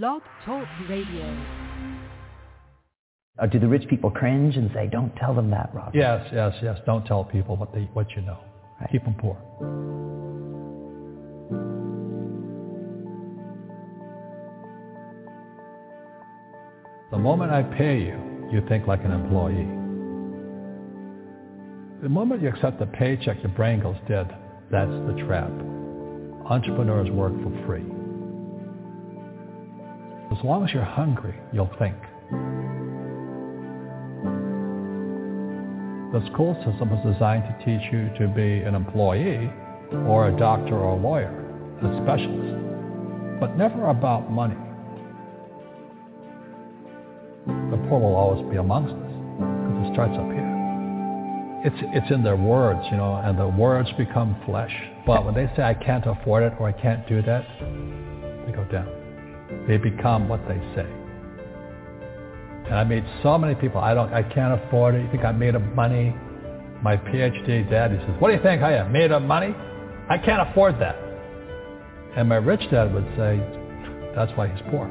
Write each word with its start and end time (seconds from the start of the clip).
Blog 0.00 0.22
Talk 0.46 0.66
Radio. 0.88 1.36
Or 3.38 3.46
do 3.46 3.58
the 3.58 3.68
rich 3.68 3.86
people 3.90 4.10
cringe 4.10 4.56
and 4.56 4.70
say, 4.72 4.88
don't 4.90 5.14
tell 5.16 5.34
them 5.34 5.50
that, 5.50 5.68
Rob? 5.74 5.94
Yes, 5.94 6.26
yes, 6.32 6.54
yes. 6.62 6.78
Don't 6.86 7.04
tell 7.04 7.24
people 7.24 7.56
what, 7.58 7.74
they, 7.74 7.82
what 7.92 8.10
you 8.12 8.22
know. 8.22 8.38
Right. 8.80 8.90
Keep 8.90 9.04
them 9.04 9.14
poor. 9.20 9.36
The 17.10 17.18
moment 17.18 17.52
I 17.52 17.62
pay 17.62 17.98
you, 17.98 18.48
you 18.50 18.66
think 18.70 18.86
like 18.86 19.04
an 19.04 19.10
employee. 19.10 19.68
The 22.02 22.08
moment 22.08 22.40
you 22.40 22.48
accept 22.48 22.78
the 22.78 22.86
paycheck, 22.86 23.42
your 23.42 23.52
brain 23.52 23.82
goes 23.82 23.96
dead. 24.08 24.34
That's 24.70 24.90
the 24.90 25.22
trap. 25.26 25.50
Entrepreneurs 26.48 27.10
work 27.10 27.34
for 27.42 27.66
free. 27.66 28.01
As 30.32 30.42
long 30.42 30.64
as 30.64 30.72
you're 30.72 30.82
hungry, 30.82 31.34
you'll 31.52 31.70
think. 31.78 31.96
The 36.12 36.24
school 36.32 36.56
system 36.64 36.88
is 36.88 37.12
designed 37.12 37.44
to 37.44 37.64
teach 37.64 37.92
you 37.92 38.08
to 38.18 38.32
be 38.32 38.62
an 38.62 38.74
employee 38.74 39.52
or 40.08 40.28
a 40.28 40.38
doctor 40.38 40.74
or 40.74 40.96
a 40.96 41.00
lawyer, 41.00 41.28
a 41.82 42.02
specialist, 42.02 43.40
but 43.40 43.58
never 43.58 43.90
about 43.90 44.30
money. 44.30 44.56
The 47.70 47.76
poor 47.88 48.00
will 48.00 48.16
always 48.16 48.50
be 48.50 48.56
amongst 48.56 48.94
us 48.94 49.12
because 49.36 49.86
it 49.86 49.92
starts 49.92 50.14
up 50.16 50.32
here. 50.32 51.62
It's, 51.66 51.76
it's 51.92 52.10
in 52.10 52.22
their 52.22 52.36
words, 52.36 52.80
you 52.90 52.96
know, 52.96 53.16
and 53.22 53.38
the 53.38 53.48
words 53.48 53.90
become 53.98 54.34
flesh. 54.46 54.72
But 55.06 55.26
when 55.26 55.34
they 55.34 55.52
say, 55.56 55.62
I 55.62 55.74
can't 55.74 56.06
afford 56.06 56.42
it 56.44 56.54
or 56.58 56.68
I 56.68 56.72
can't 56.72 57.06
do 57.06 57.20
that, 57.20 57.44
they 58.46 58.52
go 58.52 58.64
down. 58.72 59.01
They 59.66 59.76
become 59.76 60.28
what 60.28 60.40
they 60.48 60.58
say. 60.74 60.86
And 62.66 62.74
I 62.74 62.84
made 62.84 63.04
so 63.22 63.36
many 63.38 63.54
people, 63.54 63.80
I 63.80 63.94
don't, 63.94 64.12
I 64.12 64.22
can't 64.22 64.60
afford 64.62 64.94
it. 64.94 65.02
You 65.02 65.10
think 65.10 65.24
I'm 65.24 65.38
made 65.38 65.54
of 65.54 65.62
money? 65.74 66.14
My 66.82 66.96
PhD 66.96 67.68
dad, 67.70 67.92
he 67.92 67.98
says, 67.98 68.16
what 68.18 68.28
do 68.28 68.34
you 68.34 68.42
think 68.42 68.62
I 68.62 68.74
am, 68.74 68.92
made 68.92 69.12
of 69.12 69.22
money? 69.22 69.54
I 70.08 70.18
can't 70.18 70.48
afford 70.50 70.80
that. 70.80 70.96
And 72.16 72.28
my 72.28 72.36
rich 72.36 72.62
dad 72.70 72.92
would 72.92 73.06
say, 73.16 73.40
that's 74.14 74.32
why 74.36 74.48
he's 74.48 74.62
poor. 74.70 74.88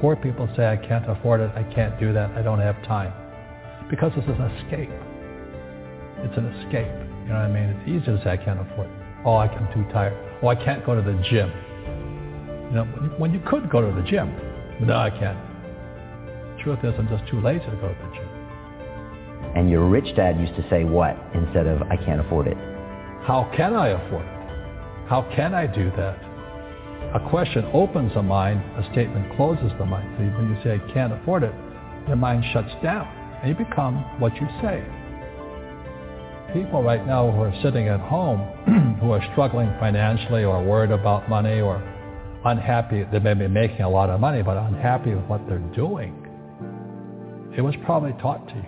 Poor 0.00 0.16
people 0.16 0.48
say, 0.56 0.66
I 0.66 0.76
can't 0.76 1.08
afford 1.10 1.40
it, 1.40 1.50
I 1.56 1.62
can't 1.74 1.98
do 1.98 2.12
that, 2.12 2.30
I 2.32 2.42
don't 2.42 2.60
have 2.60 2.76
time. 2.84 3.12
Because 3.88 4.12
this 4.14 4.24
is 4.24 4.30
an 4.38 4.50
escape. 4.58 4.90
It's 6.18 6.36
an 6.36 6.46
escape. 6.46 6.92
You 7.22 7.32
know 7.32 7.40
what 7.40 7.48
I 7.48 7.52
mean? 7.52 7.70
It's 7.70 7.88
easy 7.88 8.06
to 8.06 8.22
say, 8.22 8.30
I 8.30 8.36
can't 8.36 8.60
afford 8.60 8.88
it. 8.88 8.96
Oh, 9.24 9.36
I'm 9.36 9.72
too 9.72 9.84
tired. 9.92 10.14
Oh, 10.42 10.48
I 10.48 10.54
can't 10.56 10.84
go 10.84 10.94
to 10.94 11.02
the 11.02 11.14
gym. 11.30 11.50
You 12.68 12.76
know, 12.76 12.84
when 13.18 13.32
you 13.32 13.40
could 13.46 13.70
go 13.70 13.80
to 13.80 13.94
the 13.94 14.06
gym. 14.08 14.34
No, 14.80 14.96
I 14.96 15.10
can't. 15.10 15.38
Truth 16.62 16.80
is, 16.84 16.94
I'm 16.98 17.08
just 17.08 17.28
too 17.30 17.40
lazy 17.40 17.64
to 17.64 17.76
go 17.76 17.88
to 17.88 17.94
the 17.94 18.14
gym. 18.14 18.26
And 19.54 19.70
your 19.70 19.88
rich 19.88 20.14
dad 20.16 20.38
used 20.38 20.54
to 20.56 20.68
say 20.68 20.84
what 20.84 21.16
instead 21.32 21.66
of, 21.66 21.82
I 21.82 21.96
can't 21.96 22.20
afford 22.20 22.48
it? 22.48 22.56
How 23.22 23.50
can 23.56 23.74
I 23.74 23.88
afford 23.88 24.26
it? 24.26 25.08
How 25.08 25.22
can 25.34 25.54
I 25.54 25.66
do 25.66 25.90
that? 25.96 26.18
A 27.14 27.30
question 27.30 27.64
opens 27.72 28.12
the 28.14 28.22
mind, 28.22 28.60
a 28.76 28.82
statement 28.92 29.34
closes 29.36 29.70
the 29.78 29.86
mind. 29.86 30.12
So 30.18 30.24
when 30.24 30.50
you 30.50 30.58
say, 30.62 30.74
I 30.74 30.92
can't 30.92 31.12
afford 31.12 31.44
it, 31.44 31.54
your 32.06 32.16
mind 32.16 32.44
shuts 32.52 32.72
down 32.82 33.06
and 33.42 33.48
you 33.48 33.64
become 33.64 34.04
what 34.20 34.34
you 34.36 34.46
say. 34.60 34.84
People 36.52 36.82
right 36.82 37.06
now 37.06 37.30
who 37.30 37.40
are 37.40 37.54
sitting 37.62 37.88
at 37.88 38.00
home, 38.00 38.40
who 39.00 39.12
are 39.12 39.22
struggling 39.32 39.68
financially 39.78 40.44
or 40.44 40.62
worried 40.62 40.90
about 40.90 41.28
money 41.28 41.60
or 41.60 41.82
unhappy, 42.44 43.04
they 43.10 43.18
may 43.18 43.34
be 43.34 43.48
making 43.48 43.82
a 43.82 43.90
lot 43.90 44.10
of 44.10 44.20
money, 44.20 44.42
but 44.42 44.56
unhappy 44.56 45.14
with 45.14 45.24
what 45.24 45.46
they're 45.48 45.58
doing. 45.74 46.22
It 47.56 47.62
was 47.62 47.74
probably 47.84 48.12
taught 48.20 48.46
to 48.48 48.54
you. 48.54 48.64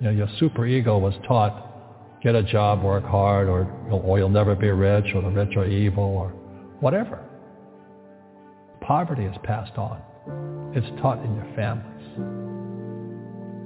You 0.00 0.06
know, 0.06 0.10
your 0.10 0.28
super 0.38 0.66
ego 0.66 0.98
was 0.98 1.14
taught, 1.26 2.20
get 2.22 2.34
a 2.34 2.42
job, 2.42 2.82
work 2.82 3.04
hard, 3.04 3.48
or, 3.48 3.64
or 3.90 4.18
you'll 4.18 4.28
never 4.28 4.54
be 4.54 4.68
rich, 4.70 5.06
or 5.14 5.22
the 5.22 5.30
rich 5.30 5.56
are 5.56 5.66
evil, 5.66 6.04
or 6.04 6.28
whatever. 6.80 7.24
Poverty 8.80 9.24
is 9.24 9.36
passed 9.42 9.76
on. 9.76 10.00
It's 10.74 10.86
taught 11.00 11.24
in 11.24 11.34
your 11.34 11.46
families. 11.56 11.94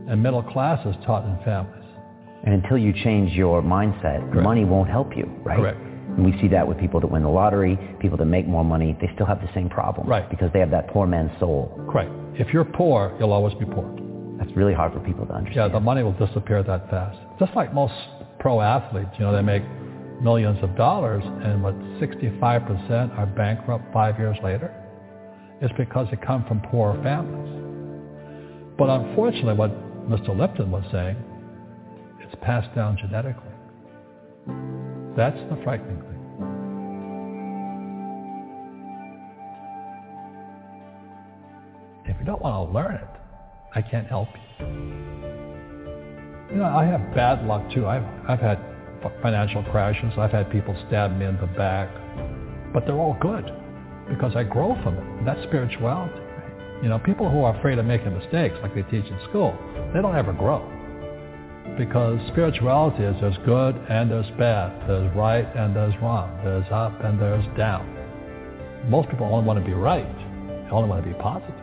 And 0.08 0.22
middle 0.22 0.42
class 0.42 0.84
is 0.86 0.96
taught 1.04 1.24
in 1.24 1.36
families. 1.44 1.84
And 2.44 2.54
until 2.54 2.78
you 2.78 2.92
change 3.04 3.32
your 3.32 3.62
mindset, 3.62 4.20
Correct. 4.30 4.42
money 4.42 4.64
won't 4.64 4.88
help 4.88 5.16
you, 5.16 5.30
right? 5.44 5.58
Correct. 5.58 5.91
And 6.16 6.24
we 6.24 6.38
see 6.40 6.48
that 6.48 6.66
with 6.66 6.78
people 6.78 7.00
that 7.00 7.06
win 7.06 7.22
the 7.22 7.28
lottery, 7.28 7.78
people 8.00 8.18
that 8.18 8.26
make 8.26 8.46
more 8.46 8.64
money, 8.64 8.96
they 9.00 9.10
still 9.14 9.26
have 9.26 9.40
the 9.40 9.48
same 9.54 9.70
problem. 9.70 10.06
Right. 10.06 10.28
Because 10.28 10.50
they 10.52 10.60
have 10.60 10.70
that 10.70 10.88
poor 10.88 11.06
man's 11.06 11.30
soul. 11.40 11.72
Correct. 11.90 12.10
If 12.34 12.52
you're 12.52 12.64
poor, 12.64 13.14
you'll 13.18 13.32
always 13.32 13.54
be 13.54 13.64
poor. 13.64 13.88
That's 14.38 14.54
really 14.56 14.74
hard 14.74 14.92
for 14.92 15.00
people 15.00 15.26
to 15.26 15.32
understand. 15.32 15.70
Yeah, 15.70 15.78
the 15.78 15.80
money 15.80 16.02
will 16.02 16.12
disappear 16.12 16.62
that 16.62 16.90
fast. 16.90 17.18
Just 17.38 17.54
like 17.54 17.72
most 17.72 17.94
pro 18.40 18.60
athletes, 18.60 19.10
you 19.18 19.24
know, 19.24 19.32
they 19.32 19.42
make 19.42 19.62
millions 20.20 20.58
of 20.62 20.76
dollars 20.76 21.22
and 21.24 21.62
what 21.62 21.74
65% 22.00 23.18
are 23.18 23.26
bankrupt 23.26 23.92
five 23.92 24.18
years 24.18 24.36
later. 24.42 24.74
It's 25.60 25.72
because 25.76 26.08
they 26.10 26.16
come 26.16 26.44
from 26.46 26.60
poor 26.60 26.94
families. 27.02 28.74
But 28.76 28.88
unfortunately, 28.90 29.54
what 29.54 29.70
Mr. 30.08 30.36
Lipton 30.36 30.70
was 30.70 30.84
saying, 30.90 31.16
it's 32.20 32.34
passed 32.42 32.74
down 32.74 32.96
genetically. 32.96 33.51
That's 35.16 35.36
the 35.50 35.60
frightening 35.62 36.00
thing. 36.00 36.08
If 42.06 42.18
you 42.18 42.24
don't 42.24 42.40
want 42.40 42.68
to 42.68 42.74
learn 42.74 42.94
it, 42.94 43.08
I 43.74 43.82
can't 43.82 44.06
help 44.06 44.28
you. 44.34 44.66
You 46.50 46.58
know, 46.58 46.64
I 46.64 46.84
have 46.84 47.14
bad 47.14 47.46
luck 47.46 47.62
too. 47.72 47.86
I've, 47.86 48.04
I've 48.28 48.40
had 48.40 48.58
financial 49.22 49.62
crashes. 49.64 50.12
I've 50.18 50.30
had 50.30 50.50
people 50.50 50.74
stab 50.88 51.16
me 51.16 51.26
in 51.26 51.38
the 51.40 51.46
back. 51.46 51.88
But 52.72 52.86
they're 52.86 52.98
all 52.98 53.16
good 53.20 53.50
because 54.08 54.34
I 54.34 54.44
grow 54.44 54.80
from 54.82 54.96
it. 54.96 55.24
That's 55.26 55.42
spirituality. 55.44 56.20
You 56.82 56.88
know, 56.88 56.98
people 56.98 57.30
who 57.30 57.44
are 57.44 57.56
afraid 57.58 57.78
of 57.78 57.84
making 57.84 58.16
mistakes, 58.16 58.56
like 58.62 58.74
they 58.74 58.82
teach 58.82 59.04
in 59.04 59.18
school, 59.28 59.56
they 59.94 60.00
don't 60.00 60.16
ever 60.16 60.32
grow. 60.32 60.71
Because 61.78 62.20
spirituality 62.28 63.02
is 63.02 63.16
there's 63.20 63.38
good 63.46 63.74
and 63.88 64.10
there's 64.10 64.30
bad. 64.38 64.88
There's 64.88 65.14
right 65.16 65.46
and 65.56 65.74
there's 65.74 65.94
wrong. 66.02 66.38
There's 66.44 66.66
up 66.70 67.02
and 67.02 67.20
there's 67.20 67.44
down. 67.56 67.88
Most 68.88 69.08
people 69.08 69.26
only 69.26 69.46
want 69.46 69.58
to 69.58 69.64
be 69.64 69.72
right. 69.72 70.04
They 70.04 70.70
only 70.70 70.88
want 70.88 71.02
to 71.02 71.08
be 71.08 71.18
positive. 71.18 71.54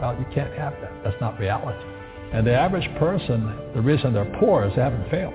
Well, 0.00 0.16
you 0.18 0.26
can't 0.34 0.52
have 0.54 0.72
that. 0.80 0.92
That's 1.04 1.20
not 1.20 1.38
reality. 1.38 1.84
And 2.32 2.46
the 2.46 2.54
average 2.54 2.88
person, 2.98 3.44
the 3.74 3.82
reason 3.82 4.14
they're 4.14 4.36
poor 4.40 4.64
is 4.64 4.74
they 4.74 4.82
haven't 4.82 5.10
failed. 5.10 5.34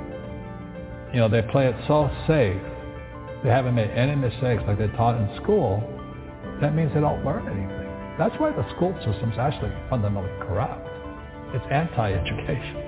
You 1.13 1.19
know, 1.19 1.29
they 1.29 1.43
play 1.43 1.67
it 1.67 1.75
so 1.87 2.09
safe. 2.25 2.61
They 3.43 3.49
haven't 3.49 3.75
made 3.75 3.91
any 3.91 4.15
mistakes 4.15 4.63
like 4.65 4.79
they 4.79 4.87
taught 4.97 5.21
in 5.21 5.29
school. 5.41 5.83
That 6.59 6.73
means 6.73 6.91
they 6.95 6.99
don't 6.99 7.23
learn 7.23 7.45
anything. 7.45 8.17
That's 8.17 8.33
why 8.39 8.51
the 8.51 8.67
school 8.75 8.97
system's 9.05 9.37
actually 9.37 9.71
fundamentally 9.89 10.33
corrupt. 10.41 10.89
It's 11.53 11.65
anti-education. 11.69 12.86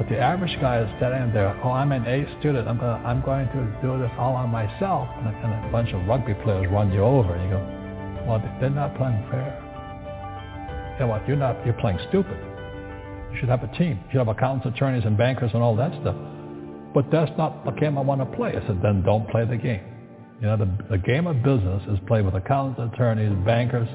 But 0.00 0.08
the 0.08 0.16
average 0.16 0.56
guy 0.62 0.80
is 0.80 0.88
sitting 0.96 1.28
there, 1.36 1.52
oh, 1.62 1.72
I'm 1.76 1.92
an 1.92 2.06
A 2.08 2.24
student. 2.40 2.66
I'm, 2.66 2.78
gonna, 2.78 3.04
I'm 3.04 3.20
going 3.20 3.44
to 3.48 3.60
do 3.84 4.00
this 4.00 4.10
all 4.16 4.32
on 4.32 4.48
myself. 4.48 5.06
And 5.18 5.28
a, 5.28 5.32
and 5.44 5.68
a 5.68 5.70
bunch 5.70 5.92
of 5.92 6.08
rugby 6.08 6.32
players 6.40 6.72
run 6.72 6.90
you 6.90 7.04
over. 7.04 7.34
And 7.34 7.44
you 7.44 7.50
go, 7.52 7.60
well, 8.24 8.40
they're 8.62 8.70
not 8.70 8.96
playing 8.96 9.20
fair. 9.30 10.96
Know 10.98 11.08
what? 11.08 11.28
You're 11.28 11.36
not. 11.36 11.60
You're 11.66 11.76
playing 11.84 11.98
stupid. 12.08 12.38
You 13.30 13.40
should 13.40 13.50
have 13.50 13.62
a 13.62 13.68
team. 13.76 14.00
You 14.08 14.12
should 14.12 14.24
have 14.24 14.28
accountants, 14.28 14.74
attorneys, 14.74 15.04
and 15.04 15.18
bankers, 15.18 15.50
and 15.52 15.62
all 15.62 15.76
that 15.76 15.92
stuff. 16.00 16.16
But 16.94 17.10
that's 17.12 17.30
not 17.36 17.66
the 17.66 17.72
game 17.72 17.98
I 17.98 18.00
want 18.00 18.22
to 18.22 18.36
play. 18.38 18.56
I 18.56 18.66
said, 18.66 18.80
then 18.82 19.02
don't 19.02 19.28
play 19.28 19.44
the 19.44 19.58
game. 19.58 19.84
You 20.40 20.46
know, 20.46 20.56
the, 20.56 20.96
the 20.96 20.98
game 20.98 21.26
of 21.26 21.42
business 21.42 21.82
is 21.92 21.98
played 22.06 22.24
with 22.24 22.34
accountants, 22.36 22.80
attorneys, 22.94 23.36
bankers. 23.44 23.88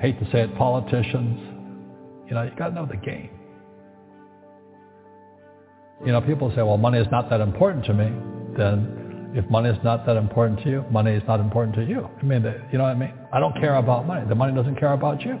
Hate 0.00 0.18
to 0.20 0.24
say 0.32 0.40
it, 0.40 0.56
politicians. 0.56 1.36
You 2.28 2.34
know, 2.34 2.44
you 2.44 2.52
got 2.56 2.68
to 2.68 2.74
know 2.74 2.86
the 2.86 2.96
game. 2.96 3.28
You 6.04 6.12
know, 6.12 6.20
people 6.20 6.50
say, 6.50 6.62
well, 6.62 6.78
money 6.78 6.98
is 6.98 7.06
not 7.10 7.30
that 7.30 7.40
important 7.40 7.84
to 7.86 7.94
me. 7.94 8.10
Then 8.56 9.32
if 9.34 9.48
money 9.48 9.70
is 9.70 9.78
not 9.84 10.04
that 10.06 10.16
important 10.16 10.60
to 10.64 10.70
you, 10.70 10.84
money 10.90 11.12
is 11.12 11.22
not 11.26 11.40
important 11.40 11.74
to 11.76 11.84
you. 11.84 12.08
I 12.20 12.24
mean, 12.24 12.42
you 12.70 12.78
know 12.78 12.84
what 12.84 12.90
I 12.90 12.94
mean? 12.94 13.12
I 13.32 13.40
don't 13.40 13.54
care 13.54 13.76
about 13.76 14.06
money. 14.06 14.28
The 14.28 14.34
money 14.34 14.54
doesn't 14.54 14.76
care 14.76 14.92
about 14.92 15.22
you. 15.22 15.38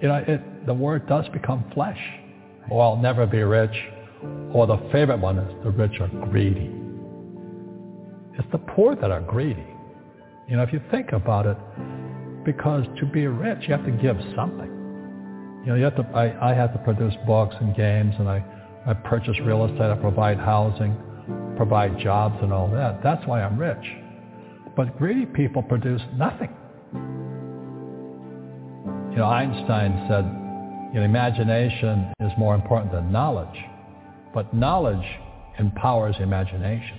You 0.00 0.08
know, 0.08 0.24
it, 0.26 0.66
the 0.66 0.74
word 0.74 1.08
does 1.08 1.26
become 1.30 1.64
flesh. 1.74 1.98
Or 2.70 2.82
I'll 2.82 2.96
never 2.96 3.26
be 3.26 3.42
rich. 3.42 3.74
Or 4.52 4.66
the 4.66 4.76
favorite 4.92 5.20
one 5.20 5.38
is 5.38 5.64
the 5.64 5.70
rich 5.70 6.00
are 6.00 6.08
greedy. 6.30 6.70
It's 8.38 8.48
the 8.52 8.58
poor 8.58 8.94
that 8.94 9.10
are 9.10 9.20
greedy. 9.22 9.66
You 10.48 10.56
know, 10.56 10.62
if 10.62 10.72
you 10.72 10.80
think 10.90 11.12
about 11.12 11.46
it, 11.46 11.56
because 12.44 12.84
to 13.00 13.06
be 13.06 13.26
rich, 13.26 13.58
you 13.62 13.74
have 13.74 13.84
to 13.84 13.90
give 13.90 14.16
something. 14.36 14.68
You 15.64 15.66
know, 15.66 15.74
you 15.74 15.84
have 15.84 15.96
to, 15.96 16.06
I, 16.14 16.50
I 16.52 16.54
have 16.54 16.72
to 16.72 16.78
produce 16.78 17.14
books 17.26 17.56
and 17.60 17.74
games, 17.74 18.14
and 18.18 18.28
I, 18.28 18.44
I 18.88 18.94
purchase 18.94 19.36
real 19.44 19.66
estate, 19.66 19.82
I 19.82 19.96
provide 19.96 20.38
housing, 20.38 20.96
provide 21.58 21.98
jobs 21.98 22.38
and 22.40 22.54
all 22.54 22.68
that. 22.70 23.02
That's 23.02 23.26
why 23.26 23.42
I'm 23.42 23.58
rich. 23.58 23.84
But 24.74 24.96
greedy 24.96 25.26
people 25.26 25.62
produce 25.62 26.00
nothing. 26.16 26.48
You 29.10 29.18
know, 29.18 29.26
Einstein 29.26 30.06
said, 30.08 30.24
you 30.94 31.00
know, 31.00 31.04
imagination 31.04 32.14
is 32.20 32.32
more 32.38 32.54
important 32.54 32.90
than 32.90 33.12
knowledge, 33.12 33.58
but 34.32 34.54
knowledge 34.54 35.04
empowers 35.58 36.16
imagination. 36.18 36.96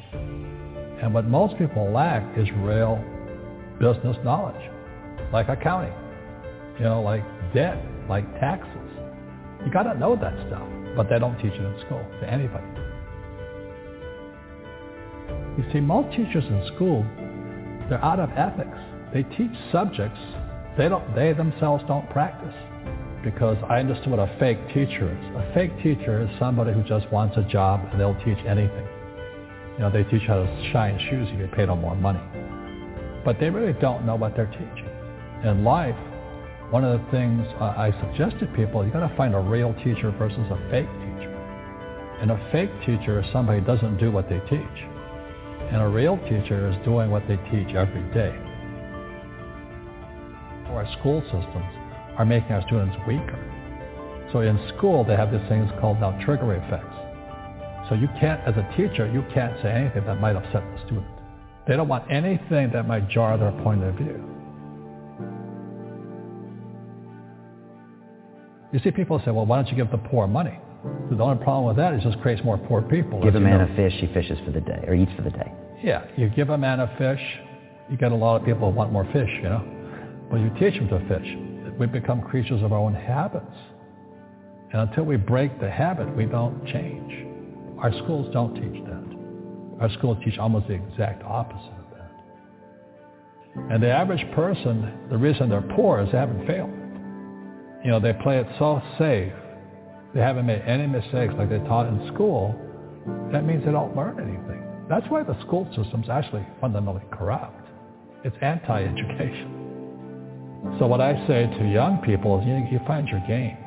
And 1.02 1.12
what 1.12 1.26
most 1.26 1.58
people 1.58 1.90
lack 1.92 2.38
is 2.38 2.48
real 2.58 3.04
business 3.80 4.18
knowledge, 4.24 4.62
like 5.34 5.50
accounting, 5.50 5.94
you 6.78 6.84
know, 6.84 7.02
like 7.02 7.24
debt, 7.52 7.84
like 8.08 8.32
taxes. 8.40 8.92
You 9.66 9.72
got 9.72 9.84
to 9.92 9.98
know 9.98 10.16
that 10.16 10.36
stuff, 10.48 10.68
but 10.96 11.10
they 11.10 11.20
don't 11.20 11.38
teach 11.38 11.54
it 11.54 11.62
in 11.62 11.80
school 11.86 12.06
to 12.22 12.30
anybody. 12.30 12.66
You 15.58 15.66
see, 15.74 15.80
most 15.80 16.16
teachers 16.16 16.46
in 16.46 16.72
school, 16.76 17.04
they're 17.90 18.04
out 18.04 18.20
of 18.20 18.30
ethics. 18.32 18.78
They 19.14 19.24
teach 19.36 19.52
subjects 19.72 20.20
they, 20.80 20.88
don't, 20.88 21.14
they 21.14 21.34
themselves 21.34 21.84
don't 21.90 22.10
practice 22.10 22.56
because 23.22 23.58
I 23.68 23.80
understood 23.80 24.12
what 24.12 24.20
a 24.20 24.34
fake 24.40 24.60
teacher 24.70 25.12
is. 25.12 25.36
A 25.36 25.52
fake 25.54 25.76
teacher 25.84 26.22
is 26.24 26.30
somebody 26.40 26.72
who 26.72 26.84
just 26.84 27.12
wants 27.12 27.36
a 27.36 27.44
job 27.44 27.82
and 27.92 28.00
they'll 28.00 28.16
teach 28.24 28.38
anything. 28.48 28.88
You 29.74 29.80
know, 29.80 29.92
they 29.92 30.04
teach 30.06 30.26
how 30.26 30.44
to 30.44 30.70
shine 30.72 30.98
shoes 31.10 31.28
if 31.32 31.38
you 31.38 31.48
pay 31.54 31.66
them 31.66 31.82
more 31.82 31.98
money. 31.98 32.22
But 33.26 33.42
they 33.42 33.50
really 33.50 33.74
don't 33.82 34.06
know 34.06 34.16
what 34.16 34.38
they're 34.38 34.46
teaching. 34.46 34.90
In 35.44 35.66
life, 35.66 35.98
one 36.72 36.84
of 36.84 37.02
the 37.02 37.12
things 37.12 37.48
I 37.60 37.92
suggest 38.00 38.40
to 38.40 38.46
people, 38.56 38.86
you 38.86 38.92
got 38.92 39.08
to 39.08 39.16
find 39.18 39.34
a 39.34 39.40
real 39.40 39.74
teacher 39.84 40.12
versus 40.12 40.46
a 40.52 40.58
fake 40.70 40.86
teacher. 40.86 41.34
And 42.22 42.30
a 42.30 42.50
fake 42.52 42.70
teacher 42.86 43.20
is 43.20 43.26
somebody 43.34 43.60
who 43.60 43.66
doesn't 43.66 43.98
do 43.98 44.12
what 44.12 44.30
they 44.30 44.40
teach. 44.42 44.78
And 45.74 45.82
a 45.82 45.88
real 45.88 46.18
teacher 46.30 46.70
is 46.70 46.76
doing 46.86 47.10
what 47.10 47.28
they 47.28 47.38
teach 47.50 47.74
every 47.74 48.06
day. 48.14 48.38
Our 50.70 50.86
school 51.00 51.22
systems 51.22 51.74
are 52.18 52.26
making 52.26 52.52
our 52.52 52.62
students 52.68 52.96
weaker. 53.08 53.40
So 54.32 54.42
in 54.42 54.60
school, 54.78 55.04
they 55.04 55.16
have 55.16 55.32
these 55.32 55.48
things 55.50 55.72
called 55.82 56.00
now 56.00 56.12
trigger 56.24 56.54
effects. 56.54 56.94
So 57.90 57.96
you 57.96 58.08
can't, 58.20 58.40
as 58.46 58.54
a 58.58 58.70
teacher, 58.78 59.10
you 59.12 59.26
can't 59.34 59.60
say 59.64 59.72
anything 59.72 60.06
that 60.06 60.22
might 60.22 60.36
upset 60.36 60.62
the 60.62 60.86
student. 60.86 61.08
They 61.68 61.76
don't 61.76 61.88
want 61.88 62.12
anything 62.12 62.70
that 62.74 62.88
might 62.88 63.10
jar 63.10 63.40
their 63.40 63.54
point 63.64 63.84
of 63.84 63.96
view. 63.96 64.29
You 68.72 68.80
see 68.80 68.92
people 68.92 69.20
say, 69.26 69.32
well, 69.32 69.46
why 69.46 69.58
don't 69.58 69.68
you 69.70 69.76
give 69.76 69.90
the 69.92 69.98
poor 69.98 70.28
money? 70.28 70.58
The 71.12 71.22
only 71.22 71.44
problem 71.44 71.66
with 71.66 71.78
that 71.78 71.94
is 71.94 72.02
it 72.02 72.10
just 72.12 72.22
creates 72.22 72.44
more 72.44 72.58
poor 72.58 72.82
people. 72.82 73.22
Give 73.22 73.36
a 73.36 73.40
man 73.40 73.60
know. 73.60 73.74
a 73.74 73.76
fish, 73.76 73.94
he 74.00 74.08
fishes 74.14 74.38
for 74.46 74.52
the 74.52 74.62
day, 74.62 74.84
or 74.88 74.94
eats 74.94 75.12
for 75.16 75.24
the 75.24 75.32
day. 75.32 75.52
Yeah, 75.84 76.06
you 76.16 76.30
give 76.30 76.50
a 76.50 76.58
man 76.58 76.80
a 76.80 76.88
fish, 76.98 77.22
you 77.90 77.98
get 77.98 78.12
a 78.12 78.16
lot 78.16 78.38
of 78.38 78.46
people 78.46 78.70
who 78.70 78.78
want 78.78 78.92
more 78.92 79.06
fish, 79.12 79.30
you 79.38 79.50
know. 79.50 79.66
But 80.30 80.38
you 80.38 80.50
teach 80.60 80.80
them 80.80 80.88
to 80.90 81.00
fish. 81.08 81.78
We 81.80 81.88
become 81.88 82.22
creatures 82.22 82.62
of 82.62 82.72
our 82.72 82.80
own 82.80 82.94
habits. 82.94 83.56
And 84.72 84.88
until 84.88 85.04
we 85.04 85.18
break 85.18 85.60
the 85.60 85.70
habit, 85.70 86.16
we 86.16 86.26
don't 86.26 86.64
change. 86.68 87.26
Our 87.80 87.92
schools 88.04 88.32
don't 88.32 88.54
teach 88.54 88.84
that. 88.86 89.82
Our 89.82 89.90
schools 89.98 90.18
teach 90.24 90.38
almost 90.38 90.68
the 90.68 90.74
exact 90.74 91.24
opposite 91.24 91.74
of 91.74 91.86
that. 91.98 93.72
And 93.74 93.82
the 93.82 93.90
average 93.90 94.30
person, 94.34 95.08
the 95.10 95.18
reason 95.18 95.50
they're 95.50 95.62
poor 95.62 96.02
is 96.02 96.12
they 96.12 96.18
haven't 96.18 96.46
failed. 96.46 96.70
You 97.84 97.92
know, 97.92 98.00
they 98.00 98.14
play 98.14 98.40
it 98.40 98.48
so 98.58 98.82
safe. 98.98 99.34
They 100.14 100.22
haven't 100.22 100.46
made 100.46 100.62
any 100.64 100.88
mistakes 100.88 101.34
like 101.38 101.50
they 101.50 101.60
taught 101.60 101.88
in 101.88 102.12
school. 102.14 102.56
That 103.32 103.46
means 103.46 103.64
they 103.64 103.72
don't 103.72 103.96
learn 103.96 104.20
anything. 104.20 104.64
That's 104.90 105.08
why 105.10 105.24
the 105.24 105.40
school 105.42 105.68
system's 105.76 106.10
actually 106.10 106.46
fundamentally 106.60 107.06
corrupt. 107.12 107.68
It's 108.24 108.36
anti-education. 108.42 109.60
So 110.78 110.88
what 110.88 111.00
I 111.00 111.26
say 111.28 111.46
to 111.46 111.72
young 111.72 112.00
people 112.00 112.40
is 112.42 112.46
you, 112.46 112.56
you 112.72 112.80
find 112.86 113.08
your 113.08 113.22
game. 113.28 113.58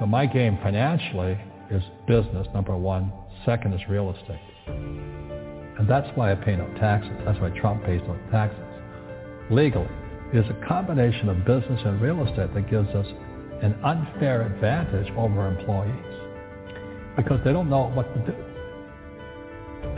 So 0.00 0.06
my 0.06 0.26
game 0.26 0.58
financially 0.62 1.38
is 1.70 1.82
business, 2.08 2.48
number 2.52 2.76
one. 2.76 3.12
Second 3.44 3.74
is 3.74 3.80
real 3.88 4.10
estate. 4.10 4.40
And 4.66 5.88
that's 5.88 6.08
why 6.16 6.32
I 6.32 6.34
pay 6.34 6.56
no 6.56 6.66
taxes. 6.80 7.12
That's 7.24 7.38
why 7.38 7.50
Trump 7.60 7.84
pays 7.84 8.00
no 8.08 8.18
taxes. 8.30 8.58
Legally, 9.50 9.88
it's 10.32 10.48
a 10.48 10.66
combination 10.66 11.28
of 11.28 11.44
business 11.44 11.80
and 11.84 12.00
real 12.00 12.26
estate 12.26 12.54
that 12.54 12.70
gives 12.70 12.88
us 12.90 13.06
an 13.62 13.74
unfair 13.84 14.42
advantage 14.42 15.10
over 15.16 15.46
employees 15.46 15.94
because 17.16 17.40
they 17.44 17.52
don't 17.52 17.70
know 17.70 17.90
what 17.94 18.12
to 18.14 18.20
do. 18.32 18.36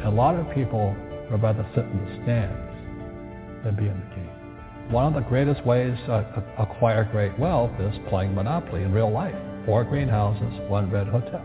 A 0.07 0.11
lot 0.11 0.35
of 0.35 0.55
people 0.55 0.95
would 1.31 1.43
rather 1.43 1.67
sit 1.75 1.85
in 1.85 2.05
the 2.05 2.23
stands 2.23 3.65
than 3.65 3.75
be 3.77 3.89
in 3.89 3.99
the 3.99 4.15
game. 4.15 4.93
One 4.93 5.07
of 5.07 5.15
the 5.15 5.27
greatest 5.27 5.65
ways 5.65 5.97
to 6.07 6.45
acquire 6.59 7.05
great 7.11 7.39
wealth 7.39 7.73
is 7.81 7.95
playing 8.11 8.35
Monopoly 8.35 8.83
in 8.83 8.93
real 8.93 9.11
life. 9.11 9.35
Four 9.65 9.85
greenhouses, 9.85 10.53
one 10.69 10.91
red 10.91 11.09
hotel. 11.09 11.43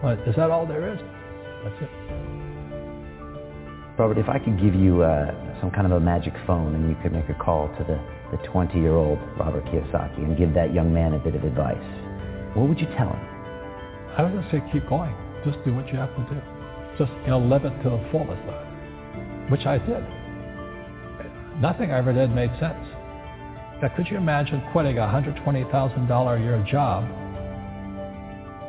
But 0.00 0.26
is 0.26 0.34
that 0.36 0.50
all 0.50 0.66
there 0.66 0.94
is? 0.94 0.98
That's 1.64 1.82
it. 1.82 1.90
Robert, 3.98 4.16
if 4.16 4.28
I 4.28 4.38
could 4.38 4.58
give 4.58 4.74
you 4.74 5.02
uh, 5.02 5.60
some 5.60 5.70
kind 5.70 5.86
of 5.86 5.92
a 5.92 6.00
magic 6.00 6.32
phone 6.46 6.74
and 6.74 6.88
you 6.88 6.96
could 7.02 7.12
make 7.12 7.28
a 7.28 7.34
call 7.34 7.68
to 7.76 7.84
the, 7.84 8.00
the 8.32 8.38
20-year-old 8.48 9.18
Robert 9.38 9.64
Kiyosaki 9.66 10.18
and 10.18 10.36
give 10.36 10.54
that 10.54 10.72
young 10.72 10.92
man 10.92 11.12
a 11.12 11.18
bit 11.18 11.36
of 11.36 11.44
advice, 11.44 11.76
what 12.54 12.66
would 12.66 12.80
you 12.80 12.86
tell 12.96 13.12
him? 13.12 13.20
I 14.16 14.24
would 14.24 14.44
say 14.50 14.60
keep 14.72 14.88
going. 14.88 15.14
Just 15.44 15.62
do 15.64 15.74
what 15.74 15.86
you 15.92 15.98
have 15.98 16.10
to 16.16 16.34
do. 16.34 16.40
Just, 16.98 17.12
you 17.22 17.28
know, 17.28 17.38
live 17.38 17.64
it 17.64 17.76
to 17.82 17.90
the 17.90 18.08
fullest, 18.10 18.42
which 19.50 19.66
I 19.66 19.78
did. 19.78 20.02
Nothing 21.60 21.92
I 21.92 21.98
ever 21.98 22.12
did 22.12 22.34
made 22.34 22.50
sense. 22.58 22.84
Now, 23.82 23.92
could 23.96 24.08
you 24.08 24.16
imagine 24.16 24.62
quitting 24.72 24.98
a 24.98 25.02
$120,000 25.02 26.38
a 26.38 26.40
year 26.40 26.64
job 26.70 27.04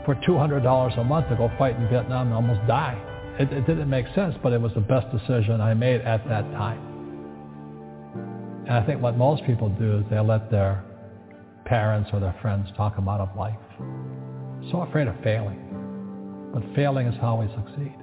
for 0.05 0.15
$200 0.15 0.99
a 0.99 1.03
month 1.03 1.29
to 1.29 1.35
go 1.35 1.49
fight 1.57 1.75
in 1.75 1.87
Vietnam 1.89 2.27
and 2.27 2.35
almost 2.35 2.65
die? 2.67 2.99
It, 3.39 3.51
it 3.51 3.65
didn't 3.65 3.89
make 3.89 4.05
sense, 4.13 4.35
but 4.43 4.53
it 4.53 4.61
was 4.61 4.73
the 4.73 4.81
best 4.81 5.11
decision 5.11 5.61
I 5.61 5.73
made 5.73 6.01
at 6.01 6.27
that 6.27 6.43
time. 6.51 6.92
And 8.65 8.71
I 8.71 8.85
think 8.85 9.01
what 9.01 9.17
most 9.17 9.43
people 9.45 9.69
do 9.69 9.99
is 9.99 10.05
they 10.09 10.19
let 10.19 10.49
their 10.49 10.83
parents 11.65 12.09
or 12.13 12.19
their 12.19 12.35
friends 12.41 12.69
talk 12.77 12.95
them 12.95 13.09
out 13.09 13.19
of 13.19 13.35
life. 13.35 13.59
So 14.71 14.81
afraid 14.81 15.07
of 15.07 15.15
failing. 15.23 15.59
But 16.53 16.63
failing 16.75 17.07
is 17.07 17.19
how 17.19 17.41
we 17.41 17.47
succeed. 17.47 17.95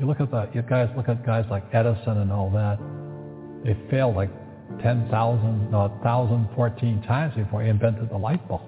You 0.00 0.06
look 0.06 0.20
at 0.20 0.30
the 0.30 0.48
you 0.52 0.62
guys 0.62 0.88
look 0.96 1.08
at 1.08 1.24
guys 1.24 1.44
like 1.50 1.62
Edison 1.72 2.18
and 2.18 2.32
all 2.32 2.50
that. 2.50 2.78
They 3.64 3.76
failed 3.90 4.16
like 4.16 4.30
10,000, 4.82 5.70
no, 5.70 5.86
1,014 6.02 7.02
times 7.02 7.34
before 7.36 7.62
he 7.62 7.68
invented 7.68 8.10
the 8.10 8.16
light 8.16 8.46
bulb. 8.48 8.62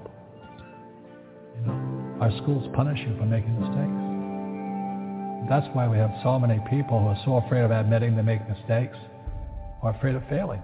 You 1.57 1.67
know, 1.67 2.19
our 2.21 2.31
schools 2.43 2.71
punish 2.75 3.01
you 3.01 3.17
for 3.17 3.25
making 3.27 3.59
mistakes. 3.59 4.05
That's 5.49 5.67
why 5.75 5.89
we 5.89 5.99
have 5.99 6.13
so 6.23 6.39
many 6.39 6.61
people 6.71 7.01
who 7.01 7.09
are 7.09 7.21
so 7.25 7.37
afraid 7.39 7.63
of 7.63 7.71
admitting 7.71 8.15
they 8.15 8.23
make 8.23 8.47
mistakes 8.49 8.97
or 9.83 9.91
afraid 9.91 10.15
of 10.15 10.23
failing. 10.29 10.63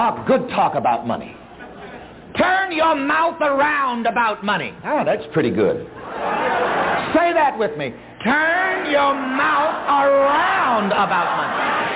Talk 0.00 0.26
good 0.26 0.48
talk 0.50 0.74
about 0.74 1.06
money. 1.06 1.36
Turn 2.38 2.72
your 2.72 2.94
mouth 2.94 3.40
around 3.40 4.06
about 4.06 4.42
money. 4.42 4.72
Oh, 4.84 5.04
that's 5.04 5.24
pretty 5.32 5.50
good. 5.50 5.86
Say 7.14 7.32
that 7.34 7.56
with 7.58 7.76
me. 7.76 7.92
Turn 8.24 8.90
your 8.90 9.14
mouth 9.14 9.88
around 9.88 10.92
about 10.92 11.36
money. 11.38 11.90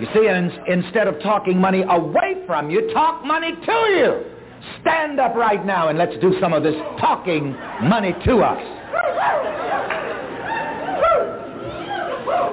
You 0.00 0.08
see, 0.12 0.26
in, 0.26 0.50
instead 0.66 1.06
of 1.06 1.22
talking 1.22 1.60
money 1.60 1.84
away 1.88 2.42
from 2.46 2.70
you, 2.70 2.92
talk 2.92 3.24
money 3.24 3.52
to 3.52 3.72
you. 3.72 4.24
Stand 4.80 5.20
up 5.20 5.36
right 5.36 5.64
now 5.64 5.88
and 5.88 5.98
let's 5.98 6.18
do 6.20 6.36
some 6.40 6.52
of 6.52 6.64
this 6.64 6.74
talking 6.98 7.52
money 7.82 8.12
to 8.24 8.38
us. 8.38 8.58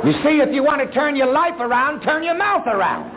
You 0.05 0.13
see, 0.23 0.41
if 0.41 0.53
you 0.53 0.63
want 0.63 0.81
to 0.81 0.93
turn 0.93 1.15
your 1.15 1.31
life 1.31 1.59
around, 1.59 2.01
turn 2.01 2.23
your 2.23 2.35
mouth 2.35 2.67
around. 2.67 3.09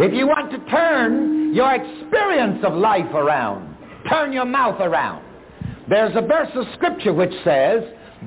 If 0.00 0.12
you 0.12 0.26
want 0.26 0.50
to 0.50 0.58
turn 0.70 1.54
your 1.54 1.74
experience 1.74 2.62
of 2.62 2.74
life 2.74 3.10
around, 3.14 3.74
turn 4.10 4.32
your 4.32 4.44
mouth 4.44 4.80
around. 4.80 5.25
There's 5.88 6.16
a 6.16 6.20
verse 6.20 6.50
of 6.54 6.66
scripture 6.74 7.12
which 7.12 7.32
says, 7.44 7.82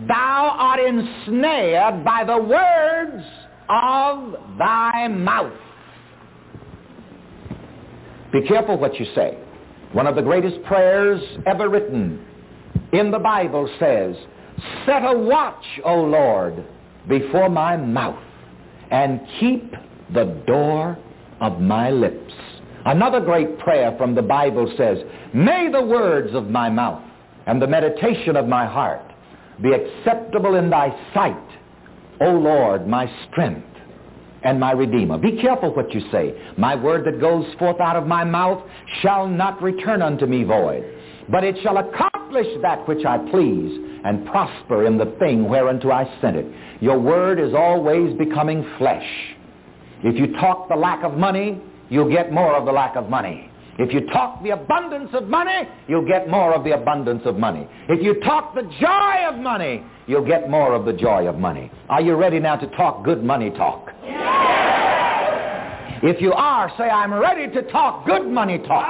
Thou 0.08 0.56
art 0.58 0.80
ensnared 0.80 2.06
by 2.06 2.24
the 2.24 2.38
words 2.38 3.26
of 3.68 4.58
thy 4.58 5.08
mouth. 5.10 5.52
Be 8.32 8.48
careful 8.48 8.78
what 8.78 9.00
you 9.00 9.06
say. 9.16 9.38
One 9.92 10.08
of 10.08 10.16
the 10.16 10.22
greatest 10.22 10.64
prayers 10.64 11.22
ever 11.48 11.68
written 11.68 12.26
in 12.94 13.12
the 13.12 13.20
Bible 13.20 13.70
says, 13.80 14.16
Set 14.86 15.04
a 15.04 15.18
watch, 15.18 15.64
O 15.84 15.96
Lord, 15.96 16.64
before 17.08 17.50
my 17.50 17.76
mouth 17.76 18.24
and 18.92 19.20
keep 19.40 19.74
the 20.14 20.42
door 20.46 20.98
of 21.42 21.60
my 21.60 21.90
lips. 21.90 22.34
Another 22.86 23.20
great 23.20 23.60
prayer 23.60 23.96
from 23.98 24.16
the 24.16 24.22
Bible 24.22 24.72
says, 24.78 24.98
May 25.34 25.70
the 25.72 25.82
words 25.82 26.34
of 26.34 26.50
my 26.50 26.70
mouth 26.70 27.04
and 27.50 27.60
the 27.60 27.66
meditation 27.66 28.36
of 28.36 28.48
my 28.48 28.64
heart 28.64 29.02
be 29.60 29.72
acceptable 29.72 30.54
in 30.54 30.70
thy 30.70 30.96
sight, 31.16 31.50
O 32.22 32.30
Lord, 32.30 32.88
my 32.88 33.12
strength 33.28 33.66
and 34.44 34.60
my 34.60 34.72
Redeemer. 34.72 35.18
Be 35.18 35.42
careful 35.42 35.74
what 35.74 35.92
you 35.92 36.02
say. 36.12 36.40
My 36.60 36.76
word 36.76 37.08
that 37.08 37.20
goes 37.20 37.48
forth 37.58 37.80
out 37.82 37.96
of 37.96 38.06
my 38.06 38.24
mouth 38.24 38.62
shall 39.02 39.28
not 39.28 39.64
return 39.64 40.04
unto 40.04 40.28
me 40.28 40.44
void, 40.44 40.86
but 41.28 41.44
it 41.44 41.56
shall 41.64 41.78
accomplish 41.80 42.46
that 42.62 42.88
which 42.88 43.04
I 43.04 43.18
please 43.32 44.00
and 44.06 44.28
prosper 44.28 44.86
in 44.86 45.00
the 45.00 45.16
thing 45.18 45.50
whereunto 45.50 45.90
I 45.90 46.06
sent 46.22 46.38
it. 46.38 46.46
Your 46.82 47.00
word 47.00 47.40
is 47.40 47.56
always 47.56 48.16
becoming 48.20 48.64
flesh. 48.78 49.10
If 50.04 50.20
you 50.20 50.34
talk 50.40 50.70
the 50.70 50.76
lack 50.76 51.04
of 51.04 51.16
money, 51.18 51.60
you'll 51.90 52.12
get 52.12 52.32
more 52.32 52.56
of 52.56 52.66
the 52.66 52.72
lack 52.72 52.96
of 52.96 53.10
money. 53.10 53.49
If 53.80 53.94
you 53.94 54.02
talk 54.08 54.44
the 54.44 54.50
abundance 54.50 55.12
of 55.14 55.30
money, 55.30 55.68
you'll 55.88 56.06
get 56.06 56.28
more 56.30 56.54
of 56.54 56.66
the 56.66 56.72
abundance 56.74 57.22
of 57.24 57.38
money. 57.38 57.66
If 57.88 58.04
you 58.04 58.20
talk 58.20 58.54
the 58.54 58.64
joy 58.82 59.26
of 59.26 59.40
money, 59.40 59.86
you'll 60.06 60.26
get 60.26 60.50
more 60.50 60.74
of 60.76 60.84
the 60.84 60.92
joy 60.92 61.28
of 61.28 61.38
money. 61.38 61.72
Are 61.88 62.02
you 62.02 62.16
ready 62.16 62.40
now 62.40 62.58
to 62.58 62.68
talk 62.76 63.06
good 63.06 63.24
money 63.24 63.52
talk? 63.52 63.92
Yes. 64.04 66.00
If 66.04 66.22
you 66.22 66.34
are, 66.34 66.70
say, 66.78 66.90
I'm 66.90 67.14
ready 67.14 67.54
to 67.54 67.62
talk 67.72 68.06
good 68.06 68.28
money 68.28 68.58
talk. 68.58 68.86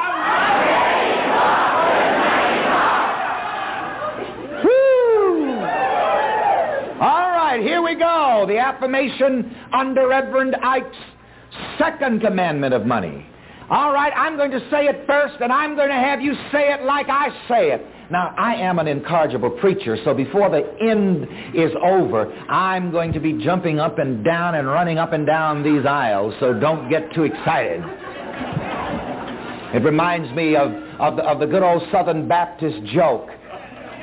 All 7.00 7.30
right, 7.30 7.60
here 7.62 7.84
we 7.84 7.94
go. 7.94 8.46
The 8.48 8.58
affirmation 8.58 9.56
under 9.72 10.08
Reverend 10.08 10.56
Ike's 10.64 10.98
second 11.78 12.22
commandment 12.22 12.74
of 12.74 12.88
money. 12.88 13.29
All 13.70 13.94
right, 13.94 14.12
I'm 14.16 14.36
going 14.36 14.50
to 14.50 14.60
say 14.72 14.86
it 14.86 15.04
first, 15.06 15.36
and 15.42 15.52
I'm 15.52 15.76
going 15.76 15.90
to 15.90 15.94
have 15.94 16.22
you 16.22 16.34
say 16.52 16.74
it 16.74 16.84
like 16.86 17.08
I 17.08 17.30
say 17.48 17.72
it. 17.72 17.86
Now, 18.10 18.34
I 18.36 18.56
am 18.56 18.80
an 18.80 18.88
incorrigible 18.88 19.52
preacher, 19.52 19.96
so 20.04 20.16
before 20.16 20.50
the 20.50 20.76
end 20.82 21.28
is 21.54 21.72
over, 21.84 22.34
I'm 22.50 22.90
going 22.90 23.14
to 23.14 23.20
be 23.20 23.34
jumping 23.44 23.80
up 23.80 24.00
and 24.00 24.26
down 24.26 24.56
and 24.56 24.68
running 24.68 24.98
up 24.98 25.14
and 25.14 25.24
down 25.24 25.62
these 25.62 25.86
aisles, 25.86 26.34
so 26.40 26.60
don't 26.60 26.90
get 26.90 27.14
too 27.14 27.26
excited. 27.26 27.84
It 29.76 29.84
reminds 29.84 30.36
me 30.36 30.56
of, 30.56 30.72
of, 31.00 31.18
the, 31.18 31.24
of 31.24 31.40
the 31.40 31.46
good 31.46 31.62
old 31.62 31.84
Southern 31.92 32.28
Baptist 32.28 32.84
joke. 32.92 33.30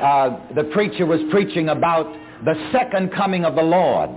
Uh, 0.01 0.39
the 0.55 0.71
preacher 0.73 1.07
was 1.07 1.21
preaching 1.33 1.71
about 1.71 2.07
the 2.45 2.55
second 2.71 3.13
coming 3.13 3.45
of 3.45 3.57
the 3.57 3.63
Lord. 3.63 4.11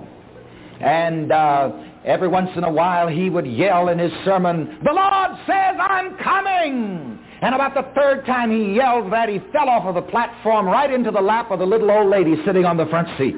And 0.79 1.31
uh, 1.31 1.71
every 2.09 2.27
once 2.27 2.49
in 2.55 2.63
a 2.63 2.71
while 2.71 3.07
he 3.07 3.29
would 3.29 3.45
yell 3.45 3.89
in 3.89 3.99
his 3.99 4.11
sermon, 4.25 4.79
The 4.83 4.91
Lord 4.91 5.37
says 5.45 5.75
I'm 5.79 6.17
coming! 6.17 7.19
And 7.41 7.55
about 7.55 7.73
the 7.73 7.89
third 7.95 8.25
time 8.25 8.51
he 8.51 8.75
yelled 8.75 9.13
that, 9.13 9.29
he 9.29 9.39
fell 9.53 9.69
off 9.69 9.85
of 9.85 9.95
the 9.95 10.01
platform 10.01 10.65
right 10.65 10.91
into 10.91 11.11
the 11.11 11.21
lap 11.21 11.51
of 11.51 11.59
the 11.59 11.65
little 11.65 11.89
old 11.89 12.09
lady 12.09 12.35
sitting 12.45 12.65
on 12.65 12.75
the 12.75 12.85
front 12.87 13.07
seat. 13.17 13.35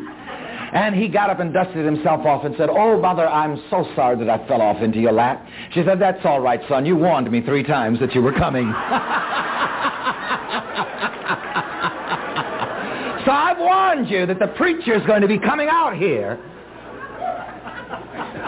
And 0.74 0.96
he 0.96 1.08
got 1.10 1.30
up 1.30 1.40
and 1.40 1.54
dusted 1.54 1.86
himself 1.86 2.26
off 2.26 2.46
and 2.46 2.56
said, 2.58 2.70
Oh, 2.72 3.00
mother, 3.00 3.28
I'm 3.28 3.62
so 3.70 3.86
sorry 3.96 4.18
that 4.24 4.30
I 4.30 4.48
fell 4.48 4.62
off 4.62 4.82
into 4.82 5.00
your 5.00 5.12
lap. 5.12 5.46
She 5.74 5.84
said, 5.86 6.00
That's 6.00 6.26
all 6.26 6.40
right, 6.40 6.62
son. 6.70 6.86
You 6.86 6.96
warned 6.96 7.30
me 7.30 7.42
three 7.42 7.64
times 7.64 8.00
that 8.00 8.16
you 8.16 8.22
were 8.22 8.32
coming. 8.32 8.64
so 13.26 13.32
I've 13.32 13.58
warned 13.60 14.10
you 14.10 14.26
that 14.26 14.40
the 14.40 14.48
preacher's 14.56 15.06
going 15.06 15.22
to 15.22 15.28
be 15.28 15.38
coming 15.38 15.68
out 15.70 15.98
here. 15.98 16.40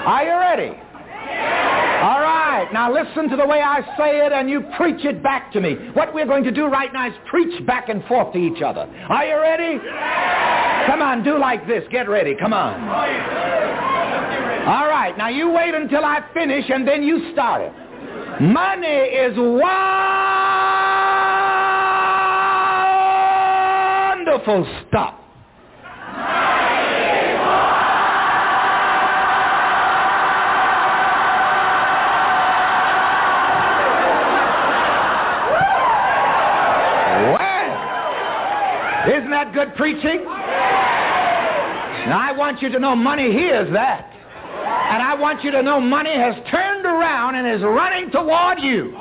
Are 0.05 0.23
you 0.23 0.37
ready? 0.37 0.77
All 2.03 2.19
right, 2.19 2.67
now 2.73 2.91
listen 2.91 3.29
to 3.29 3.37
the 3.37 3.45
way 3.45 3.61
I 3.61 3.79
say 3.97 4.25
it 4.25 4.33
and 4.33 4.49
you 4.49 4.65
preach 4.75 5.05
it 5.05 5.23
back 5.23 5.53
to 5.53 5.61
me. 5.61 5.75
What 5.93 6.13
we're 6.13 6.25
going 6.25 6.43
to 6.43 6.51
do 6.51 6.65
right 6.65 6.91
now 6.91 7.07
is 7.07 7.13
preach 7.29 7.65
back 7.65 7.87
and 7.87 8.03
forth 8.05 8.33
to 8.33 8.39
each 8.39 8.61
other. 8.61 8.81
Are 8.81 9.25
you 9.25 9.39
ready? 9.39 9.79
Come 10.87 11.01
on, 11.01 11.23
do 11.23 11.39
like 11.39 11.65
this. 11.65 11.85
Get 11.89 12.09
ready. 12.09 12.35
Come 12.35 12.51
on. 12.51 12.81
All 14.67 14.87
right, 14.87 15.17
now 15.17 15.29
you 15.29 15.49
wait 15.49 15.73
until 15.73 16.03
I 16.03 16.19
finish 16.33 16.69
and 16.69 16.85
then 16.85 17.03
you 17.03 17.31
start 17.31 17.61
it. 17.61 17.71
Money 18.41 18.87
is 18.87 19.37
wonderful 24.25 24.67
stuff. 24.89 25.19
Isn't 39.05 39.31
that 39.43 39.53
good 39.53 39.75
preaching? 39.75 40.23
Now, 42.07 42.19
I 42.19 42.33
want 42.35 42.61
you 42.61 42.69
to 42.69 42.79
know 42.79 42.95
money 42.95 43.31
hears 43.31 43.71
that. 43.73 44.09
And 44.09 45.01
I 45.01 45.15
want 45.15 45.43
you 45.43 45.51
to 45.51 45.61
know 45.63 45.79
money 45.79 46.13
has 46.13 46.35
turned 46.49 46.85
around 46.85 47.35
and 47.35 47.47
is 47.47 47.61
running 47.63 48.11
toward 48.11 48.59
you. 48.59 48.95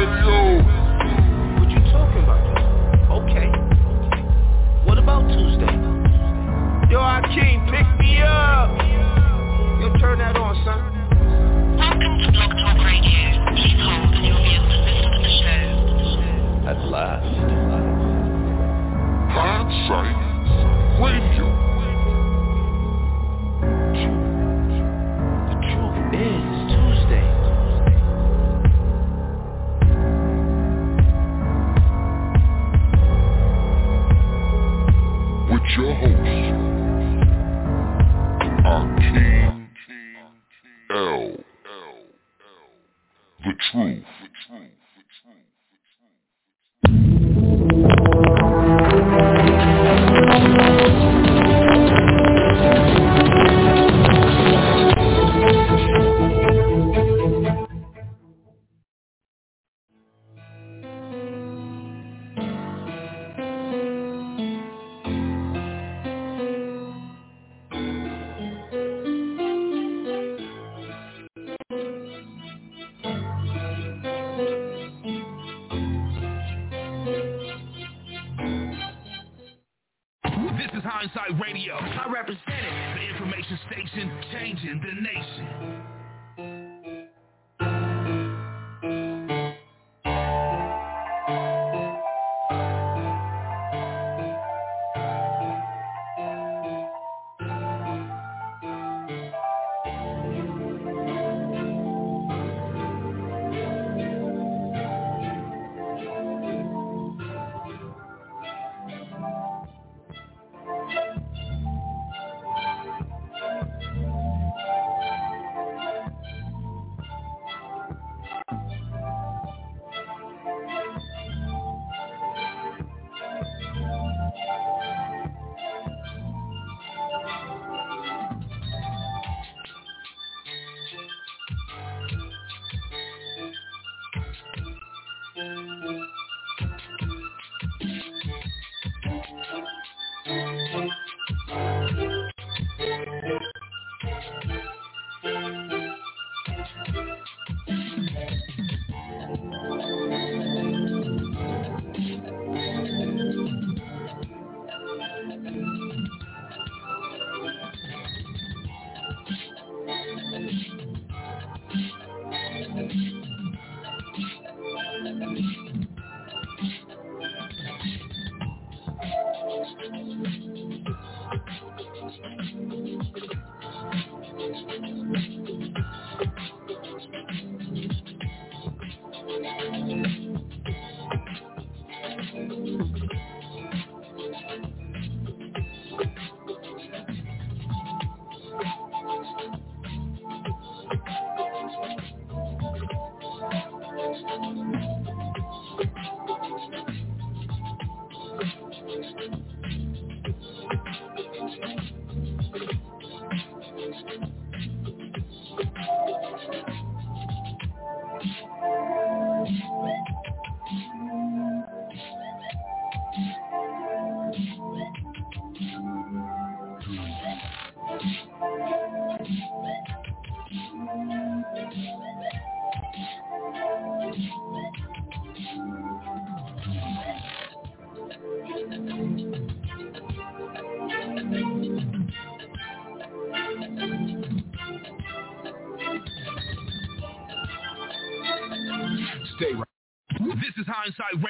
Hindsight 0.00 0.24
Radio. 0.24 1.60
What 1.60 1.68
you 1.70 1.80
talking 1.92 2.22
about? 2.24 2.40
Okay. 3.20 3.48
What 4.86 4.98
about 4.98 5.28
Tuesday? 5.28 5.76
Yo, 6.90 6.98
Akiem, 7.00 7.68
pick 7.70 7.86
me 8.00 8.22
up. 8.22 8.70
Yo, 9.80 9.92
turn 9.98 10.18
that 10.18 10.36
on, 10.36 10.54
son. 10.64 10.80
Welcome 11.76 12.18
to 12.18 12.32
Blog 12.32 12.50
Talk 12.50 12.78
Radio. 12.84 13.44
Please 13.52 13.80
hold 13.80 14.14
and 14.14 14.24
you'll 14.24 14.40
be 14.40 14.54
able 14.56 14.68
to 14.68 14.80
listen 14.88 15.10
to 15.12 15.20
the 15.20 15.32
show. 15.44 15.68
At 16.68 16.78
last. 16.88 17.36
Hindsight 19.36 20.16
Radio. 21.00 21.39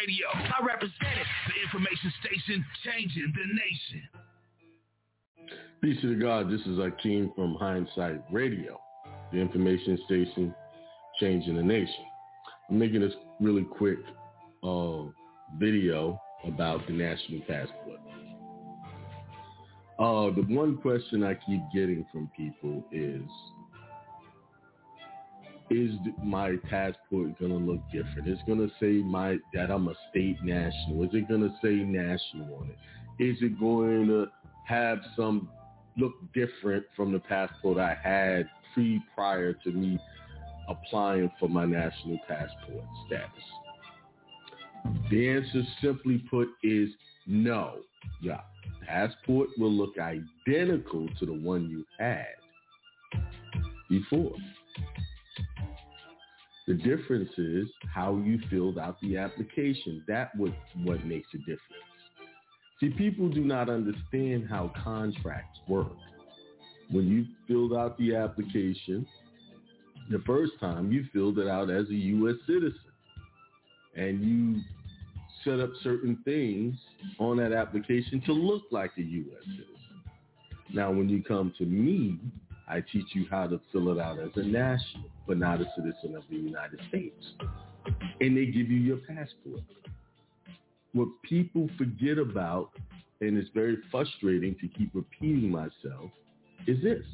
Radio. 0.01 0.27
I 0.33 0.65
represent 0.65 0.95
it, 1.03 1.27
the 1.49 1.63
information 1.63 2.13
station 2.25 2.65
changing 2.85 3.33
the 3.37 3.47
nation. 3.55 4.09
Peace 5.83 6.01
to 6.01 6.19
God. 6.19 6.51
This 6.51 6.61
is 6.63 6.79
Akiem 6.79 7.35
from 7.35 7.55
Hindsight 7.57 8.23
Radio, 8.33 8.81
the 9.31 9.39
information 9.39 9.99
station 10.07 10.55
changing 11.19 11.57
the 11.57 11.63
nation. 11.63 12.05
I'm 12.71 12.79
making 12.79 13.01
this 13.03 13.13
really 13.41 13.65
quick 13.65 13.99
uh, 14.63 15.03
video 15.59 16.19
about 16.47 16.87
the 16.87 16.95
national 16.95 17.41
passport. 17.41 18.01
Uh, 19.99 20.35
the 20.35 20.47
one 20.49 20.79
question 20.79 21.25
I 21.25 21.35
keep 21.35 21.61
getting 21.75 22.07
from 22.11 22.31
people 22.35 22.87
is, 22.91 23.29
is 25.71 25.93
my 26.23 26.57
passport 26.69 27.39
going 27.39 27.53
to 27.53 27.73
look 27.73 27.81
different? 27.93 28.29
It's 28.29 28.43
going 28.47 28.59
to 28.59 28.71
say 28.81 29.03
my 29.05 29.39
that 29.55 29.71
I'm 29.71 29.89
a 29.89 29.95
state 30.11 30.37
national. 30.43 31.05
Is 31.05 31.11
it 31.13 31.29
going 31.29 31.43
to 31.43 31.55
say 31.63 31.75
national 31.75 32.57
on 32.57 32.71
it? 32.71 33.23
Is 33.23 33.37
it 33.41 33.59
going 33.61 34.09
to 34.09 34.27
have 34.67 34.99
some 35.17 35.49
look 35.97 36.15
different 36.35 36.85
from 36.97 37.13
the 37.13 37.21
passport 37.21 37.79
I 37.79 37.97
had 38.03 38.49
pre 38.75 39.01
prior 39.15 39.53
to 39.53 39.71
me 39.71 39.99
applying 40.69 41.31
for 41.39 41.49
my 41.49 41.65
national 41.65 42.19
passport 42.27 42.85
status? 43.07 43.45
The 45.11 45.29
answer 45.29 45.63
simply 45.83 46.25
put 46.31 46.49
is 46.63 46.89
no. 47.27 47.77
Yeah. 48.21 48.41
Passport 48.87 49.51
will 49.57 49.71
look 49.71 49.97
identical 49.99 51.09
to 51.21 51.27
the 51.27 51.33
one 51.33 51.69
you 51.71 51.85
had 51.99 52.27
before. 53.89 54.33
The 56.71 56.77
difference 56.77 57.31
is 57.37 57.67
how 57.93 58.17
you 58.19 58.39
filled 58.49 58.79
out 58.79 59.01
the 59.01 59.17
application. 59.17 60.05
That 60.07 60.31
what 60.37 60.53
what 60.85 61.05
makes 61.05 61.27
a 61.35 61.39
difference. 61.39 61.59
See, 62.79 62.91
people 62.91 63.29
do 63.29 63.41
not 63.41 63.69
understand 63.69 64.47
how 64.49 64.71
contracts 64.81 65.59
work. 65.67 65.97
When 66.89 67.09
you 67.09 67.27
filled 67.49 67.73
out 67.73 67.99
the 67.99 68.15
application, 68.15 69.05
the 70.13 70.21
first 70.25 70.53
time 70.61 70.93
you 70.93 71.07
filled 71.13 71.41
it 71.41 71.49
out 71.49 71.71
as 71.71 71.89
a 71.89 71.95
U.S. 71.95 72.37
citizen, 72.47 72.93
and 73.97 74.23
you 74.23 74.61
set 75.43 75.59
up 75.59 75.71
certain 75.83 76.19
things 76.25 76.77
on 77.19 77.37
that 77.39 77.53
application 77.53 78.23
to 78.27 78.33
look 78.33 78.63
like 78.71 78.93
a 78.97 79.03
U.S. 79.03 79.43
citizen. 79.45 79.67
Now, 80.73 80.93
when 80.93 81.09
you 81.09 81.21
come 81.21 81.53
to 81.59 81.65
me, 81.65 82.21
I 82.71 82.83
teach 82.93 83.07
you 83.15 83.27
how 83.31 83.49
to 83.49 83.61
fill 83.73 83.91
it 83.91 83.99
out 83.99 84.19
as 84.19 84.31
a 84.37 84.43
national, 84.43 85.11
but 85.27 85.39
not 85.39 85.61
a 85.61 85.67
citizen 85.77 86.15
of 86.17 86.23
the 86.31 86.37
United 86.37 86.81
States. 86.89 87.25
And 88.21 88.37
they 88.37 88.47
give 88.47 88.71
you 88.71 88.79
your 88.79 88.99
passport. 88.99 89.63
What 90.93 91.09
people 91.23 91.69
forget 91.79 92.19
about 92.19 92.71
and 93.21 93.37
it's 93.37 93.51
very 93.55 93.79
frustrating 93.91 94.57
to 94.61 94.69
keep 94.69 94.91
repeating 94.95 95.51
myself, 95.51 96.11
is 96.67 96.83
this. 96.83 97.05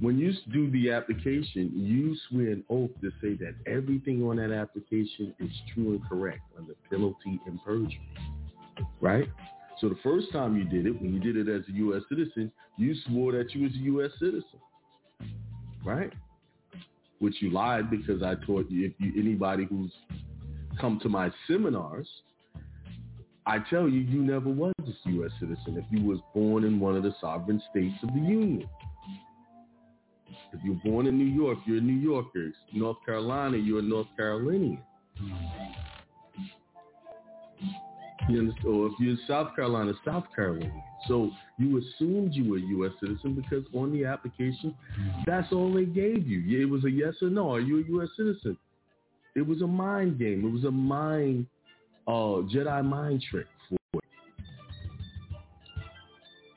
When 0.00 0.18
you 0.18 0.32
do 0.52 0.70
the 0.70 0.90
application, 0.90 1.70
you 1.74 2.16
swear 2.28 2.52
an 2.52 2.64
oath 2.68 2.90
to 3.00 3.10
say 3.22 3.34
that 3.36 3.54
everything 3.66 4.22
on 4.22 4.36
that 4.36 4.52
application 4.52 5.34
is 5.38 5.50
true 5.72 5.92
and 5.92 6.08
correct 6.08 6.42
under 6.56 6.74
penalty 6.90 7.40
and 7.46 7.62
perjury. 7.64 8.00
Right? 9.00 9.28
So 9.80 9.88
the 9.88 9.98
first 10.02 10.32
time 10.32 10.56
you 10.56 10.64
did 10.64 10.86
it, 10.86 11.00
when 11.00 11.12
you 11.12 11.20
did 11.20 11.36
it 11.36 11.50
as 11.50 11.62
a 11.68 11.72
U.S. 11.72 12.02
citizen, 12.08 12.50
you 12.76 12.94
swore 13.06 13.32
that 13.32 13.54
you 13.54 13.62
was 13.62 13.72
a 13.74 13.78
U.S. 13.78 14.10
citizen. 14.18 14.58
Right? 15.84 16.12
Which 17.20 17.36
you 17.40 17.50
lied 17.50 17.90
because 17.90 18.22
I 18.22 18.34
taught 18.46 18.70
you, 18.70 18.86
if 18.86 18.92
you 18.98 19.12
anybody 19.20 19.64
who's 19.64 19.92
come 20.80 20.98
to 21.02 21.08
my 21.08 21.30
seminars, 21.46 22.08
I 23.46 23.58
tell 23.70 23.88
you, 23.88 24.00
you 24.00 24.20
never 24.20 24.50
was 24.50 24.72
a 24.78 25.10
U.S. 25.10 25.30
citizen 25.40 25.76
if 25.78 25.84
you 25.90 26.06
was 26.06 26.18
born 26.34 26.64
in 26.64 26.78
one 26.80 26.96
of 26.96 27.02
the 27.02 27.14
sovereign 27.20 27.62
states 27.70 27.96
of 28.02 28.08
the 28.12 28.20
Union. 28.20 28.68
If 30.52 30.60
you're 30.64 30.80
born 30.84 31.06
in 31.06 31.16
New 31.16 31.24
York, 31.24 31.58
you're 31.66 31.78
a 31.78 31.80
New 31.80 31.94
Yorker. 31.94 32.52
North 32.72 32.98
Carolina, 33.06 33.56
you're 33.56 33.78
a 33.78 33.82
North 33.82 34.08
Carolinian. 34.16 34.80
You? 38.28 38.52
Or 38.66 38.86
if 38.88 38.92
you're 38.98 39.12
in 39.12 39.18
South 39.26 39.54
Carolina, 39.56 39.92
South 40.04 40.24
Carolina. 40.34 40.72
So 41.06 41.30
you 41.58 41.78
assumed 41.78 42.34
you 42.34 42.50
were 42.50 42.58
a 42.58 42.60
U.S. 42.60 42.92
citizen 43.00 43.34
because 43.34 43.64
on 43.74 43.92
the 43.92 44.04
application, 44.04 44.74
that's 45.26 45.52
all 45.52 45.72
they 45.72 45.84
gave 45.84 46.26
you. 46.26 46.60
It 46.60 46.66
was 46.66 46.84
a 46.84 46.90
yes 46.90 47.14
or 47.22 47.30
no. 47.30 47.52
Are 47.52 47.60
you 47.60 47.78
a 47.78 47.86
U.S. 47.88 48.08
citizen? 48.16 48.56
It 49.34 49.46
was 49.46 49.62
a 49.62 49.66
mind 49.66 50.18
game. 50.18 50.44
It 50.44 50.50
was 50.50 50.64
a 50.64 50.70
mind, 50.70 51.46
uh, 52.06 52.42
Jedi 52.52 52.84
mind 52.84 53.24
trick 53.30 53.46
for. 53.68 54.00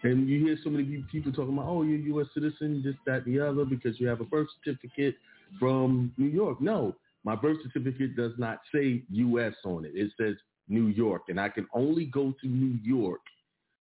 And 0.03 0.27
you 0.27 0.43
hear 0.43 0.57
so 0.63 0.71
many 0.71 1.05
people 1.11 1.31
talking 1.31 1.53
about, 1.53 1.67
oh, 1.67 1.83
you're 1.83 1.99
a 1.99 2.03
U.S. 2.03 2.27
citizen, 2.33 2.81
this, 2.83 2.95
that, 3.05 3.25
and 3.25 3.35
the 3.35 3.47
other, 3.47 3.65
because 3.65 3.99
you 3.99 4.07
have 4.07 4.19
a 4.19 4.23
birth 4.25 4.47
certificate 4.63 5.15
from 5.59 6.11
New 6.17 6.27
York. 6.27 6.59
No, 6.59 6.95
my 7.23 7.35
birth 7.35 7.57
certificate 7.63 8.15
does 8.15 8.31
not 8.37 8.61
say 8.73 9.03
U.S. 9.11 9.53
on 9.63 9.85
it. 9.85 9.91
It 9.93 10.11
says 10.19 10.35
New 10.71 10.87
York, 10.87 11.23
and 11.27 11.39
I 11.39 11.49
can 11.49 11.67
only 11.73 12.05
go 12.05 12.33
to 12.41 12.47
New 12.47 12.79
York 12.81 13.21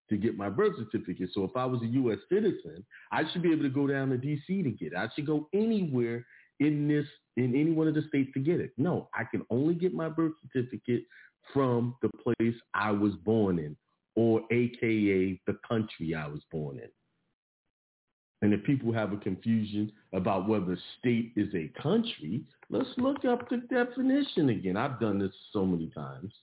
to 0.09 0.17
get 0.17 0.37
my 0.37 0.49
birth 0.49 0.73
certificate. 0.77 1.29
So 1.33 1.45
if 1.45 1.55
I 1.55 1.65
was 1.65 1.81
a 1.81 1.87
U.S. 1.87 2.19
citizen, 2.29 2.85
I 3.11 3.23
should 3.31 3.41
be 3.41 3.51
able 3.51 3.63
to 3.63 3.69
go 3.69 3.87
down 3.87 4.09
to 4.09 4.17
D.C. 4.17 4.61
to 4.61 4.71
get 4.71 4.91
it. 4.91 4.97
I 4.97 5.07
should 5.15 5.25
go 5.25 5.47
anywhere 5.53 6.25
in 6.59 6.87
this 6.87 7.05
in 7.37 7.55
any 7.55 7.71
one 7.71 7.87
of 7.87 7.95
the 7.95 8.03
states 8.09 8.29
to 8.33 8.39
get 8.39 8.59
it. 8.59 8.71
No, 8.77 9.09
I 9.13 9.23
can 9.23 9.43
only 9.49 9.73
get 9.73 9.93
my 9.93 10.09
birth 10.09 10.33
certificate 10.53 11.05
from 11.53 11.95
the 12.01 12.09
place 12.09 12.55
I 12.73 12.91
was 12.91 13.13
born 13.23 13.57
in, 13.57 13.75
or 14.15 14.41
AKA 14.51 15.41
the 15.47 15.57
country 15.67 16.13
I 16.13 16.27
was 16.27 16.41
born 16.51 16.77
in. 16.77 16.89
And 18.41 18.53
if 18.53 18.63
people 18.63 18.91
have 18.91 19.13
a 19.13 19.17
confusion 19.17 19.91
about 20.13 20.47
whether 20.47 20.77
state 20.99 21.31
is 21.35 21.53
a 21.53 21.71
country, 21.81 22.41
let's 22.69 22.89
look 22.97 23.23
up 23.23 23.49
the 23.49 23.57
definition 23.57 24.49
again. 24.49 24.75
I've 24.75 24.99
done 24.99 25.19
this 25.19 25.31
so 25.53 25.65
many 25.65 25.87
times. 25.87 26.33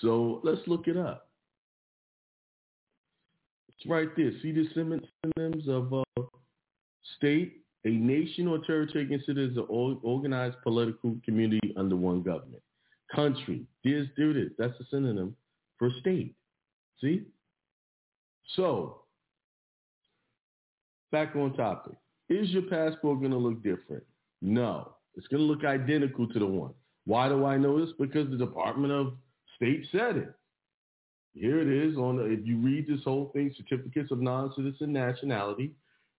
So 0.00 0.40
let's 0.44 0.60
look 0.66 0.86
it 0.86 0.96
up. 0.96 1.28
It's 3.68 3.88
right 3.88 4.08
there. 4.16 4.32
See 4.42 4.52
the 4.52 4.66
synonyms 4.74 5.68
of 5.68 5.92
uh, 5.92 6.22
state, 7.16 7.62
a 7.84 7.90
nation 7.90 8.48
or 8.48 8.58
territory 8.66 9.06
considered 9.06 9.52
as 9.52 9.56
an 9.56 9.66
organized 9.68 10.56
political 10.62 11.16
community 11.24 11.74
under 11.76 11.96
one 11.96 12.22
government. 12.22 12.62
Country, 13.14 13.64
there's, 13.84 14.08
there 14.16 14.30
it 14.30 14.36
is. 14.36 14.50
That's 14.58 14.78
a 14.80 14.84
synonym 14.90 15.34
for 15.78 15.90
state. 16.00 16.34
See? 17.00 17.22
So, 18.56 19.02
back 21.12 21.36
on 21.36 21.54
topic. 21.54 21.94
Is 22.28 22.50
your 22.50 22.62
passport 22.62 23.20
going 23.20 23.30
to 23.30 23.38
look 23.38 23.62
different? 23.62 24.02
No. 24.42 24.92
It's 25.16 25.26
going 25.28 25.40
to 25.40 25.46
look 25.46 25.64
identical 25.64 26.28
to 26.28 26.38
the 26.38 26.46
one. 26.46 26.72
Why 27.06 27.28
do 27.28 27.44
I 27.44 27.56
know 27.56 27.80
this? 27.80 27.94
Because 27.98 28.28
the 28.30 28.36
Department 28.36 28.92
of 28.92 29.14
State 29.58 29.84
said 29.90 30.16
it. 30.16 30.34
Here 31.34 31.60
it 31.60 31.68
is 31.68 31.96
on 31.96 32.20
if 32.20 32.46
you 32.46 32.56
read 32.58 32.86
this 32.88 33.04
whole 33.04 33.30
thing, 33.34 33.52
certificates 33.56 34.10
of 34.10 34.20
non-citizen 34.20 34.92
nationality. 34.92 35.72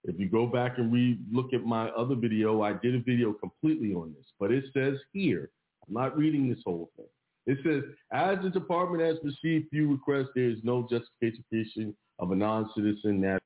If 0.04 0.20
you 0.20 0.30
go 0.30 0.46
back 0.46 0.78
and 0.78 0.94
read, 0.94 1.20
look 1.32 1.54
at 1.54 1.66
my 1.66 1.90
other 1.90 2.16
video, 2.16 2.62
I 2.62 2.74
did 2.74 2.96
a 2.96 3.00
video 3.00 3.34
completely 3.34 3.94
on 3.94 4.14
this, 4.18 4.26
but 4.40 4.52
it 4.52 4.66
says 4.74 4.96
here, 5.12 5.50
I'm 5.88 5.94
not 5.94 6.18
reading 6.18 6.50
this 6.50 6.60
whole 6.66 6.90
thing. 6.96 7.08
It 7.48 7.58
says, 7.64 7.84
as 8.12 8.38
the 8.44 8.50
department 8.50 9.04
has 9.04 9.18
received 9.24 9.70
few 9.70 9.92
requests, 9.92 10.30
there 10.36 10.50
is 10.50 10.60
no 10.64 10.88
justification 10.90 11.96
of 12.20 12.32
a 12.32 12.36
non-citizen 12.36 13.20
national 13.20 13.40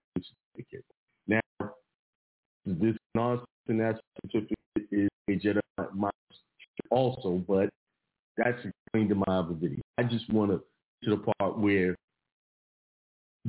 certificate. 0.55 0.85
Now, 1.27 1.39
this 2.65 2.95
non-citizen 3.15 3.77
national 3.77 4.01
certificate 4.31 4.57
is 4.91 5.09
a 5.29 5.31
Jedi 5.33 5.61
also, 6.91 7.43
but 7.47 7.69
that's 8.37 8.57
explained 8.65 9.11
in 9.11 9.23
my 9.25 9.37
other 9.39 9.53
video. 9.53 9.82
I 9.97 10.03
just 10.03 10.29
want 10.31 10.51
to 10.51 10.61
to 11.03 11.09
the 11.11 11.33
part 11.39 11.59
where 11.59 11.95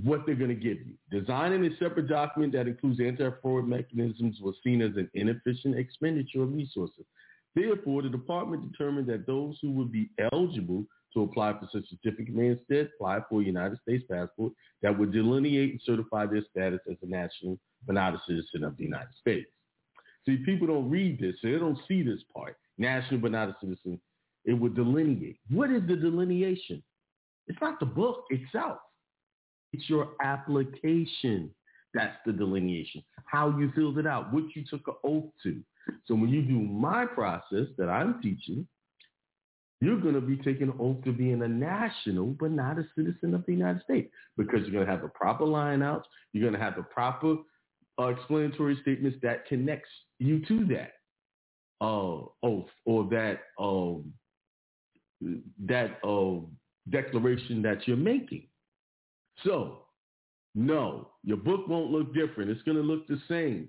what 0.03 0.27
they're 0.27 0.35
going 0.35 0.49
to 0.49 0.57
give 0.57 0.79
you. 0.79 0.95
Designing 1.11 1.65
a 1.65 1.77
separate 1.77 2.09
document 2.09 2.53
that 2.53 2.67
includes 2.67 3.01
anti-fraud 3.01 3.67
mechanisms 3.67 4.41
was 4.41 4.57
seen 4.65 4.83
as 4.83 4.97
an 4.97 5.09
inefficient 5.15 5.79
expenditure 5.79 6.43
of 6.43 6.53
resources. 6.53 7.05
Therefore, 7.55 8.03
the 8.03 8.09
department 8.09 8.71
determined 8.71 9.07
that 9.09 9.27
those 9.27 9.57
who 9.63 9.71
would 9.71 9.93
be 9.93 10.11
eligible 10.33 10.85
to 11.15 11.23
apply 11.23 11.53
for 11.53 11.69
such 11.73 11.85
a 11.85 11.97
certificate 11.97 12.35
may 12.35 12.49
instead 12.49 12.91
apply 12.97 13.21
for 13.29 13.41
a 13.41 13.45
United 13.45 13.79
States 13.83 14.05
passport 14.11 14.53
that 14.83 14.99
would 14.99 15.13
delineate 15.13 15.71
and 15.71 15.81
certify 15.85 16.27
their 16.27 16.43
status 16.51 16.81
as 16.91 16.97
a 17.03 17.07
national 17.07 17.57
but 17.87 17.95
not 17.95 18.15
a 18.15 18.23
citizen 18.27 18.65
of 18.65 18.77
the 18.77 18.83
United 18.83 19.15
States. 19.21 19.49
See, 20.27 20.39
people 20.39 20.67
don't 20.67 20.91
read 20.91 21.21
this, 21.21 21.37
so 21.41 21.49
they 21.49 21.59
don't 21.59 21.79
see 21.87 22.03
this 22.03 22.21
part. 22.35 22.57
National 22.79 23.21
but 23.21 23.31
not 23.31 23.51
a 23.51 23.57
citizen. 23.61 24.01
It 24.45 24.55
would 24.55 24.75
delineate. 24.75 25.39
What 25.51 25.71
is 25.71 25.83
the 25.87 25.97
delineation? 25.97 26.83
It's 27.47 27.61
not 27.61 27.81
the 27.81 27.87
book 27.87 28.25
itself. 28.31 28.79
It's 29.73 29.89
your 29.89 30.13
application. 30.23 31.51
That's 31.95 32.17
the 32.27 32.33
delineation. 32.33 33.03
How 33.27 33.57
you 33.59 33.71
filled 33.75 33.99
it 33.99 34.07
out, 34.07 34.33
what 34.33 34.45
you 34.55 34.65
took 34.69 34.87
an 34.87 34.95
oath 35.05 35.31
to. 35.45 35.61
So 36.07 36.15
when 36.15 36.29
you 36.29 36.43
do 36.43 36.59
my 36.59 37.07
process 37.07 37.67
that 37.79 37.89
I'm 37.89 38.21
teaching, 38.23 38.67
you're 39.81 40.01
going 40.01 40.15
to 40.15 40.21
be 40.21 40.37
taking 40.37 40.69
an 40.69 40.75
oath 40.81 41.05
to 41.05 41.13
being 41.13 41.43
a 41.43 41.49
national, 41.49 42.37
but 42.41 42.51
not 42.51 42.79
a 42.79 42.87
citizen 42.97 43.35
of 43.35 43.45
the 43.47 43.53
United 43.53 43.83
States 43.83 44.11
because 44.37 44.61
you're 44.61 44.73
going 44.73 44.87
to 44.87 44.91
have 44.91 45.03
the 45.03 45.09
proper 45.09 45.45
line 45.45 45.83
outs. 45.83 46.09
You're 46.33 46.49
going 46.49 46.59
to 46.59 46.65
have 46.65 46.77
the 46.77 46.83
proper 46.83 47.37
uh, 47.99 48.07
explanatory 48.07 48.79
statements 48.83 49.19
that 49.23 49.47
connects 49.47 49.91
you 50.19 50.45
to 50.47 50.65
that 50.67 50.93
uh, 51.81 52.23
oath 52.43 52.71
or 52.87 53.05
that 53.11 53.41
um, 53.59 54.13
that 55.67 55.99
uh, 56.07 56.41
declaration 56.91 57.63
that 57.63 57.87
you're 57.87 57.97
making. 57.97 58.47
So, 59.45 59.81
no, 60.55 61.11
your 61.23 61.37
book 61.37 61.67
won't 61.69 61.91
look 61.91 62.15
different. 62.15 62.51
It's 62.51 62.63
going 62.63 62.77
to 62.77 62.83
look 62.83 63.07
the 63.09 63.21
same. 63.29 63.69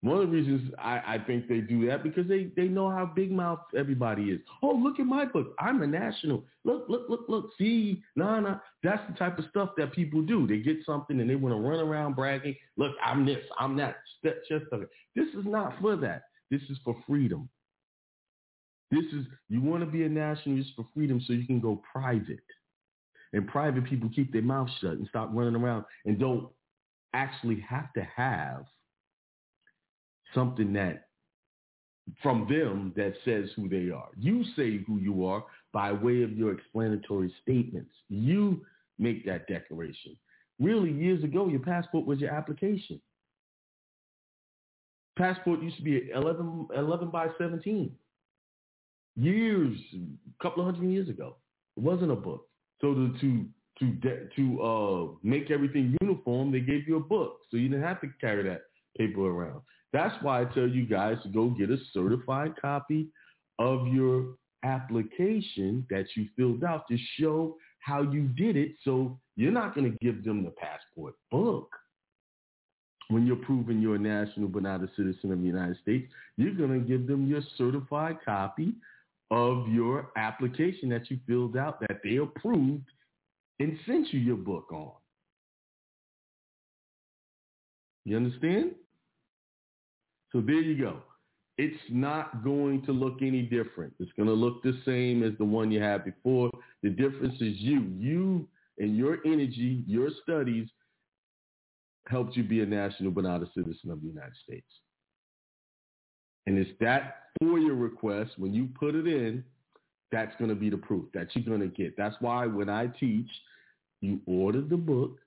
One 0.00 0.18
of 0.18 0.30
the 0.30 0.36
reasons 0.36 0.72
I, 0.78 1.14
I 1.14 1.18
think 1.26 1.48
they 1.48 1.58
do 1.58 1.86
that 1.88 2.04
because 2.04 2.28
they, 2.28 2.52
they 2.56 2.68
know 2.68 2.88
how 2.88 3.04
big 3.04 3.32
mouth 3.32 3.58
everybody 3.76 4.24
is. 4.30 4.40
Oh, 4.62 4.70
look 4.72 5.00
at 5.00 5.06
my 5.06 5.24
book. 5.24 5.54
I'm 5.58 5.82
a 5.82 5.88
national. 5.88 6.44
Look, 6.64 6.84
look, 6.88 7.06
look, 7.08 7.24
look. 7.28 7.50
See, 7.58 8.00
no, 8.14 8.38
no. 8.38 8.60
That's 8.84 9.02
the 9.10 9.16
type 9.16 9.38
of 9.40 9.46
stuff 9.50 9.70
that 9.76 9.92
people 9.92 10.22
do. 10.22 10.46
They 10.46 10.58
get 10.58 10.76
something 10.86 11.18
and 11.18 11.28
they 11.28 11.34
want 11.34 11.52
to 11.56 11.60
run 11.60 11.80
around 11.80 12.14
bragging. 12.14 12.54
Look, 12.76 12.92
I'm 13.04 13.26
this, 13.26 13.44
I'm 13.58 13.76
that. 13.78 13.96
Just 14.22 14.66
This 15.16 15.28
is 15.34 15.44
not 15.44 15.74
for 15.80 15.96
that. 15.96 16.22
This 16.48 16.62
is 16.70 16.78
for 16.84 16.94
freedom. 17.04 17.48
This 18.90 19.04
is, 19.12 19.26
you 19.48 19.60
want 19.60 19.80
to 19.82 19.86
be 19.86 20.04
a 20.04 20.08
nationalist 20.08 20.70
for 20.74 20.86
freedom 20.94 21.20
so 21.26 21.32
you 21.32 21.46
can 21.46 21.60
go 21.60 21.82
private. 21.92 22.38
And 23.32 23.46
private 23.46 23.84
people 23.84 24.08
keep 24.14 24.32
their 24.32 24.42
mouth 24.42 24.68
shut 24.80 24.92
and 24.92 25.06
stop 25.08 25.30
running 25.32 25.54
around 25.54 25.84
and 26.06 26.18
don't 26.18 26.48
actually 27.12 27.60
have 27.68 27.92
to 27.92 28.06
have 28.16 28.64
something 30.34 30.72
that 30.74 31.08
from 32.22 32.46
them 32.48 32.92
that 32.96 33.12
says 33.24 33.50
who 33.54 33.68
they 33.68 33.90
are. 33.90 34.08
You 34.16 34.44
say 34.56 34.78
who 34.86 34.98
you 34.98 35.26
are 35.26 35.44
by 35.74 35.92
way 35.92 36.22
of 36.22 36.32
your 36.32 36.52
explanatory 36.52 37.32
statements. 37.42 37.90
You 38.08 38.64
make 38.98 39.26
that 39.26 39.46
declaration. 39.46 40.16
Really, 40.58 40.90
years 40.90 41.22
ago, 41.22 41.48
your 41.48 41.60
passport 41.60 42.06
was 42.06 42.18
your 42.18 42.30
application. 42.30 42.98
Passport 45.18 45.62
used 45.62 45.76
to 45.76 45.82
be 45.82 46.10
11, 46.14 46.68
11 46.74 47.10
by 47.10 47.26
17 47.36 47.92
years, 49.18 49.76
a 49.94 50.42
couple 50.42 50.66
of 50.66 50.74
hundred 50.74 50.90
years 50.90 51.08
ago. 51.08 51.36
It 51.76 51.82
wasn't 51.82 52.12
a 52.12 52.16
book. 52.16 52.46
So 52.80 52.94
to 52.94 53.14
to 53.20 53.46
to 53.80 54.28
to 54.36 54.62
uh, 54.62 55.14
make 55.22 55.50
everything 55.50 55.96
uniform, 56.00 56.52
they 56.52 56.60
gave 56.60 56.86
you 56.88 56.96
a 56.96 57.00
book, 57.00 57.38
so 57.50 57.56
you 57.56 57.68
didn't 57.68 57.84
have 57.84 58.00
to 58.00 58.08
carry 58.20 58.42
that 58.44 58.62
paper 58.96 59.20
around. 59.20 59.60
That's 59.92 60.14
why 60.22 60.42
I 60.42 60.44
tell 60.44 60.68
you 60.68 60.86
guys 60.86 61.16
to 61.22 61.28
go 61.28 61.48
get 61.50 61.70
a 61.70 61.78
certified 61.92 62.52
copy 62.60 63.08
of 63.58 63.88
your 63.88 64.34
application 64.64 65.86
that 65.90 66.06
you 66.14 66.26
filled 66.36 66.64
out 66.64 66.86
to 66.88 66.98
show 67.18 67.56
how 67.80 68.02
you 68.02 68.28
did 68.28 68.56
it. 68.56 68.72
So 68.84 69.18
you're 69.36 69.52
not 69.52 69.74
going 69.74 69.90
to 69.90 69.98
give 70.04 70.24
them 70.24 70.44
the 70.44 70.50
passport 70.50 71.14
book 71.30 71.70
when 73.08 73.26
you're 73.26 73.36
proving 73.36 73.80
you're 73.80 73.94
a 73.94 73.98
national 73.98 74.48
but 74.48 74.62
not 74.62 74.82
a 74.82 74.90
citizen 74.96 75.32
of 75.32 75.40
the 75.40 75.46
United 75.46 75.78
States. 75.80 76.10
You're 76.36 76.54
going 76.54 76.72
to 76.72 76.86
give 76.86 77.06
them 77.06 77.26
your 77.26 77.40
certified 77.56 78.18
copy 78.24 78.74
of 79.30 79.68
your 79.68 80.10
application 80.16 80.88
that 80.88 81.10
you 81.10 81.18
filled 81.26 81.56
out 81.56 81.80
that 81.80 82.00
they 82.02 82.16
approved 82.16 82.86
and 83.60 83.78
sent 83.86 84.12
you 84.12 84.20
your 84.20 84.36
book 84.36 84.72
on. 84.72 84.92
You 88.04 88.16
understand? 88.16 88.72
So 90.32 90.40
there 90.40 90.60
you 90.60 90.80
go. 90.80 91.02
It's 91.58 91.80
not 91.90 92.44
going 92.44 92.84
to 92.86 92.92
look 92.92 93.18
any 93.20 93.42
different. 93.42 93.92
It's 93.98 94.12
going 94.16 94.28
to 94.28 94.34
look 94.34 94.62
the 94.62 94.78
same 94.84 95.22
as 95.22 95.32
the 95.38 95.44
one 95.44 95.70
you 95.70 95.82
had 95.82 96.04
before. 96.04 96.50
The 96.82 96.90
difference 96.90 97.34
is 97.34 97.56
you. 97.58 97.82
You 97.98 98.48
and 98.78 98.96
your 98.96 99.18
energy, 99.26 99.82
your 99.86 100.10
studies 100.22 100.68
helped 102.06 102.36
you 102.36 102.44
be 102.44 102.62
a 102.62 102.66
national 102.66 103.10
but 103.10 103.24
not 103.24 103.42
a 103.42 103.46
citizen 103.54 103.90
of 103.90 104.00
the 104.00 104.06
United 104.08 104.36
States. 104.44 104.70
And 106.46 106.56
it's 106.56 106.70
that 106.80 107.17
FOIA 107.42 107.80
request, 107.80 108.32
when 108.36 108.54
you 108.54 108.68
put 108.78 108.94
it 108.94 109.06
in, 109.06 109.44
that's 110.10 110.34
going 110.38 110.50
to 110.50 110.56
be 110.56 110.70
the 110.70 110.76
proof 110.76 111.04
that 111.14 111.28
you're 111.34 111.44
going 111.44 111.68
to 111.68 111.74
get. 111.74 111.96
That's 111.96 112.16
why 112.20 112.46
when 112.46 112.68
I 112.68 112.86
teach, 112.86 113.28
you 114.00 114.20
order 114.26 114.60
the 114.60 114.76
book, 114.76 115.18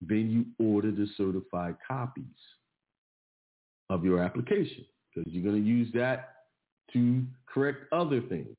then 0.00 0.30
you 0.30 0.66
order 0.66 0.90
the 0.90 1.06
certified 1.16 1.76
copies 1.86 2.24
of 3.90 4.04
your 4.04 4.20
application 4.20 4.84
because 5.14 5.32
you're 5.32 5.44
going 5.44 5.62
to 5.62 5.68
use 5.68 5.88
that 5.94 6.30
to 6.92 7.22
correct 7.46 7.92
other 7.92 8.20
things. 8.20 8.56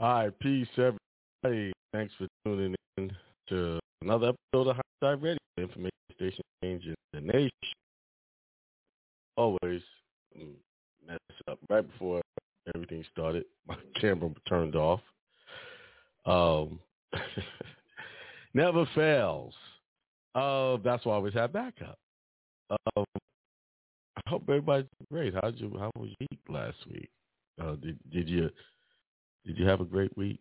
All 0.00 0.12
right, 0.12 0.38
peace, 0.38 0.68
everybody. 0.76 1.72
Thanks 1.92 2.14
for 2.16 2.28
tuning 2.44 2.76
in 2.98 3.10
to 3.48 3.80
another 4.00 4.28
episode 4.28 4.70
of 4.70 4.76
Hindsight 5.02 5.22
Radio, 5.24 5.38
information 5.56 5.90
station 6.14 6.44
changing 6.62 6.94
the 7.12 7.20
nation. 7.20 7.50
Always 9.36 9.82
mm, 10.38 10.52
mess 11.04 11.18
up 11.50 11.58
right 11.68 11.84
before 11.84 12.22
everything 12.72 13.04
started. 13.10 13.44
My 13.66 13.74
camera 14.00 14.30
turned 14.48 14.76
off. 14.76 15.00
Um, 16.26 16.78
never 18.54 18.86
fails. 18.94 19.54
Uh, 20.36 20.76
that's 20.84 21.04
why 21.06 21.14
I 21.14 21.16
always 21.16 21.34
have 21.34 21.52
backup. 21.52 21.98
Um, 22.70 23.04
I 24.16 24.20
hope 24.28 24.44
everybody's 24.48 24.86
great. 25.10 25.34
How'd 25.42 25.58
you? 25.58 25.74
How 25.76 25.90
was 25.98 26.10
your 26.20 26.28
week 26.30 26.40
last 26.48 26.76
week? 26.88 27.10
Uh, 27.60 27.74
did 27.74 27.98
did 28.12 28.28
you 28.28 28.48
did 29.48 29.56
you 29.56 29.66
have 29.66 29.80
a 29.80 29.84
great 29.84 30.14
week? 30.14 30.40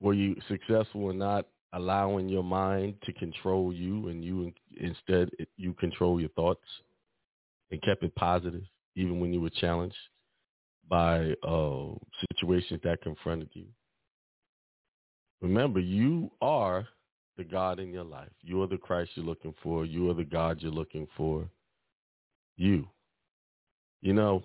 Were 0.00 0.14
you 0.14 0.34
successful 0.48 1.10
in 1.10 1.18
not 1.18 1.46
allowing 1.74 2.30
your 2.30 2.42
mind 2.42 2.94
to 3.04 3.12
control 3.12 3.74
you 3.74 4.08
and 4.08 4.24
you 4.24 4.50
instead 4.80 5.28
you 5.58 5.74
control 5.74 6.18
your 6.18 6.30
thoughts 6.30 6.64
and 7.70 7.80
kept 7.82 8.02
it 8.02 8.14
positive 8.14 8.62
even 8.96 9.20
when 9.20 9.34
you 9.34 9.40
were 9.42 9.50
challenged 9.50 9.94
by 10.88 11.34
uh, 11.46 11.88
situations 12.32 12.80
that 12.84 13.02
confronted 13.02 13.50
you? 13.52 13.66
Remember, 15.42 15.78
you 15.78 16.30
are 16.40 16.88
the 17.36 17.44
God 17.44 17.80
in 17.80 17.92
your 17.92 18.04
life. 18.04 18.32
You 18.40 18.62
are 18.62 18.66
the 18.66 18.78
Christ 18.78 19.10
you're 19.14 19.26
looking 19.26 19.54
for. 19.62 19.84
You 19.84 20.08
are 20.10 20.14
the 20.14 20.24
God 20.24 20.62
you're 20.62 20.72
looking 20.72 21.06
for. 21.18 21.46
You. 22.56 22.88
You 24.00 24.14
know, 24.14 24.42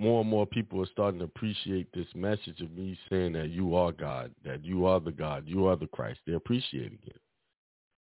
more 0.00 0.22
and 0.22 0.30
more 0.30 0.46
people 0.46 0.82
are 0.82 0.86
starting 0.86 1.18
to 1.20 1.26
appreciate 1.26 1.86
this 1.92 2.06
message 2.14 2.60
of 2.60 2.72
me 2.72 2.98
saying 3.10 3.32
that 3.34 3.50
you 3.50 3.74
are 3.74 3.92
God, 3.92 4.32
that 4.44 4.64
you 4.64 4.86
are 4.86 4.98
the 4.98 5.12
God, 5.12 5.44
you 5.46 5.66
are 5.66 5.76
the 5.76 5.86
Christ. 5.88 6.20
They're 6.26 6.36
appreciating 6.36 6.98
it. 7.06 7.20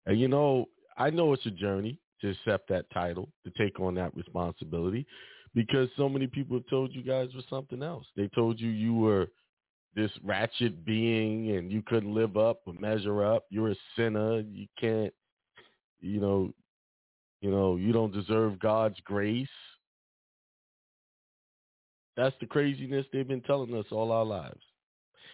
And 0.05 0.19
you 0.19 0.27
know, 0.27 0.67
I 0.97 1.09
know 1.09 1.33
it's 1.33 1.45
a 1.45 1.51
journey 1.51 1.99
to 2.21 2.29
accept 2.29 2.69
that 2.69 2.89
title, 2.91 3.29
to 3.43 3.51
take 3.57 3.79
on 3.79 3.95
that 3.95 4.15
responsibility, 4.15 5.05
because 5.55 5.89
so 5.97 6.07
many 6.07 6.27
people 6.27 6.57
have 6.57 6.67
told 6.69 6.93
you 6.93 7.01
guys 7.01 7.29
were 7.35 7.41
something 7.49 7.81
else. 7.81 8.05
They 8.15 8.29
told 8.29 8.59
you 8.59 8.69
you 8.69 8.93
were 8.93 9.27
this 9.95 10.11
ratchet 10.23 10.85
being 10.85 11.55
and 11.55 11.71
you 11.71 11.81
couldn't 11.81 12.13
live 12.13 12.37
up 12.37 12.61
or 12.67 12.73
measure 12.73 13.25
up. 13.25 13.45
You're 13.49 13.71
a 13.71 13.75
sinner. 13.95 14.41
You 14.41 14.67
can't, 14.79 15.13
you 15.99 16.21
know, 16.21 16.53
you 17.41 17.49
know, 17.49 17.75
you 17.75 17.91
don't 17.91 18.13
deserve 18.13 18.59
God's 18.59 18.99
grace. 19.03 19.47
That's 22.17 22.35
the 22.39 22.47
craziness 22.47 23.05
they've 23.13 23.27
been 23.27 23.41
telling 23.41 23.73
us 23.75 23.85
all 23.91 24.11
our 24.11 24.25
lives. 24.25 24.59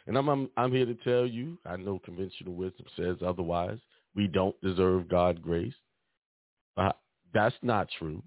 And 0.06 0.17
I'm, 0.17 0.28
I'm 0.28 0.50
I'm 0.58 0.72
here 0.72 0.86
to 0.86 0.96
tell 0.96 1.26
you, 1.26 1.58
I 1.65 1.78
know 1.78 1.98
conventional 2.04 2.54
wisdom 2.54 2.86
says 2.98 3.15
otherwise. 3.26 3.80
We 4.15 4.28
don't 4.28 4.60
deserve 4.62 5.08
God's 5.08 5.39
grace. 5.39 5.74
Uh, 6.76 6.91
that's 7.34 7.56
not 7.63 7.88
true. 7.98 8.22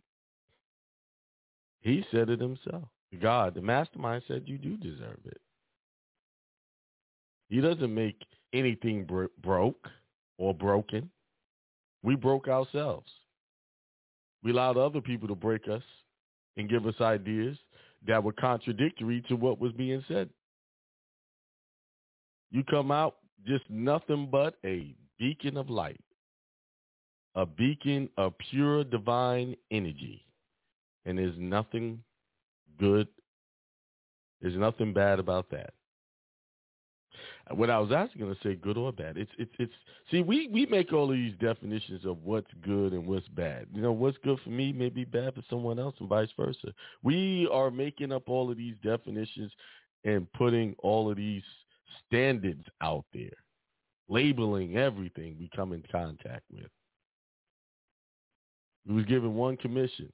He 1.80 2.04
said 2.10 2.30
it 2.30 2.40
himself. 2.40 2.84
God, 3.20 3.54
the 3.54 3.62
mastermind 3.62 4.22
said 4.26 4.44
you 4.46 4.58
do 4.58 4.76
deserve 4.78 5.20
it. 5.26 5.40
He 7.48 7.60
doesn't 7.60 7.94
make 7.94 8.20
anything 8.52 9.04
bro- 9.04 9.28
broke 9.42 9.86
or 10.38 10.54
broken. 10.54 11.10
We 12.02 12.16
broke 12.16 12.48
ourselves. 12.48 13.10
We 14.42 14.50
allowed 14.50 14.76
other 14.76 15.00
people 15.00 15.28
to 15.28 15.34
break 15.34 15.68
us 15.68 15.82
and 16.56 16.68
give 16.68 16.86
us 16.86 17.00
ideas 17.00 17.56
that 18.06 18.22
were 18.22 18.32
contradictory 18.32 19.22
to 19.28 19.36
what 19.36 19.60
was 19.60 19.72
being 19.72 20.04
said. 20.08 20.28
You 22.50 22.64
come 22.64 22.90
out 22.90 23.16
just 23.46 23.64
nothing 23.68 24.28
but 24.30 24.54
a 24.64 24.94
beacon 25.18 25.56
of 25.56 25.70
light, 25.70 26.00
a 27.34 27.46
beacon 27.46 28.08
of 28.16 28.34
pure 28.50 28.84
divine 28.84 29.56
energy. 29.70 30.24
And 31.04 31.18
there's 31.18 31.36
nothing 31.38 32.02
good, 32.78 33.08
there's 34.40 34.56
nothing 34.56 34.92
bad 34.92 35.18
about 35.18 35.50
that 35.50 35.75
what 37.54 37.70
I 37.70 37.78
was 37.78 37.92
asking 37.92 38.22
to 38.22 38.36
say, 38.42 38.56
good 38.56 38.76
or 38.76 38.92
bad. 38.92 39.16
It's 39.16 39.30
it's 39.38 39.52
it's. 39.58 39.72
See, 40.10 40.20
we 40.20 40.48
we 40.48 40.66
make 40.66 40.92
all 40.92 41.10
of 41.10 41.16
these 41.16 41.34
definitions 41.40 42.04
of 42.04 42.18
what's 42.24 42.50
good 42.62 42.92
and 42.92 43.06
what's 43.06 43.28
bad. 43.28 43.66
You 43.72 43.82
know, 43.82 43.92
what's 43.92 44.18
good 44.24 44.38
for 44.42 44.50
me 44.50 44.72
may 44.72 44.88
be 44.88 45.04
bad 45.04 45.34
for 45.34 45.42
someone 45.48 45.78
else, 45.78 45.94
and 46.00 46.08
vice 46.08 46.28
versa. 46.36 46.72
We 47.02 47.48
are 47.52 47.70
making 47.70 48.10
up 48.12 48.28
all 48.28 48.50
of 48.50 48.56
these 48.56 48.74
definitions 48.82 49.52
and 50.04 50.30
putting 50.32 50.74
all 50.80 51.10
of 51.10 51.16
these 51.16 51.42
standards 52.06 52.64
out 52.80 53.04
there, 53.14 53.36
labeling 54.08 54.76
everything 54.76 55.36
we 55.38 55.48
come 55.54 55.72
in 55.72 55.84
contact 55.90 56.42
with. 56.52 56.66
We 58.88 58.94
was 58.94 59.04
given 59.04 59.34
one 59.34 59.56
commission, 59.56 60.12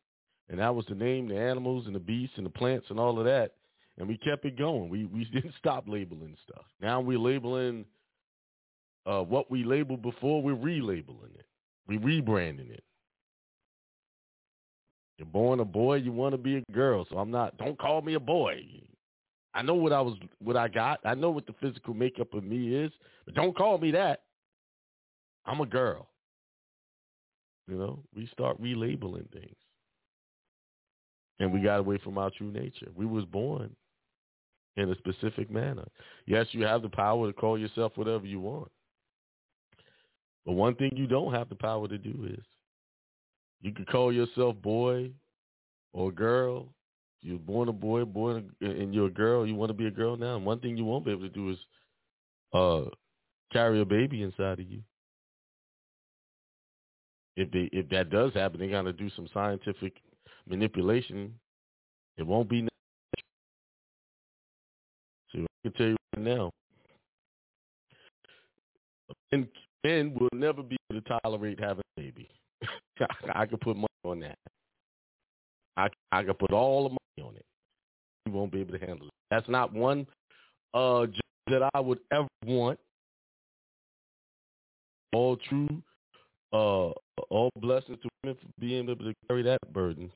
and 0.50 0.58
that 0.58 0.74
was 0.74 0.84
to 0.86 0.94
name 0.94 1.28
the 1.28 1.38
animals 1.38 1.86
and 1.86 1.94
the 1.94 2.00
beasts 2.00 2.36
and 2.36 2.44
the 2.44 2.50
plants 2.50 2.86
and 2.90 3.00
all 3.00 3.18
of 3.18 3.24
that 3.24 3.52
and 3.98 4.08
we 4.08 4.16
kept 4.16 4.44
it 4.44 4.56
going. 4.58 4.88
We 4.88 5.04
we 5.04 5.24
didn't 5.32 5.54
stop 5.58 5.84
labeling 5.86 6.36
stuff. 6.42 6.64
Now 6.80 7.00
we're 7.00 7.18
labeling 7.18 7.84
uh, 9.06 9.22
what 9.22 9.50
we 9.50 9.64
labeled 9.64 10.02
before. 10.02 10.42
We're 10.42 10.54
relabeling 10.54 11.34
it. 11.34 11.46
We're 11.86 12.00
rebranding 12.00 12.70
it. 12.70 12.84
You're 15.18 15.26
born 15.26 15.60
a 15.60 15.64
boy. 15.64 15.96
You 15.96 16.12
want 16.12 16.32
to 16.32 16.38
be 16.38 16.56
a 16.56 16.72
girl. 16.72 17.06
So 17.10 17.18
I'm 17.18 17.30
not. 17.30 17.56
Don't 17.58 17.78
call 17.78 18.02
me 18.02 18.14
a 18.14 18.20
boy. 18.20 18.62
I 19.54 19.62
know 19.62 19.74
what 19.74 19.92
I 19.92 20.00
was, 20.00 20.14
what 20.38 20.56
I 20.56 20.68
got. 20.68 21.00
I 21.04 21.14
know 21.14 21.30
what 21.30 21.46
the 21.46 21.54
physical 21.60 21.92
makeup 21.92 22.32
of 22.32 22.42
me 22.42 22.74
is, 22.74 22.90
but 23.26 23.34
don't 23.34 23.56
call 23.56 23.76
me 23.76 23.90
that. 23.90 24.22
I'm 25.44 25.60
a 25.60 25.66
girl. 25.66 26.08
You 27.68 27.76
know, 27.76 28.02
we 28.14 28.26
start 28.32 28.60
relabeling 28.60 29.30
things. 29.32 29.56
And 31.38 31.52
we 31.52 31.60
got 31.60 31.80
away 31.80 31.98
from 32.02 32.18
our 32.18 32.30
true 32.30 32.50
nature. 32.50 32.88
We 32.94 33.04
was 33.04 33.24
born 33.26 33.74
in 34.76 34.90
a 34.90 34.94
specific 34.96 35.50
manner. 35.50 35.84
Yes, 36.26 36.46
you 36.52 36.64
have 36.64 36.82
the 36.82 36.88
power 36.88 37.26
to 37.26 37.32
call 37.32 37.58
yourself 37.58 37.92
whatever 37.96 38.26
you 38.26 38.40
want. 38.40 38.70
But 40.46 40.52
one 40.52 40.74
thing 40.74 40.92
you 40.96 41.06
don't 41.06 41.34
have 41.34 41.48
the 41.48 41.54
power 41.54 41.86
to 41.88 41.98
do 41.98 42.26
is 42.28 42.44
you 43.60 43.72
can 43.72 43.84
call 43.84 44.12
yourself 44.12 44.56
boy 44.62 45.10
or 45.92 46.10
girl. 46.10 46.68
You're 47.20 47.38
born 47.38 47.68
a 47.68 47.72
boy, 47.72 48.04
born 48.04 48.50
a, 48.60 48.66
and 48.66 48.92
you're 48.92 49.06
a 49.06 49.10
girl. 49.10 49.46
You 49.46 49.54
want 49.54 49.70
to 49.70 49.74
be 49.74 49.86
a 49.86 49.92
girl 49.92 50.16
now. 50.16 50.36
And 50.36 50.44
one 50.44 50.58
thing 50.58 50.76
you 50.76 50.84
won't 50.84 51.04
be 51.04 51.12
able 51.12 51.22
to 51.22 51.28
do 51.28 51.50
is 51.50 51.58
uh, 52.52 52.90
carry 53.52 53.80
a 53.80 53.84
baby 53.84 54.22
inside 54.22 54.58
of 54.58 54.68
you. 54.68 54.82
if 57.36 57.50
they 57.50 57.68
if 57.72 57.88
that 57.90 58.10
does 58.10 58.32
happen, 58.34 58.60
they 58.60 58.68
got 58.68 58.82
to 58.82 58.92
do 58.92 59.10
some 59.16 59.28
scientific 59.32 59.94
manipulation. 60.48 61.34
It 62.16 62.26
won't 62.26 62.48
be. 62.48 62.68
Can 65.62 65.72
tell 65.72 65.86
you 65.86 65.96
right 66.16 66.24
now, 66.24 66.50
and 69.30 69.46
men 69.84 70.14
will 70.14 70.28
never 70.32 70.62
be 70.62 70.76
able 70.90 71.00
to 71.00 71.18
tolerate 71.22 71.60
having 71.60 71.82
a 71.96 72.00
baby. 72.00 72.28
I 73.34 73.46
can 73.46 73.58
put 73.58 73.76
money 73.76 73.86
on 74.04 74.20
that. 74.20 74.38
I 75.76 75.88
I 76.10 76.22
can 76.22 76.34
put 76.34 76.52
all 76.52 76.84
the 76.84 76.90
money 76.90 77.28
on 77.28 77.36
it. 77.36 77.44
You 78.26 78.32
won't 78.32 78.52
be 78.52 78.60
able 78.60 78.78
to 78.78 78.84
handle 78.84 79.06
it. 79.06 79.12
That's 79.30 79.48
not 79.48 79.72
one 79.72 80.06
uh 80.74 81.06
that 81.48 81.68
I 81.74 81.80
would 81.80 81.98
ever 82.12 82.28
want. 82.46 82.78
All 85.12 85.36
true, 85.36 85.82
uh, 86.52 86.90
all 87.28 87.50
blessings 87.56 87.98
to 88.02 88.08
women 88.22 88.38
for 88.40 88.48
being 88.58 88.88
able 88.88 89.04
to 89.04 89.14
carry 89.28 89.42
that 89.42 89.58
burden, 89.72 90.10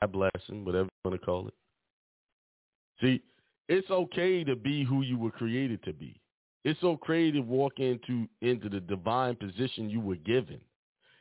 that 0.00 0.12
blessing, 0.12 0.64
whatever 0.64 0.84
you 0.84 1.10
want 1.10 1.20
to 1.20 1.26
call 1.26 1.48
it. 1.48 1.54
See, 3.00 3.20
it's 3.68 3.90
okay 3.90 4.44
to 4.44 4.56
be 4.56 4.84
who 4.84 5.02
you 5.02 5.18
were 5.18 5.30
created 5.30 5.82
to 5.84 5.92
be. 5.92 6.20
It's 6.64 6.82
okay 6.82 7.30
to 7.30 7.40
walk 7.40 7.74
into 7.78 8.26
into 8.40 8.68
the 8.68 8.80
divine 8.80 9.36
position 9.36 9.90
you 9.90 10.00
were 10.00 10.16
given. 10.16 10.60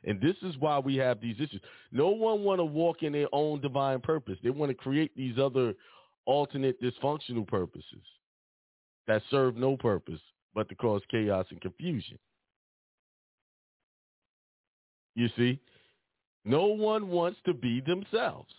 And 0.06 0.20
this 0.20 0.36
is 0.42 0.58
why 0.60 0.80
we 0.80 0.96
have 0.98 1.22
these 1.22 1.36
issues. 1.36 1.62
No 1.92 2.10
one 2.10 2.44
want 2.44 2.60
to 2.60 2.66
walk 2.66 3.04
in 3.04 3.14
their 3.14 3.30
own 3.32 3.62
divine 3.62 4.02
purpose. 4.02 4.38
They 4.44 4.50
want 4.50 4.70
to 4.70 4.76
create 4.76 5.16
these 5.16 5.38
other 5.38 5.74
alternate 6.26 6.82
dysfunctional 6.82 7.48
purposes 7.48 8.04
that 9.08 9.22
serve 9.30 9.56
no 9.56 9.78
purpose 9.78 10.20
but 10.54 10.70
to 10.70 10.76
cause 10.76 11.02
chaos 11.10 11.46
and 11.50 11.60
confusion. 11.62 12.18
You 15.16 15.30
see, 15.38 15.60
no 16.46 16.66
one 16.68 17.08
wants 17.10 17.40
to 17.46 17.54
be 17.54 17.82
themselves. 17.82 18.54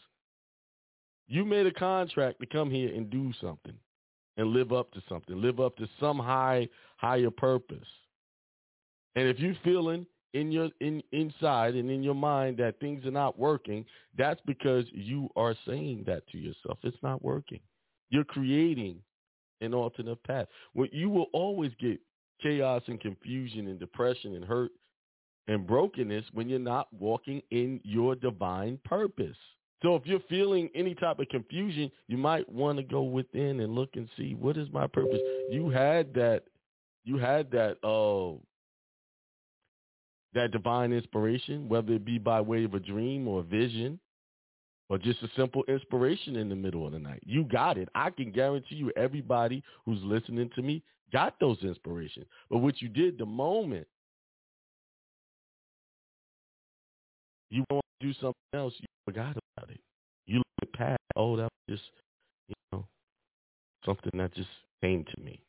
You 1.27 1.45
made 1.45 1.67
a 1.67 1.73
contract 1.73 2.41
to 2.41 2.47
come 2.47 2.71
here 2.71 2.95
and 2.95 3.11
do 3.11 3.33
something 3.41 3.75
and 4.37 4.49
live 4.49 4.73
up 4.73 4.91
to 4.93 5.03
something, 5.09 5.41
live 5.41 5.61
up 5.61 5.77
to 5.77 5.89
some 6.01 6.19
high 6.19 6.69
higher 6.97 7.31
purpose. 7.31 7.89
And 9.17 9.29
if 9.29 9.39
you're 9.39 9.57
feeling 9.65 10.07
in 10.35 10.51
your 10.51 10.69
in 10.81 11.03
inside 11.13 11.75
and 11.77 11.91
in 11.91 12.03
your 12.03 12.15
mind 12.15 12.57
that 12.59 12.81
things 12.81 13.07
are 13.07 13.11
not 13.11 13.39
working, 13.39 13.85
that's 14.19 14.41
because 14.47 14.85
you 14.93 15.29
are 15.37 15.55
saying 15.67 16.05
that 16.07 16.27
to 16.29 16.39
yourself. 16.39 16.79
It's 16.83 17.03
not 17.03 17.23
working. 17.23 17.61
You're 18.11 18.25
creating 18.25 18.99
an 19.61 19.73
alternate 19.73 20.23
path. 20.25 20.47
When 20.73 20.89
you 20.93 21.09
will 21.09 21.27
always 21.33 21.73
get 21.81 22.01
chaos 22.43 22.83
and 22.89 23.01
confusion 23.01 23.69
and 23.69 23.79
depression 23.79 24.35
and 24.35 24.45
hurt 24.45 24.73
and 25.49 25.67
brokenness 25.67 26.25
when 26.33 26.49
you're 26.49 26.59
not 26.59 26.89
walking 26.93 27.41
in 27.51 27.81
your 27.85 28.15
divine 28.15 28.79
purpose. 28.85 29.37
So 29.83 29.97
if 29.97 30.07
you're 30.07 30.21
feeling 30.29 30.71
any 30.75 30.95
type 30.95 31.19
of 31.19 31.29
confusion, 31.29 31.91
you 32.09 32.17
might 32.17 32.49
want 32.51 32.79
to 32.79 32.83
go 32.83 33.03
within 33.03 33.61
and 33.61 33.75
look 33.75 33.91
and 33.95 34.09
see 34.17 34.35
what 34.35 34.57
is 34.57 34.69
my 34.73 34.87
purpose. 34.87 35.21
You 35.51 35.69
had 35.69 36.15
that 36.15 36.45
you 37.05 37.19
had 37.19 37.51
that 37.51 37.77
uh 37.87 38.39
that 40.35 40.51
divine 40.51 40.93
inspiration, 40.93 41.69
whether 41.69 41.93
it 41.93 42.05
be 42.05 42.19
by 42.19 42.41
way 42.41 42.65
of 42.65 42.75
a 42.75 42.81
dream 42.81 43.29
or 43.29 43.41
a 43.41 43.45
vision 43.45 44.01
or 44.89 44.99
just 44.99 45.23
a 45.23 45.29
simple 45.37 45.63
inspiration 45.69 46.37
in 46.37 46.49
the 46.49 46.57
middle 46.57 46.87
of 46.87 46.93
the 46.93 46.99
night. 46.99 47.23
You 47.25 47.45
got 47.45 47.79
it. 47.79 47.89
I 47.95 48.11
can 48.11 48.33
guarantee 48.33 48.75
you 48.75 48.93
everybody 48.97 49.63
who's 49.87 50.01
listening 50.03 50.51
to 50.57 50.63
me 50.63 50.83
got 51.13 51.39
those 51.41 51.59
inspirations. 51.63 52.27
But 52.51 52.59
what 52.59 52.83
you 52.83 52.89
did 52.89 53.19
the 53.19 53.27
moment 53.27 53.87
you 57.51 57.65
do 58.05 58.13
something 58.15 58.35
else, 58.55 58.75
you 58.79 58.87
forgot 59.07 59.37
about 59.57 59.71
it. 59.71 59.81
You 60.27 60.43
look 60.61 60.73
past, 60.75 60.99
oh, 61.17 61.37
that 61.37 61.45
was 61.45 61.79
just, 61.79 61.91
you 62.49 62.55
know, 62.73 62.87
something 63.87 64.11
that 64.15 64.35
just 64.35 64.49
came 64.83 65.05
to 65.05 65.21
me. 65.23 65.41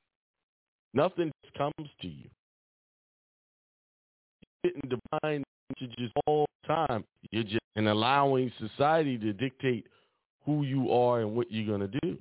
Nothing 0.93 1.31
just 1.43 1.57
comes 1.57 1.89
to 2.01 2.07
you 2.07 2.29
You're 4.63 4.71
getting 4.71 4.89
divine 4.89 5.43
messages 5.69 6.11
all 6.25 6.45
the 6.63 6.67
time. 6.67 7.03
You're 7.31 7.43
just 7.43 7.59
and 7.75 7.89
allowing 7.89 8.51
society 8.57 9.17
to 9.17 9.33
dictate 9.33 9.87
who 10.45 10.63
you 10.63 10.91
are 10.91 11.19
and 11.19 11.35
what 11.35 11.51
you're 11.51 11.67
gonna 11.67 11.91
do. 12.01 12.17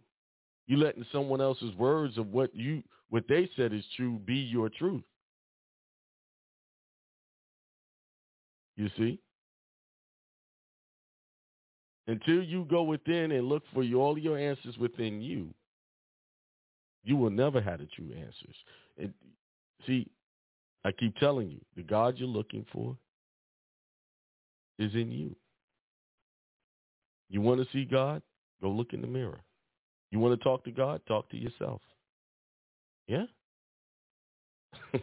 You're 0.66 0.81
letting 0.81 1.07
someone 1.12 1.40
else's 1.40 1.73
words 1.77 2.18
of 2.18 2.33
what 2.33 2.53
you 2.55 2.83
what 3.11 3.25
they 3.29 3.49
said 3.57 3.73
is 3.73 3.85
true 3.97 4.18
be 4.25 4.35
your 4.35 4.68
truth. 4.68 5.05
You 8.77 8.90
see? 8.99 9.20
Until 12.07 12.43
you 12.43 12.67
go 12.71 12.83
within 12.83 13.33
and 13.33 13.49
look 13.49 13.62
for 13.73 13.83
your, 13.83 14.03
all 14.03 14.19
your 14.19 14.38
answers 14.38 14.77
within 14.79 15.23
you, 15.23 15.49
you 17.03 17.17
will 17.17 17.31
never 17.31 17.61
have 17.61 17.81
the 17.81 17.87
true 17.87 18.11
answers. 18.17 18.57
And 18.99 19.12
see, 19.87 20.07
I 20.85 20.93
keep 20.93 21.17
telling 21.17 21.51
you, 21.51 21.61
the 21.77 21.83
God 21.83 22.19
you're 22.19 22.29
looking 22.29 22.67
for 22.73 22.97
is 24.79 24.93
in 24.95 25.11
you. 25.11 25.35
You 27.31 27.40
want 27.40 27.61
to 27.61 27.67
see 27.73 27.85
God? 27.85 28.23
Go 28.61 28.69
look 28.69 28.93
in 28.93 29.01
the 29.01 29.07
mirror. 29.07 29.40
You 30.11 30.19
want 30.19 30.38
to 30.38 30.45
talk 30.45 30.64
to 30.64 30.71
God? 30.71 31.01
Talk 31.09 31.29
to 31.31 31.37
yourself. 31.37 31.81
Yeah? 33.07 33.25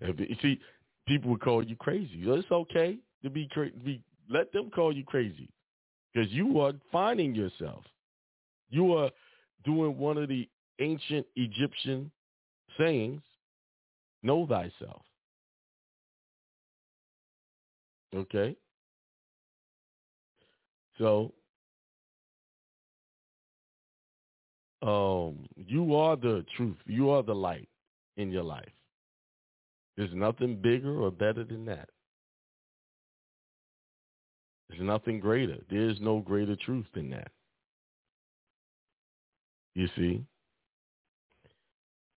you 0.00 0.36
see, 0.42 0.60
people 1.06 1.30
would 1.30 1.40
call 1.40 1.64
you 1.64 1.76
crazy. 1.76 2.22
It's 2.22 2.50
okay 2.50 2.98
to 3.22 3.30
be 3.30 3.48
crazy. 3.50 4.02
Let 4.28 4.52
them 4.52 4.70
call 4.70 4.94
you 4.94 5.04
crazy 5.04 5.48
because 6.12 6.30
you 6.30 6.60
are 6.60 6.72
finding 6.92 7.34
yourself. 7.34 7.84
You 8.70 8.94
are 8.94 9.10
doing 9.64 9.96
one 9.98 10.18
of 10.18 10.28
the 10.28 10.48
ancient 10.80 11.26
Egyptian 11.36 12.10
sayings 12.76 13.22
Know 14.22 14.46
thyself. 14.46 15.02
Okay? 18.14 18.56
So, 20.98 21.32
um, 24.82 25.46
you 25.56 25.94
are 25.94 26.16
the 26.16 26.44
truth. 26.56 26.76
You 26.86 27.10
are 27.10 27.22
the 27.22 27.34
light 27.34 27.68
in 28.16 28.32
your 28.32 28.42
life. 28.42 28.68
There's 29.96 30.12
nothing 30.12 30.56
bigger 30.56 31.00
or 31.00 31.10
better 31.10 31.44
than 31.44 31.64
that. 31.66 31.88
There's 34.68 34.82
nothing 34.82 35.20
greater. 35.20 35.56
There 35.70 35.88
is 35.88 35.98
no 36.00 36.20
greater 36.20 36.56
truth 36.56 36.86
than 36.94 37.10
that. 37.10 37.30
You 39.74 39.88
see? 39.96 40.24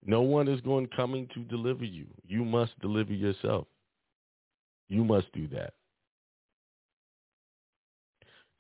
No 0.05 0.23
one 0.23 0.49
is 0.49 0.61
going 0.63 0.89
coming 0.89 1.29
to 1.35 1.41
deliver 1.45 1.85
you. 1.85 2.07
You 2.27 2.45
must 2.45 2.79
deliver 2.81 3.13
yourself. 3.13 3.67
You 4.89 5.05
must 5.05 5.33
do 5.33 5.47
that. 5.49 5.75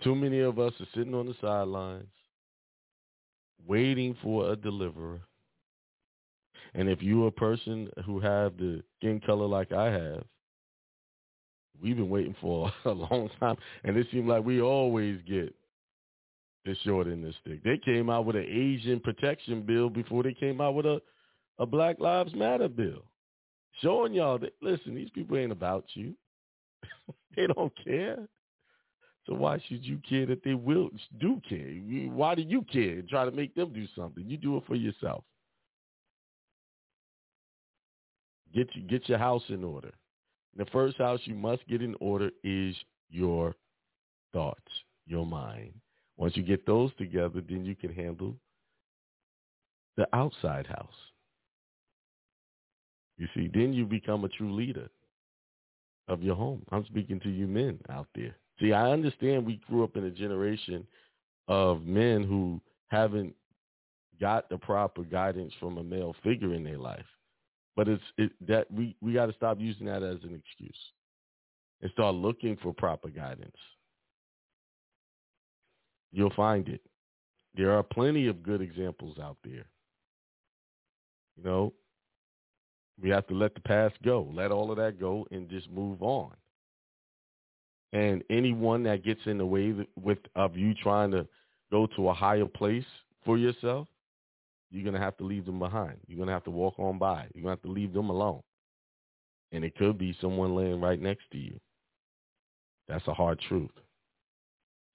Too 0.03 0.15
many 0.15 0.41
of 0.41 0.59
us 0.59 0.73
are 0.81 0.87
sitting 0.95 1.15
on 1.15 1.27
the 1.27 1.35
sidelines 1.41 2.07
waiting 3.67 4.17
for 4.23 4.53
a 4.53 4.57
deliverer. 4.57 5.21
And 6.75 6.89
if 6.89 7.03
you're 7.03 7.29
a 7.29 7.33
person 7.33 7.91
who 8.07 8.21
have 8.21 8.57
the 8.57 8.83
skin 8.99 9.21
color 9.21 9.47
like 9.47 9.73
I 9.73 9.91
have, 9.91 10.25
we've 11.83 11.97
been 11.97 12.11
waiting 12.11 12.37
for 12.41 12.73
a 12.85 12.91
long 12.91 13.31
time. 13.41 13.57
And 13.85 13.97
it 13.97 14.07
seems 14.13 14.29
like 14.29 14.45
we 14.45 14.61
always 14.61 15.21
get 15.29 15.55
the 16.65 16.77
short 16.85 17.07
end 17.07 17.25
of 17.25 17.33
the 17.33 17.37
stick. 17.41 17.65
They 17.65 17.79
came 17.79 18.11
out 18.11 18.27
with 18.27 18.37
an 18.37 18.47
Asian 18.49 19.01
protection 19.01 19.63
bill 19.63 19.89
before 19.89 20.23
they 20.23 20.35
came 20.35 20.61
out 20.61 20.75
with 20.75 20.87
a 20.87 21.01
a 21.59 21.67
Black 21.67 22.01
Lives 22.01 22.35
Matter 22.35 22.69
bill, 22.69 23.05
showing 23.83 24.15
y'all 24.15 24.39
that 24.39 24.55
listen, 24.63 24.95
these 24.95 25.11
people 25.11 25.37
ain't 25.37 25.53
about 25.53 25.85
you. 25.95 26.15
they 27.37 27.47
don't 27.55 27.73
care. 27.85 28.17
So 29.27 29.35
why 29.35 29.63
should 29.69 29.85
you 29.85 30.01
care 30.09 30.25
that 30.27 30.43
they 30.43 30.55
will 30.55 30.89
do 31.21 31.41
care? 31.47 31.69
Why 32.11 32.35
do 32.35 32.43
you 32.43 32.65
care? 32.73 32.99
and 33.01 33.09
Try 33.09 33.27
to 33.27 33.31
make 33.31 33.55
them 33.55 33.73
do 33.75 33.87
something. 33.95 34.25
You 34.27 34.39
do 34.39 34.57
it 34.57 34.65
for 34.67 34.75
yourself. 34.75 35.23
Get 38.55 38.75
you, 38.75 38.83
get 38.83 39.09
your 39.09 39.19
house 39.19 39.45
in 39.49 39.63
order. 39.63 39.93
The 40.57 40.67
first 40.67 40.99
house 40.99 41.21
you 41.25 41.35
must 41.35 41.67
get 41.69 41.83
in 41.83 41.95
order 42.01 42.31
is 42.43 42.75
your 43.09 43.55
thoughts, 44.33 44.71
your 45.07 45.27
mind. 45.27 45.73
Once 46.17 46.37
you 46.37 46.43
get 46.43 46.67
those 46.67 46.91
together, 46.99 47.41
then 47.49 47.65
you 47.65 47.75
can 47.75 47.93
handle 47.93 48.35
the 49.97 50.07
outside 50.13 50.67
house. 50.67 50.95
You 53.17 53.27
see, 53.35 53.51
then 53.53 53.73
you 53.73 53.85
become 53.85 54.25
a 54.25 54.29
true 54.29 54.55
leader 54.55 54.89
of 56.09 56.23
your 56.23 56.35
home. 56.35 56.63
I'm 56.73 56.85
speaking 56.87 57.21
to 57.21 57.31
you 57.31 57.47
men 57.47 57.79
out 57.91 58.09
there. 58.15 58.35
See, 58.61 58.73
I 58.73 58.91
understand 58.91 59.47
we 59.47 59.61
grew 59.69 59.85
up 59.85 59.97
in 59.97 60.05
a 60.05 60.11
generation 60.11 60.87
of 61.49 61.83
men 61.83 62.25
who 62.25 62.61
haven't 62.89 63.35
got 64.21 64.49
the 64.51 64.59
proper 64.59 65.03
guidance 65.03 65.53
from 65.59 65.79
a 65.79 65.83
male 65.83 66.15
figure 66.23 66.55
in 66.55 66.65
their 66.65 66.79
life. 66.79 67.07
But 67.81 67.89
it's 67.89 68.05
it, 68.19 68.33
that 68.47 68.71
we 68.71 68.95
we 69.01 69.15
got 69.15 69.27
to 69.27 69.33
stop 69.33 69.57
using 69.59 69.87
that 69.87 70.03
as 70.03 70.19
an 70.23 70.35
excuse. 70.35 70.77
and 71.81 71.91
start 71.93 72.15
looking 72.15 72.59
for 72.63 72.75
proper 72.75 73.09
guidance, 73.09 73.57
you'll 76.13 76.35
find 76.37 76.69
it. 76.69 76.83
There 77.55 77.73
are 77.73 77.83
plenty 77.83 78.27
of 78.27 78.43
good 78.43 78.61
examples 78.61 79.19
out 79.19 79.39
there. 79.43 79.65
You 81.39 81.45
know, 81.45 81.73
we 83.01 83.09
have 83.09 83.27
to 83.29 83.35
let 83.35 83.55
the 83.55 83.61
past 83.61 83.95
go, 84.05 84.31
let 84.31 84.51
all 84.51 84.71
of 84.71 84.77
that 84.77 85.01
go, 85.01 85.27
and 85.31 85.49
just 85.49 85.71
move 85.71 86.03
on. 86.03 86.33
And 87.95 88.23
anyone 88.29 88.83
that 88.83 89.05
gets 89.05 89.23
in 89.25 89.39
the 89.39 89.47
way 89.47 89.75
with 89.97 90.19
of 90.37 90.55
you 90.55 90.75
trying 90.75 91.13
to 91.13 91.27
go 91.73 91.87
to 91.97 92.11
a 92.11 92.15
higher 92.15 92.45
place 92.45 92.85
for 93.25 93.39
yourself, 93.39 93.89
you're 94.71 94.85
gonna 94.85 95.05
have 95.05 95.17
to 95.19 95.25
leave 95.25 95.47
them 95.47 95.59
behind. 95.59 95.97
You're 96.07 96.19
gonna 96.19 96.33
have 96.33 96.45
to 96.45 96.51
walk 96.51 96.79
on 96.79 96.99
by. 96.99 97.27
You're 97.35 97.43
gonna 97.43 97.53
have 97.53 97.63
to 97.63 97.71
leave 97.71 97.93
them 97.93 98.11
alone. 98.11 98.41
And 99.53 99.65
it 99.65 99.77
could 99.77 99.99
be 99.99 100.17
someone 100.21 100.55
laying 100.55 100.81
right 100.81 101.01
next 101.01 101.25
to 101.33 101.39
you. 101.39 101.59
That's 102.89 103.07
a 103.09 103.15
hard 103.15 103.41
truth. 103.49 103.71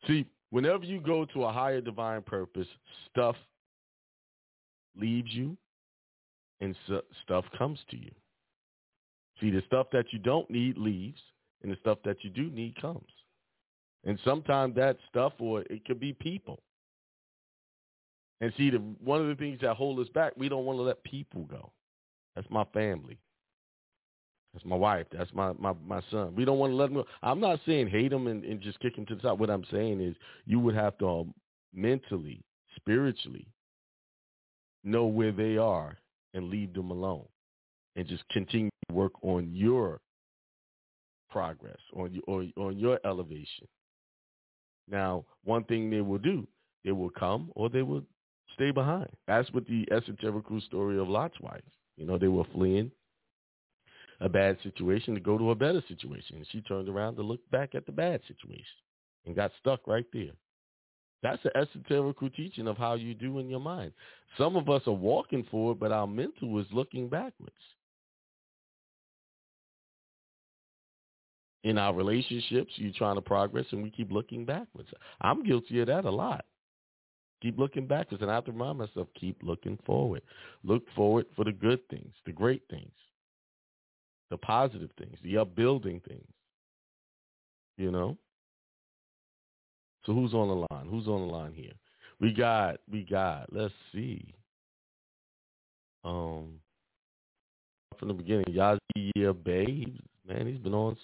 See, 0.07 0.25
whenever 0.49 0.85
you 0.85 1.01
go 1.01 1.25
to 1.25 1.43
a 1.45 1.51
higher 1.51 1.81
divine 1.81 2.21
purpose, 2.21 2.67
stuff 3.09 3.35
leaves 4.97 5.31
you 5.31 5.57
and 6.61 6.75
stuff 7.23 7.45
comes 7.57 7.79
to 7.91 7.97
you. 7.97 8.11
See, 9.41 9.51
the 9.51 9.61
stuff 9.67 9.87
that 9.91 10.05
you 10.11 10.19
don't 10.19 10.49
need 10.49 10.77
leaves, 10.77 11.19
and 11.61 11.71
the 11.71 11.77
stuff 11.81 11.97
that 12.05 12.23
you 12.23 12.29
do 12.29 12.49
need 12.51 12.79
comes. 12.79 13.09
And 14.05 14.19
sometimes 14.23 14.75
that 14.75 14.97
stuff, 15.09 15.33
or 15.39 15.63
it 15.69 15.83
could 15.85 15.99
be 15.99 16.13
people. 16.13 16.59
And 18.41 18.51
see, 18.57 18.69
the, 18.69 18.77
one 18.77 19.21
of 19.21 19.27
the 19.27 19.35
things 19.35 19.59
that 19.61 19.75
hold 19.75 19.99
us 19.99 20.09
back, 20.09 20.33
we 20.35 20.49
don't 20.49 20.65
want 20.65 20.77
to 20.77 20.83
let 20.83 21.03
people 21.03 21.43
go. 21.43 21.71
That's 22.35 22.49
my 22.49 22.65
family. 22.73 23.17
That's 24.53 24.65
my 24.65 24.75
wife. 24.75 25.05
That's 25.11 25.33
my, 25.33 25.53
my, 25.53 25.73
my 25.85 26.01
son. 26.11 26.33
We 26.35 26.45
don't 26.45 26.59
want 26.59 26.71
to 26.71 26.75
let 26.75 26.87
them 26.87 26.95
go. 26.95 27.05
I'm 27.21 27.39
not 27.39 27.59
saying 27.65 27.89
hate 27.89 28.11
them 28.11 28.27
and, 28.27 28.43
and 28.43 28.61
just 28.61 28.79
kick 28.79 28.95
them 28.95 29.05
to 29.07 29.15
the 29.15 29.21
side. 29.21 29.39
What 29.39 29.49
I'm 29.49 29.65
saying 29.71 30.01
is 30.01 30.15
you 30.45 30.59
would 30.59 30.75
have 30.75 30.97
to 30.99 31.07
um, 31.07 31.33
mentally, 31.73 32.41
spiritually 32.75 33.47
know 34.83 35.05
where 35.05 35.31
they 35.31 35.57
are 35.57 35.97
and 36.33 36.49
leave 36.49 36.73
them 36.73 36.91
alone 36.91 37.25
and 37.95 38.07
just 38.07 38.27
continue 38.29 38.69
to 38.87 38.95
work 38.95 39.13
on 39.23 39.49
your 39.53 39.99
progress, 41.29 41.79
on 41.95 42.17
or, 42.27 42.45
on 42.57 42.77
your 42.77 42.99
elevation. 43.05 43.67
Now, 44.89 45.25
one 45.43 45.63
thing 45.65 45.89
they 45.89 46.01
will 46.01 46.19
do, 46.19 46.47
they 46.85 46.91
will 46.91 47.09
come 47.09 47.51
or 47.55 47.69
they 47.69 47.81
will 47.81 48.03
stay 48.55 48.71
behind. 48.71 49.09
That's 49.27 49.51
what 49.51 49.67
the 49.67 49.87
esoterical 49.91 50.61
story 50.65 50.97
of 50.97 51.07
Lot's 51.07 51.39
wife. 51.39 51.61
You 51.97 52.05
know, 52.05 52.17
they 52.17 52.27
were 52.27 52.43
fleeing 52.53 52.91
a 54.21 54.29
bad 54.29 54.57
situation 54.63 55.13
to 55.13 55.19
go 55.19 55.37
to 55.37 55.51
a 55.51 55.55
better 55.55 55.83
situation. 55.87 56.37
And 56.37 56.47
she 56.51 56.61
turned 56.61 56.89
around 56.89 57.15
to 57.15 57.21
look 57.21 57.41
back 57.51 57.75
at 57.75 57.85
the 57.85 57.91
bad 57.91 58.21
situation 58.27 58.65
and 59.25 59.35
got 59.35 59.51
stuck 59.59 59.87
right 59.87 60.05
there. 60.13 60.31
That's 61.21 61.41
the 61.43 61.51
esoterical 61.55 62.33
teaching 62.33 62.67
of 62.67 62.77
how 62.77 62.93
you 62.93 63.13
do 63.13 63.39
in 63.39 63.49
your 63.49 63.59
mind. 63.59 63.93
Some 64.37 64.55
of 64.55 64.69
us 64.69 64.83
are 64.85 64.93
walking 64.93 65.45
forward, 65.49 65.79
but 65.79 65.91
our 65.91 66.07
mental 66.07 66.59
is 66.59 66.67
looking 66.71 67.09
backwards. 67.09 67.55
In 71.63 71.79
our 71.79 71.95
relationships, 71.95 72.73
you're 72.75 72.93
trying 72.93 73.15
to 73.15 73.21
progress, 73.21 73.65
and 73.71 73.81
we 73.81 73.89
keep 73.89 74.11
looking 74.11 74.45
backwards. 74.45 74.89
I'm 75.19 75.43
guilty 75.43 75.79
of 75.79 75.87
that 75.87 76.05
a 76.05 76.11
lot. 76.11 76.45
Keep 77.41 77.59
looking 77.59 77.85
backwards, 77.85 78.21
and 78.21 78.31
I 78.31 78.35
have 78.35 78.45
to 78.45 78.51
remind 78.51 78.77
myself, 78.77 79.07
keep 79.19 79.37
looking 79.43 79.77
forward. 79.85 80.21
Look 80.63 80.83
forward 80.95 81.25
for 81.35 81.45
the 81.45 81.51
good 81.51 81.87
things, 81.89 82.13
the 82.25 82.31
great 82.31 82.63
things, 82.69 82.93
the 84.29 84.37
positive 84.37 84.89
things, 84.97 85.17
the 85.23 85.37
upbuilding 85.37 86.01
things. 86.07 86.27
You 87.77 87.91
know? 87.91 88.17
So 90.05 90.13
who's 90.13 90.33
on 90.33 90.47
the 90.47 90.67
line? 90.71 90.87
Who's 90.87 91.07
on 91.07 91.27
the 91.27 91.33
line 91.33 91.53
here? 91.53 91.73
We 92.19 92.31
got, 92.31 92.77
we 92.89 93.03
got, 93.03 93.51
let's 93.51 93.73
see. 93.93 94.33
Um, 96.03 96.59
from 97.99 98.09
the 98.09 98.13
beginning, 98.13 98.45
Yazia 98.49 99.43
Bey, 99.43 99.87
man, 100.27 100.47
he's 100.47 100.59
been 100.59 100.73
on, 100.73 100.95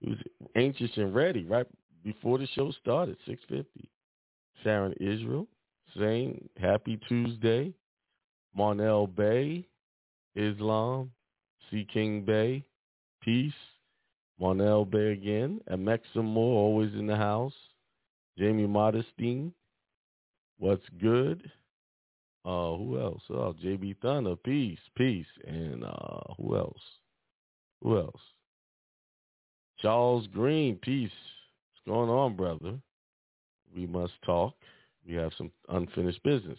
he 0.00 0.10
was 0.10 0.18
anxious 0.56 0.90
and 0.96 1.14
ready 1.14 1.44
right 1.44 1.66
before 2.04 2.38
the 2.38 2.46
show 2.54 2.70
started, 2.72 3.16
650. 3.26 3.88
Sharon 4.62 4.92
Israel, 5.00 5.46
saying 5.98 6.48
happy 6.60 6.98
Tuesday. 7.08 7.72
Marnell 8.56 9.06
Bey, 9.06 9.66
Islam, 10.34 11.10
C. 11.70 11.86
King 11.92 12.24
Bey, 12.24 12.64
peace. 13.22 13.52
Marnell 14.40 14.84
Bey 14.84 15.12
again. 15.12 15.60
And 15.66 15.84
Maximo, 15.84 16.40
always 16.40 16.92
in 16.94 17.06
the 17.06 17.16
house. 17.16 17.54
Jamie 18.38 18.66
Modestine, 18.66 19.52
what's 20.58 20.84
good? 21.00 21.50
Uh, 22.44 22.74
who 22.76 22.98
else? 22.98 23.22
Oh, 23.28 23.54
JB 23.62 23.96
Thunder, 24.00 24.34
peace, 24.36 24.78
peace. 24.96 25.26
And 25.46 25.84
uh, 25.84 26.34
who 26.38 26.56
else? 26.56 26.80
Who 27.82 27.98
else? 27.98 28.20
Charles 29.78 30.26
Green, 30.28 30.76
peace. 30.76 31.10
What's 31.84 31.86
going 31.86 32.10
on, 32.10 32.36
brother? 32.36 32.78
We 33.76 33.86
must 33.86 34.14
talk. 34.24 34.54
We 35.06 35.14
have 35.14 35.32
some 35.36 35.50
unfinished 35.68 36.22
business. 36.22 36.58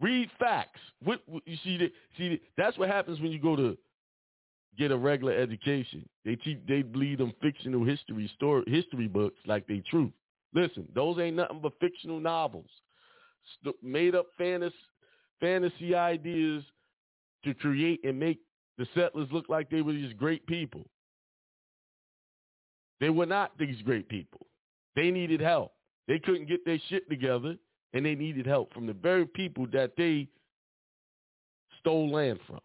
Read 0.00 0.30
facts. 0.38 0.80
What, 1.02 1.20
you 1.44 1.56
see, 1.64 1.90
see, 2.16 2.40
that's 2.56 2.78
what 2.78 2.88
happens 2.88 3.20
when 3.20 3.32
you 3.32 3.40
go 3.40 3.56
to 3.56 3.76
get 4.78 4.90
a 4.90 4.96
regular 4.96 5.32
education. 5.32 6.08
They 6.24 6.36
teach, 6.36 6.58
they 6.68 6.82
bleed 6.82 7.18
them 7.18 7.32
fictional 7.40 7.84
history 7.84 8.30
story, 8.34 8.64
history 8.66 9.08
books 9.08 9.38
like 9.46 9.66
they 9.66 9.82
truth. 9.90 10.12
Listen, 10.54 10.86
those 10.94 11.18
ain't 11.18 11.36
nothing 11.36 11.60
but 11.62 11.72
fictional 11.80 12.20
novels, 12.20 12.70
St- 13.60 13.82
made 13.82 14.14
up 14.14 14.26
fantasy, 14.38 14.74
fantasy 15.40 15.94
ideas 15.94 16.62
to 17.44 17.54
create 17.54 18.00
and 18.04 18.18
make 18.18 18.38
the 18.78 18.86
settlers 18.94 19.28
look 19.32 19.48
like 19.48 19.70
they 19.70 19.82
were 19.82 19.92
these 19.92 20.12
great 20.14 20.46
people. 20.46 20.86
They 23.00 23.10
were 23.10 23.26
not 23.26 23.56
these 23.58 23.80
great 23.82 24.08
people. 24.08 24.46
They 24.94 25.10
needed 25.10 25.40
help. 25.40 25.72
They 26.08 26.18
couldn't 26.18 26.48
get 26.48 26.64
their 26.64 26.80
shit 26.88 27.08
together, 27.08 27.56
and 27.92 28.06
they 28.06 28.14
needed 28.14 28.46
help 28.46 28.72
from 28.72 28.86
the 28.86 28.92
very 28.92 29.26
people 29.26 29.66
that 29.72 29.92
they 29.96 30.28
stole 31.80 32.10
land 32.10 32.38
from. 32.46 32.60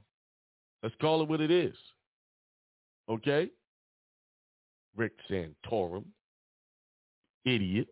Let's 0.83 0.95
call 1.01 1.21
it 1.21 1.29
what 1.29 1.41
it 1.41 1.51
is. 1.51 1.75
Okay? 3.09 3.49
Rick 4.95 5.13
Santorum, 5.29 6.05
idiot. 7.45 7.87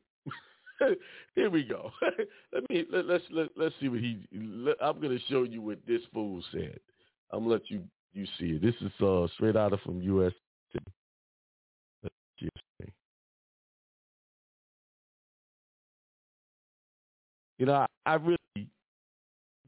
Here 1.35 1.49
we 1.49 1.63
go. 1.63 1.91
let 2.53 2.69
me 2.69 2.85
let, 2.91 3.05
let's 3.05 3.23
let, 3.31 3.49
let's 3.55 3.75
see 3.79 3.89
what 3.89 3.99
he. 3.99 4.17
Let, 4.33 4.75
I'm 4.81 5.01
to 5.01 5.19
show 5.29 5.43
you 5.43 5.61
what 5.61 5.79
this 5.87 6.01
fool 6.13 6.43
said. 6.51 6.79
I'm 7.31 7.41
gonna 7.41 7.53
let 7.53 7.69
you 7.69 7.83
you 8.13 8.25
see 8.37 8.51
it. 8.55 8.61
This 8.61 8.75
is 8.81 8.91
uh, 9.01 9.27
straight 9.35 9.55
out 9.55 9.73
of 9.73 9.79
from 9.81 10.01
U.S. 10.01 10.33
You 17.59 17.65
know, 17.65 17.73
I, 17.73 17.85
I 18.05 18.13
really 18.15 18.37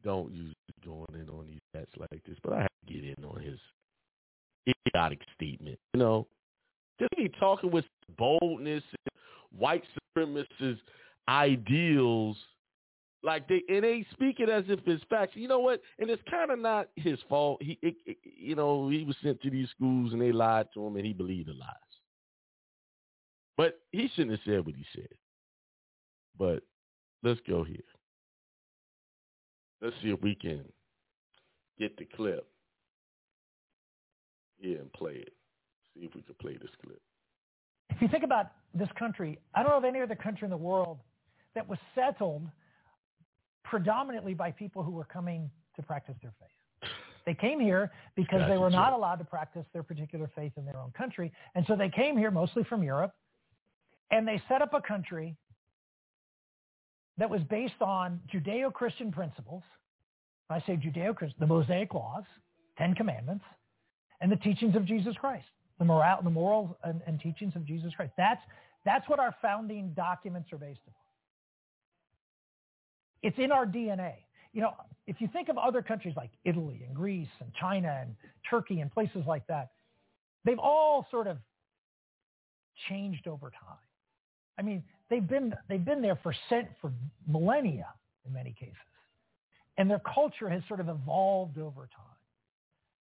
don't 0.03 0.31
usually 0.31 0.55
going 0.83 1.05
in 1.13 1.29
on 1.29 1.45
these 1.47 1.59
chats 1.75 1.91
like 1.97 2.23
this, 2.25 2.37
but 2.41 2.53
I 2.53 2.61
have 2.61 2.69
to 2.87 2.93
get 2.93 3.03
in 3.03 3.23
on 3.25 3.41
his 3.41 3.59
idiotic 4.65 5.19
statement. 5.35 5.77
You 5.93 5.99
know, 5.99 6.27
just 6.99 7.11
be 7.17 7.29
talking 7.39 7.69
with 7.69 7.85
boldness, 8.17 8.83
and 8.91 9.59
white 9.59 9.83
supremacist 10.17 10.79
ideals, 11.27 12.37
like 13.23 13.47
they 13.49 13.61
and 13.67 13.83
they 13.83 14.05
speak 14.11 14.39
it 14.39 14.49
as 14.49 14.63
if 14.69 14.79
it's 14.85 15.03
facts. 15.09 15.33
You 15.35 15.49
know 15.49 15.59
what? 15.59 15.81
And 15.99 16.09
it's 16.09 16.23
kind 16.31 16.49
of 16.49 16.59
not 16.59 16.87
his 16.95 17.19
fault. 17.27 17.61
He, 17.61 17.77
it, 17.81 17.95
it, 18.05 18.17
you 18.23 18.55
know, 18.55 18.89
he 18.89 19.03
was 19.03 19.17
sent 19.21 19.41
to 19.41 19.49
these 19.49 19.67
schools 19.75 20.13
and 20.13 20.21
they 20.21 20.31
lied 20.31 20.67
to 20.75 20.85
him, 20.85 20.95
and 20.95 21.05
he 21.05 21.11
believed 21.11 21.49
the 21.49 21.53
lies. 21.53 21.90
But 23.57 23.79
he 23.91 24.09
shouldn't 24.15 24.31
have 24.31 24.39
said 24.45 24.65
what 24.65 24.75
he 24.75 24.85
said. 24.95 25.09
But 26.37 26.63
let's 27.23 27.39
go 27.47 27.63
here. 27.63 27.77
Let's 29.81 29.95
see 30.01 30.09
if 30.09 30.21
we 30.21 30.35
can 30.35 30.63
get 31.79 31.97
the 31.97 32.05
clip 32.05 32.47
here 34.59 34.79
and 34.79 34.93
play 34.93 35.13
it. 35.13 35.33
See 35.95 36.05
if 36.05 36.15
we 36.15 36.21
can 36.21 36.35
play 36.39 36.53
this 36.53 36.69
clip. 36.83 37.01
If 37.89 38.01
you 38.01 38.07
think 38.07 38.23
about 38.23 38.51
this 38.73 38.89
country, 38.97 39.39
I 39.53 39.63
don't 39.63 39.71
know 39.71 39.77
of 39.77 39.83
any 39.83 40.01
other 40.01 40.15
country 40.15 40.45
in 40.45 40.51
the 40.51 40.57
world 40.57 40.99
that 41.55 41.67
was 41.67 41.79
settled 41.93 42.47
predominantly 43.63 44.33
by 44.33 44.51
people 44.51 44.83
who 44.83 44.91
were 44.91 45.05
coming 45.05 45.49
to 45.75 45.81
practice 45.81 46.15
their 46.21 46.33
faith. 46.39 46.91
They 47.25 47.33
came 47.33 47.59
here 47.59 47.91
because 48.15 48.41
they 48.49 48.57
were 48.57 48.69
not 48.69 48.93
allowed 48.93 49.17
to 49.17 49.25
practice 49.25 49.65
their 49.73 49.83
particular 49.83 50.29
faith 50.35 50.53
in 50.57 50.65
their 50.65 50.77
own 50.77 50.91
country. 50.91 51.31
And 51.53 51.65
so 51.67 51.75
they 51.75 51.89
came 51.89 52.17
here 52.17 52.31
mostly 52.31 52.63
from 52.63 52.81
Europe 52.81 53.13
and 54.11 54.27
they 54.27 54.41
set 54.47 54.61
up 54.61 54.73
a 54.73 54.81
country 54.81 55.35
that 57.17 57.29
was 57.29 57.41
based 57.49 57.81
on 57.81 58.19
Judeo-Christian 58.33 59.11
principles. 59.11 59.63
I 60.49 60.59
say 60.61 60.75
Judeo-Christian, 60.75 61.37
the 61.39 61.47
Mosaic 61.47 61.93
laws, 61.93 62.23
Ten 62.77 62.93
Commandments, 62.93 63.45
and 64.19 64.31
the 64.31 64.35
teachings 64.37 64.75
of 64.75 64.85
Jesus 64.85 65.15
Christ, 65.19 65.45
the 65.79 65.85
moral, 65.85 66.21
the 66.23 66.29
morals 66.29 66.75
and, 66.83 67.01
and 67.07 67.19
teachings 67.19 67.55
of 67.55 67.65
Jesus 67.65 67.93
Christ. 67.95 68.11
That's 68.17 68.41
that's 68.83 69.07
what 69.07 69.19
our 69.19 69.35
founding 69.41 69.93
documents 69.95 70.51
are 70.51 70.57
based 70.57 70.81
upon. 70.87 70.95
It's 73.21 73.37
in 73.37 73.51
our 73.51 73.65
DNA. 73.65 74.13
You 74.53 74.61
know, 74.61 74.73
if 75.07 75.21
you 75.21 75.29
think 75.31 75.49
of 75.49 75.57
other 75.57 75.81
countries 75.81 76.15
like 76.17 76.31
Italy 76.43 76.83
and 76.85 76.95
Greece 76.95 77.29
and 77.39 77.53
China 77.53 77.99
and 78.01 78.15
Turkey 78.49 78.81
and 78.81 78.91
places 78.91 79.23
like 79.27 79.45
that, 79.47 79.69
they've 80.43 80.59
all 80.59 81.05
sort 81.11 81.27
of 81.27 81.37
changed 82.89 83.27
over 83.27 83.51
time. 83.51 83.77
I 84.57 84.61
mean, 84.61 84.83
they've 85.09 85.27
been 85.27 85.53
they've 85.69 85.83
been 85.83 86.01
there 86.01 86.19
for 86.21 86.33
cent 86.49 86.67
for 86.81 86.91
millennia 87.27 87.87
in 88.25 88.33
many 88.33 88.53
cases, 88.53 88.75
and 89.77 89.89
their 89.89 90.01
culture 90.13 90.49
has 90.49 90.61
sort 90.67 90.79
of 90.79 90.89
evolved 90.89 91.57
over 91.57 91.81
time. 91.81 92.17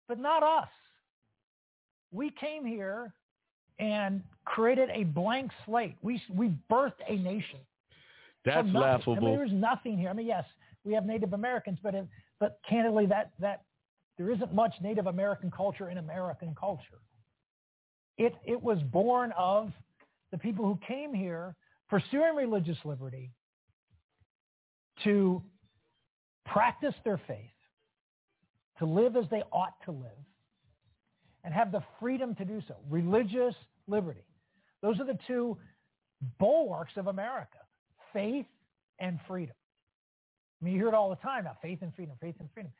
But 0.08 0.18
not 0.18 0.42
us. 0.42 0.68
We 2.12 2.30
came 2.30 2.64
here 2.64 3.12
and 3.78 4.22
created 4.44 4.90
a 4.90 5.04
blank 5.04 5.50
slate. 5.64 5.96
We 6.02 6.20
we 6.34 6.52
birthed 6.70 7.00
a 7.08 7.16
nation. 7.16 7.60
That's 8.44 8.66
laughable. 8.68 9.16
I 9.16 9.20
mean, 9.20 9.36
there's 9.36 9.52
nothing 9.52 9.98
here. 9.98 10.08
I 10.08 10.12
mean, 10.12 10.26
yes, 10.26 10.44
we 10.84 10.92
have 10.94 11.06
Native 11.06 11.32
Americans, 11.32 11.78
but 11.82 11.94
but 12.38 12.58
candidly, 12.68 13.06
that 13.06 13.32
that 13.38 13.62
there 14.18 14.30
isn't 14.30 14.52
much 14.54 14.74
Native 14.82 15.06
American 15.06 15.50
culture 15.50 15.90
in 15.90 15.98
American 15.98 16.54
culture. 16.58 17.00
It 18.18 18.34
it 18.44 18.60
was 18.60 18.78
born 18.90 19.32
of 19.36 19.72
the 20.30 20.38
people 20.38 20.64
who 20.64 20.78
came 20.86 21.12
here 21.12 21.54
pursuing 21.88 22.36
religious 22.36 22.78
liberty 22.84 23.32
to 25.04 25.42
practice 26.46 26.94
their 27.04 27.20
faith, 27.26 27.50
to 28.78 28.86
live 28.86 29.16
as 29.16 29.24
they 29.30 29.42
ought 29.52 29.74
to 29.84 29.90
live, 29.90 30.10
and 31.44 31.54
have 31.54 31.72
the 31.72 31.82
freedom 31.98 32.34
to 32.36 32.44
do 32.44 32.62
so. 32.68 32.74
Religious 32.88 33.54
liberty. 33.86 34.24
Those 34.82 35.00
are 35.00 35.06
the 35.06 35.18
two 35.26 35.56
bulwarks 36.38 36.92
of 36.96 37.06
America, 37.06 37.58
faith 38.12 38.46
and 38.98 39.18
freedom. 39.26 39.54
I 40.60 40.64
mean, 40.64 40.74
you 40.74 40.80
hear 40.80 40.88
it 40.88 40.94
all 40.94 41.08
the 41.08 41.16
time 41.16 41.44
now, 41.44 41.56
faith 41.62 41.78
and 41.82 41.94
freedom, 41.94 42.14
faith 42.20 42.36
and 42.40 42.48
freedom. 42.52 42.72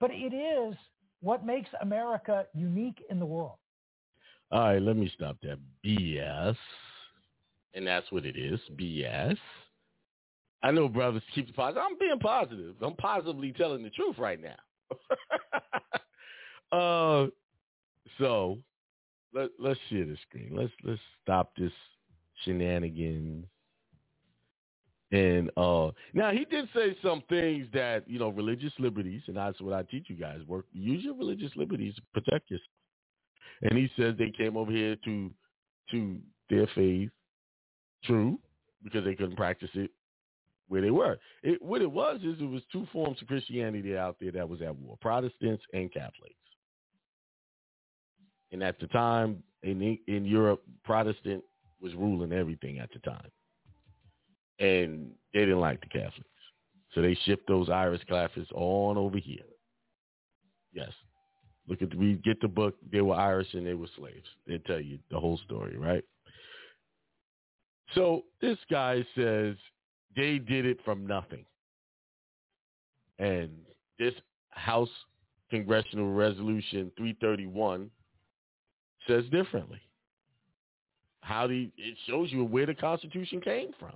But 0.00 0.10
it 0.12 0.34
is 0.34 0.74
what 1.20 1.44
makes 1.44 1.68
America 1.82 2.46
unique 2.54 3.02
in 3.10 3.18
the 3.18 3.26
world. 3.26 3.58
All 4.50 4.60
right, 4.60 4.80
let 4.80 4.96
me 4.96 5.10
stop 5.14 5.36
that 5.42 5.58
BS. 5.84 6.56
And 7.78 7.86
that's 7.86 8.10
what 8.10 8.26
it 8.26 8.36
is, 8.36 8.58
BS. 8.76 9.38
I 10.64 10.72
know 10.72 10.88
brothers 10.88 11.22
keep 11.32 11.46
the 11.46 11.52
positive. 11.52 11.84
I'm 11.88 11.96
being 11.96 12.18
positive. 12.18 12.74
I'm 12.82 12.96
positively 12.96 13.52
telling 13.52 13.84
the 13.84 13.90
truth 13.90 14.18
right 14.18 14.40
now. 14.42 14.56
uh, 16.76 17.28
so 18.18 18.58
let 19.32 19.50
let's 19.60 19.78
share 19.88 20.06
the 20.06 20.16
screen. 20.28 20.50
Let's 20.56 20.72
let's 20.82 20.98
stop 21.22 21.52
this 21.56 21.70
shenanigans. 22.44 23.44
And 25.12 25.48
uh, 25.56 25.92
now 26.14 26.32
he 26.32 26.46
did 26.46 26.68
say 26.74 26.96
some 27.00 27.22
things 27.28 27.68
that 27.74 28.10
you 28.10 28.18
know 28.18 28.30
religious 28.30 28.72
liberties, 28.80 29.22
and 29.28 29.36
that's 29.36 29.60
what 29.60 29.72
I 29.72 29.84
teach 29.84 30.06
you 30.08 30.16
guys. 30.16 30.40
Work 30.48 30.64
use 30.72 31.04
your 31.04 31.14
religious 31.14 31.52
liberties 31.54 31.94
to 31.94 32.02
protect 32.12 32.50
yourself. 32.50 32.66
And 33.62 33.78
he 33.78 33.88
says 33.96 34.16
they 34.18 34.32
came 34.36 34.56
over 34.56 34.72
here 34.72 34.96
to 35.04 35.30
to 35.92 36.18
their 36.50 36.66
faith, 36.74 37.10
true, 38.04 38.38
because 38.82 39.04
they 39.04 39.14
couldn't 39.14 39.36
practice 39.36 39.70
it 39.74 39.90
where 40.68 40.82
they 40.82 40.90
were. 40.90 41.18
It, 41.42 41.60
what 41.62 41.82
it 41.82 41.90
was 41.90 42.20
is 42.22 42.40
it 42.40 42.48
was 42.48 42.62
two 42.70 42.86
forms 42.92 43.20
of 43.20 43.28
Christianity 43.28 43.96
out 43.96 44.16
there 44.20 44.32
that 44.32 44.48
was 44.48 44.62
at 44.62 44.76
war: 44.76 44.96
Protestants 45.00 45.64
and 45.72 45.92
Catholics. 45.92 46.34
And 48.52 48.62
at 48.62 48.78
the 48.80 48.86
time 48.88 49.42
in 49.62 49.98
in 50.06 50.24
Europe, 50.24 50.62
Protestant 50.84 51.42
was 51.80 51.94
ruling 51.94 52.32
everything 52.32 52.78
at 52.78 52.90
the 52.92 52.98
time, 53.00 53.30
and 54.58 55.10
they 55.32 55.40
didn't 55.40 55.60
like 55.60 55.80
the 55.80 55.88
Catholics, 55.88 56.28
so 56.94 57.02
they 57.02 57.16
shipped 57.24 57.48
those 57.48 57.68
Irish 57.68 58.02
Catholics 58.08 58.50
on 58.54 58.96
over 58.96 59.18
here. 59.18 59.44
Yes, 60.72 60.92
look 61.66 61.82
at 61.82 61.90
the, 61.90 61.96
we 61.96 62.14
get 62.14 62.40
the 62.40 62.48
book. 62.48 62.74
They 62.90 63.00
were 63.00 63.14
Irish 63.14 63.52
and 63.54 63.66
they 63.66 63.74
were 63.74 63.88
slaves. 63.96 64.28
They 64.46 64.58
tell 64.58 64.80
you 64.80 64.98
the 65.10 65.20
whole 65.20 65.38
story, 65.44 65.76
right? 65.76 66.04
So 67.94 68.24
this 68.40 68.58
guy 68.70 69.04
says 69.16 69.56
they 70.16 70.38
did 70.38 70.66
it 70.66 70.78
from 70.84 71.06
nothing, 71.06 71.44
and 73.18 73.50
this 73.98 74.14
House 74.50 74.90
Congressional 75.50 76.12
Resolution 76.12 76.92
331 76.96 77.90
says 79.06 79.24
differently. 79.30 79.80
How 81.20 81.46
the 81.46 81.70
it 81.76 81.96
shows 82.06 82.30
you 82.30 82.44
where 82.44 82.66
the 82.66 82.74
Constitution 82.74 83.40
came 83.40 83.70
from. 83.78 83.94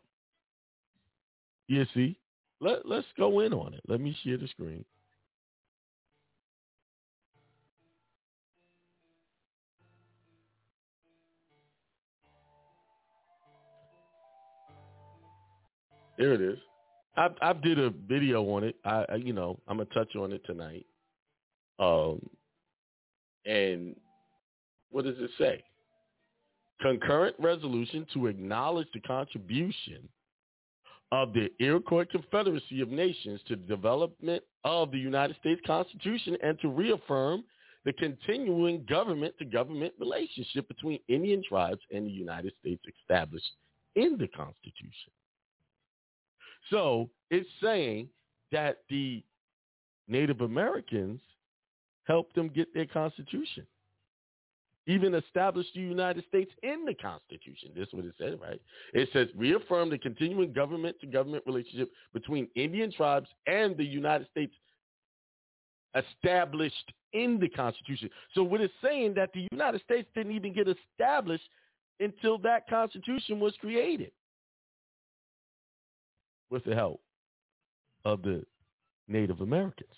You 1.68 1.86
see, 1.94 2.18
let 2.60 2.86
let's 2.86 3.06
go 3.16 3.40
in 3.40 3.52
on 3.52 3.74
it. 3.74 3.80
Let 3.88 4.00
me 4.00 4.16
share 4.22 4.38
the 4.38 4.48
screen. 4.48 4.84
There 16.18 16.34
it 16.34 16.40
is. 16.40 16.58
I 17.16 17.28
I 17.40 17.52
did 17.52 17.78
a 17.78 17.90
video 17.90 18.42
on 18.54 18.64
it. 18.64 18.76
I, 18.84 19.04
I 19.08 19.14
you 19.16 19.32
know 19.32 19.58
I'm 19.68 19.78
gonna 19.78 19.88
touch 19.90 20.14
on 20.16 20.32
it 20.32 20.42
tonight. 20.46 20.86
Um, 21.78 22.20
and 23.44 23.96
what 24.90 25.04
does 25.04 25.16
it 25.18 25.30
say? 25.38 25.62
Concurrent 26.80 27.36
resolution 27.38 28.06
to 28.14 28.26
acknowledge 28.26 28.88
the 28.92 29.00
contribution 29.00 30.08
of 31.12 31.32
the 31.32 31.50
Iroquois 31.60 32.06
Confederacy 32.10 32.80
of 32.80 32.88
Nations 32.88 33.40
to 33.46 33.56
the 33.56 33.62
development 33.62 34.42
of 34.64 34.90
the 34.90 34.98
United 34.98 35.36
States 35.36 35.60
Constitution 35.66 36.36
and 36.42 36.58
to 36.60 36.68
reaffirm 36.68 37.44
the 37.84 37.92
continuing 37.94 38.84
government-to-government 38.88 39.92
relationship 39.98 40.66
between 40.68 40.98
Indian 41.08 41.42
tribes 41.46 41.80
and 41.92 42.06
the 42.06 42.10
United 42.10 42.52
States 42.60 42.82
established 43.00 43.50
in 43.96 44.16
the 44.18 44.28
Constitution. 44.28 45.12
So 46.70 47.10
it's 47.30 47.48
saying 47.62 48.08
that 48.50 48.78
the 48.88 49.22
Native 50.08 50.40
Americans 50.40 51.20
helped 52.04 52.34
them 52.34 52.48
get 52.48 52.72
their 52.74 52.86
Constitution. 52.86 53.66
even 54.86 55.14
established 55.14 55.70
the 55.74 55.80
United 55.80 56.24
States 56.26 56.50
in 56.62 56.84
the 56.84 56.94
Constitution. 56.94 57.70
This 57.74 57.86
is 57.88 57.94
what 57.94 58.04
it 58.04 58.14
says, 58.18 58.36
right? 58.40 58.60
It 58.92 59.08
says 59.12 59.28
reaffirm 59.36 59.90
the 59.90 59.98
continuing 59.98 60.52
government-to-government 60.52 61.44
relationship 61.46 61.90
between 62.12 62.48
Indian 62.56 62.90
tribes 62.90 63.28
and 63.46 63.76
the 63.76 63.84
United 63.84 64.28
States 64.30 64.52
established 65.94 66.92
in 67.12 67.38
the 67.38 67.48
Constitution. 67.48 68.10
So 68.34 68.42
what 68.42 68.60
it's 68.60 68.74
saying 68.82 69.14
that 69.14 69.30
the 69.32 69.46
United 69.52 69.82
States 69.82 70.08
didn't 70.14 70.32
even 70.32 70.52
get 70.52 70.66
established 70.66 71.44
until 72.00 72.38
that 72.38 72.68
Constitution 72.68 73.38
was 73.38 73.54
created 73.60 74.10
with 76.52 76.64
the 76.64 76.74
help 76.74 77.00
of 78.04 78.22
the 78.22 78.44
Native 79.08 79.40
Americans. 79.40 79.90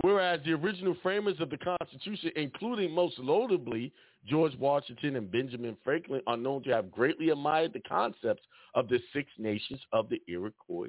Whereas 0.00 0.40
the 0.44 0.52
original 0.52 0.96
framers 1.02 1.38
of 1.40 1.50
the 1.50 1.58
Constitution, 1.58 2.30
including 2.34 2.92
most 2.92 3.18
notably 3.20 3.92
George 4.26 4.56
Washington 4.56 5.16
and 5.16 5.30
Benjamin 5.30 5.76
Franklin, 5.84 6.22
are 6.26 6.36
known 6.36 6.62
to 6.64 6.70
have 6.70 6.90
greatly 6.90 7.30
admired 7.30 7.72
the 7.72 7.80
concepts 7.80 8.42
of 8.74 8.88
the 8.88 9.00
Six 9.12 9.28
Nations 9.38 9.80
of 9.92 10.08
the 10.08 10.22
Iroquois 10.28 10.88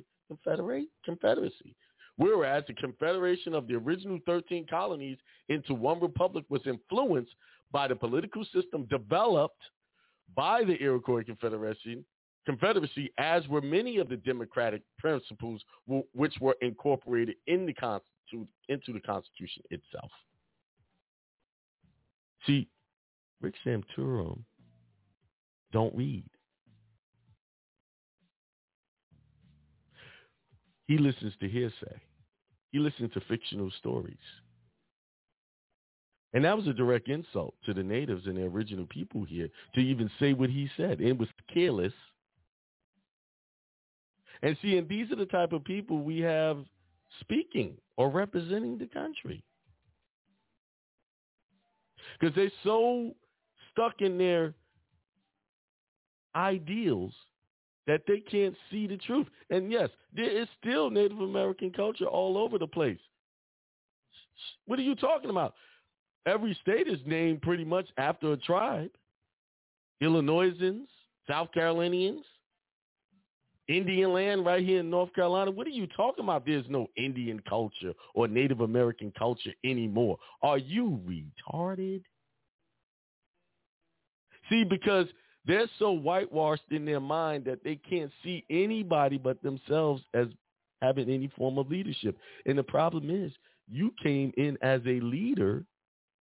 Confederacy. 1.05 1.75
Whereas 2.17 2.63
the 2.67 2.73
confederation 2.73 3.53
of 3.53 3.67
the 3.67 3.75
original 3.75 4.19
13 4.25 4.67
colonies 4.69 5.17
into 5.47 5.73
one 5.73 5.99
republic 5.99 6.45
was 6.49 6.61
influenced 6.65 7.31
by 7.71 7.87
the 7.87 7.95
political 7.95 8.45
system 8.53 8.85
developed 8.89 9.61
by 10.35 10.63
the 10.63 10.79
Iroquois 10.81 11.23
Confederation, 11.23 12.05
Confederacy, 12.49 13.13
as 13.19 13.47
were 13.47 13.61
many 13.61 13.97
of 13.97 14.09
the 14.09 14.17
democratic 14.17 14.81
principles 14.97 15.61
w- 15.87 16.03
which 16.13 16.33
were 16.41 16.55
incorporated 16.61 17.35
in 17.45 17.67
the 17.67 17.73
Constitu- 17.75 18.47
into 18.69 18.91
the 18.91 18.99
Constitution 19.01 19.61
itself. 19.69 20.09
See, 22.47 22.67
Rick 23.39 23.53
Santorum 23.63 24.39
don't 25.71 25.95
read. 25.95 26.25
He 30.87 30.97
listens 30.97 31.33
to 31.41 31.47
hearsay. 31.47 32.01
He 32.71 32.79
listens 32.79 33.13
to 33.13 33.21
fictional 33.27 33.69
stories. 33.77 34.17
And 36.33 36.43
that 36.45 36.57
was 36.57 36.65
a 36.65 36.73
direct 36.73 37.09
insult 37.09 37.53
to 37.67 37.75
the 37.75 37.83
natives 37.83 38.25
and 38.25 38.37
the 38.37 38.45
original 38.45 38.87
people 38.87 39.23
here 39.23 39.49
to 39.75 39.81
even 39.81 40.09
say 40.19 40.33
what 40.33 40.49
he 40.49 40.67
said. 40.77 40.99
It 40.99 41.15
was 41.15 41.29
careless. 41.53 41.93
And 44.41 44.57
see, 44.61 44.77
and 44.77 44.87
these 44.87 45.11
are 45.11 45.15
the 45.15 45.25
type 45.25 45.51
of 45.51 45.63
people 45.63 46.01
we 46.01 46.19
have 46.19 46.57
speaking 47.19 47.73
or 47.97 48.09
representing 48.09 48.77
the 48.77 48.87
country. 48.87 49.43
Because 52.19 52.35
they're 52.35 52.51
so 52.63 53.13
stuck 53.71 54.01
in 54.01 54.17
their 54.17 54.53
ideals 56.35 57.13
that 57.87 58.01
they 58.07 58.19
can't 58.19 58.55
see 58.69 58.87
the 58.87 58.97
truth. 58.97 59.27
And 59.49 59.71
yes, 59.71 59.89
there 60.15 60.29
is 60.29 60.47
still 60.61 60.89
Native 60.89 61.19
American 61.19 61.71
culture 61.71 62.05
all 62.05 62.37
over 62.37 62.57
the 62.57 62.67
place. 62.67 62.99
What 64.65 64.79
are 64.79 64.83
you 64.83 64.95
talking 64.95 65.29
about? 65.29 65.55
Every 66.25 66.57
state 66.61 66.87
is 66.87 66.99
named 67.05 67.41
pretty 67.41 67.65
much 67.65 67.87
after 67.97 68.31
a 68.31 68.37
tribe. 68.37 68.91
Illinoisans, 70.01 70.87
South 71.27 71.51
Carolinians, 71.51 72.23
Indian 73.69 74.11
land 74.13 74.45
right 74.45 74.65
here 74.65 74.79
in 74.79 74.89
North 74.89 75.13
Carolina. 75.13 75.51
What 75.51 75.67
are 75.67 75.71
you 75.71 75.87
talking 75.95 76.23
about? 76.23 76.43
There's 76.45 76.65
no 76.67 76.87
Indian 76.97 77.39
culture 77.47 77.93
or 78.15 78.27
Native 78.27 78.61
American 78.61 79.13
culture 79.17 79.53
anymore. 79.63 80.17
Are 80.41 80.57
you 80.57 80.99
retarded? 81.07 82.01
See, 84.49 84.63
because 84.63 85.05
they're 85.45 85.69
so 85.77 85.91
whitewashed 85.91 86.63
in 86.71 86.83
their 86.83 86.99
mind 86.99 87.45
that 87.45 87.63
they 87.63 87.75
can't 87.75 88.11
see 88.23 88.43
anybody 88.49 89.19
but 89.19 89.41
themselves 89.43 90.01
as 90.15 90.27
having 90.81 91.07
any 91.07 91.31
form 91.37 91.59
of 91.59 91.69
leadership. 91.69 92.17
And 92.47 92.57
the 92.57 92.63
problem 92.63 93.11
is 93.11 93.31
you 93.71 93.93
came 94.01 94.33
in 94.35 94.57
as 94.63 94.81
a 94.87 94.99
leader. 94.99 95.63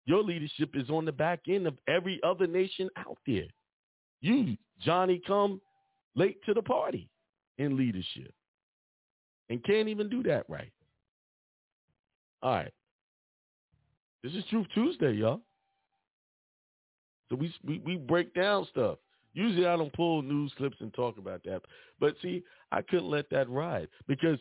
Your 0.05 0.23
leadership 0.23 0.71
is 0.73 0.89
on 0.89 1.05
the 1.05 1.11
back 1.11 1.41
end 1.47 1.67
of 1.67 1.77
every 1.87 2.19
other 2.23 2.47
nation 2.47 2.89
out 2.97 3.17
there. 3.27 3.45
You, 4.21 4.57
Johnny, 4.81 5.21
come 5.27 5.61
late 6.15 6.39
to 6.47 6.55
the 6.55 6.63
party 6.63 7.07
in 7.57 7.77
leadership 7.77 8.33
and 9.49 9.63
can't 9.63 9.87
even 9.87 10.09
do 10.09 10.23
that 10.23 10.45
right. 10.49 10.71
All 12.41 12.55
right. 12.55 12.73
This 14.23 14.33
is 14.33 14.43
Truth 14.49 14.67
Tuesday, 14.73 15.13
y'all. 15.13 15.41
So 17.29 17.35
we, 17.35 17.53
we 17.65 17.81
we 17.85 17.95
break 17.97 18.33
down 18.33 18.67
stuff. 18.69 18.97
Usually 19.33 19.67
I 19.67 19.75
don't 19.75 19.93
pull 19.93 20.21
news 20.21 20.53
clips 20.57 20.77
and 20.79 20.93
talk 20.93 21.17
about 21.17 21.43
that. 21.43 21.61
But 21.99 22.15
see, 22.21 22.43
I 22.71 22.81
couldn't 22.81 23.09
let 23.09 23.29
that 23.31 23.49
ride 23.49 23.87
because 24.07 24.39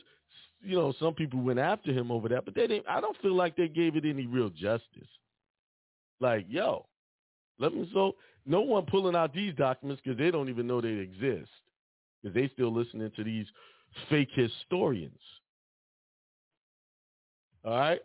you 0.63 0.77
know, 0.77 0.95
some 0.99 1.15
people 1.15 1.41
went 1.41 1.59
after 1.59 1.93
him 1.93 2.11
over 2.11 2.29
that, 2.31 2.45
but 2.45 2.55
they 2.55 2.67
didn't 2.67 2.89
I 2.89 3.01
don't 3.01 3.17
feel 3.21 3.35
like 3.35 3.57
they 3.57 3.69
gave 3.69 3.97
it 3.97 4.05
any 4.05 4.27
real 4.27 4.51
justice. 4.51 5.09
Like, 6.21 6.47
yo, 6.49 6.87
let 7.59 7.75
me 7.75 7.89
so 7.93 8.15
no 8.47 8.61
one 8.61 8.85
pulling 8.87 9.17
out 9.17 9.35
these 9.35 9.55
documents 9.55 10.01
because 10.03 10.19
they 10.19 10.31
don't 10.31 10.49
even 10.49 10.67
know 10.67 10.81
they 10.81 10.89
exist. 10.89 11.51
Because 12.25 12.35
they 12.35 12.49
still 12.55 12.73
listening 12.73 13.13
to 13.17 13.23
these 13.25 13.47
fake 14.09 14.31
historians. 14.35 15.21
All 17.65 17.77
right? 17.77 18.01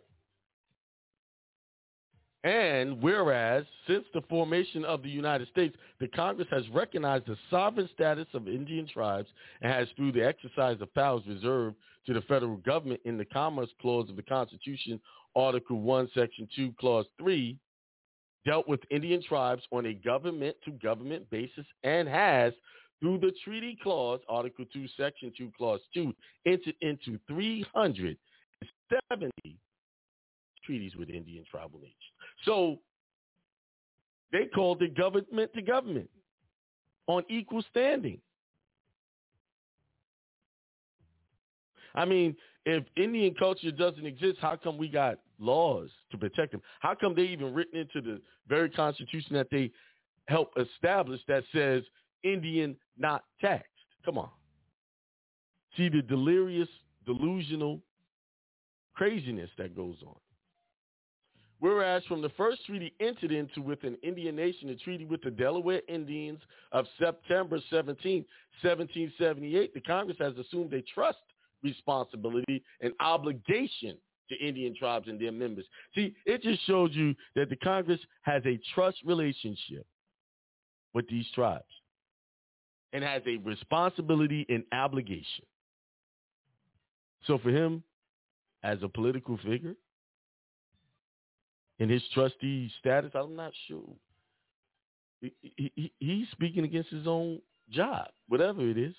And 2.42 3.02
whereas 3.02 3.64
since 3.86 4.04
the 4.14 4.22
formation 4.22 4.84
of 4.84 5.02
the 5.02 5.10
United 5.10 5.48
States, 5.48 5.76
the 6.00 6.08
Congress 6.08 6.48
has 6.50 6.66
recognized 6.70 7.26
the 7.26 7.36
sovereign 7.50 7.88
status 7.92 8.26
of 8.32 8.48
Indian 8.48 8.86
tribes 8.86 9.28
and 9.60 9.70
has, 9.70 9.88
through 9.96 10.12
the 10.12 10.26
exercise 10.26 10.80
of 10.80 10.94
powers 10.94 11.22
reserved 11.26 11.76
to 12.06 12.14
the 12.14 12.22
federal 12.22 12.56
government 12.58 13.00
in 13.04 13.18
the 13.18 13.26
Commerce 13.26 13.68
Clause 13.80 14.08
of 14.08 14.16
the 14.16 14.22
Constitution, 14.22 14.98
Article 15.36 15.80
1, 15.80 16.10
Section 16.14 16.48
2, 16.56 16.72
Clause 16.80 17.06
3, 17.18 17.58
dealt 18.46 18.66
with 18.66 18.80
Indian 18.90 19.22
tribes 19.22 19.62
on 19.70 19.84
a 19.84 19.92
government-to-government 19.92 21.28
basis 21.28 21.66
and 21.84 22.08
has, 22.08 22.54
through 23.00 23.18
the 23.18 23.32
Treaty 23.44 23.76
Clause, 23.82 24.20
Article 24.28 24.64
2, 24.72 24.86
Section 24.96 25.32
2, 25.36 25.50
Clause 25.56 25.80
2, 25.94 26.14
entered 26.46 26.76
into 26.80 27.18
370 27.26 29.30
treaties 30.64 30.94
with 30.96 31.08
Indian 31.08 31.44
tribal 31.50 31.80
nations. 31.80 31.96
So 32.44 32.78
they 34.32 34.46
called 34.54 34.82
it 34.82 34.96
government 34.96 35.52
to 35.54 35.62
government 35.62 36.08
on 37.06 37.24
equal 37.28 37.64
standing. 37.70 38.20
I 41.94 42.04
mean, 42.04 42.36
if 42.66 42.84
Indian 42.96 43.34
culture 43.36 43.72
doesn't 43.72 44.06
exist, 44.06 44.38
how 44.40 44.54
come 44.56 44.78
we 44.78 44.88
got 44.88 45.18
laws 45.40 45.90
to 46.12 46.18
protect 46.18 46.52
them? 46.52 46.62
How 46.80 46.94
come 46.94 47.16
they 47.16 47.22
even 47.22 47.52
written 47.52 47.80
into 47.80 48.00
the 48.00 48.20
very 48.48 48.70
constitution 48.70 49.34
that 49.34 49.48
they 49.50 49.72
help 50.28 50.52
establish 50.56 51.20
that 51.26 51.42
says 51.52 51.82
Indian 52.22 52.76
not 52.98 53.24
taxed? 53.40 53.66
Come 54.04 54.18
on. 54.18 54.30
See 55.76 55.88
the 55.88 56.02
delirious, 56.02 56.68
delusional 57.06 57.80
craziness 58.94 59.50
that 59.58 59.76
goes 59.76 59.96
on. 60.06 60.16
Whereas 61.60 62.02
from 62.06 62.22
the 62.22 62.30
first 62.30 62.64
treaty 62.64 62.94
entered 63.00 63.32
into 63.32 63.60
with 63.60 63.84
an 63.84 63.98
Indian 64.02 64.34
nation, 64.34 64.68
the 64.68 64.76
treaty 64.76 65.04
with 65.04 65.22
the 65.22 65.30
Delaware 65.30 65.82
Indians 65.88 66.40
of 66.72 66.86
September 66.98 67.60
17, 67.68 68.24
1778, 68.62 69.74
the 69.74 69.80
Congress 69.80 70.16
has 70.18 70.32
assumed 70.38 70.72
a 70.72 70.82
trust 70.94 71.18
responsibility 71.62 72.62
and 72.80 72.94
obligation 73.00 73.98
to 74.30 74.36
Indian 74.46 74.74
tribes 74.74 75.08
and 75.08 75.20
their 75.20 75.32
members. 75.32 75.66
See, 75.94 76.14
it 76.24 76.42
just 76.42 76.66
shows 76.66 76.92
you 76.94 77.14
that 77.36 77.50
the 77.50 77.56
Congress 77.56 78.00
has 78.22 78.42
a 78.46 78.58
trust 78.74 78.98
relationship 79.04 79.86
with 80.94 81.06
these 81.08 81.26
tribes 81.34 81.64
and 82.92 83.04
has 83.04 83.22
a 83.26 83.36
responsibility 83.38 84.46
and 84.48 84.64
obligation. 84.72 85.44
So 87.26 87.38
for 87.38 87.50
him, 87.50 87.82
as 88.62 88.78
a 88.82 88.88
political 88.88 89.38
figure, 89.38 89.74
in 91.78 91.88
his 91.88 92.02
trustee 92.12 92.70
status, 92.78 93.12
I'm 93.14 93.34
not 93.34 93.52
sure. 93.66 93.88
He, 95.20 95.72
he, 95.74 95.92
he's 95.98 96.26
speaking 96.32 96.64
against 96.64 96.90
his 96.90 97.06
own 97.06 97.40
job, 97.70 98.08
whatever 98.28 98.68
it 98.68 98.78
is. 98.78 98.94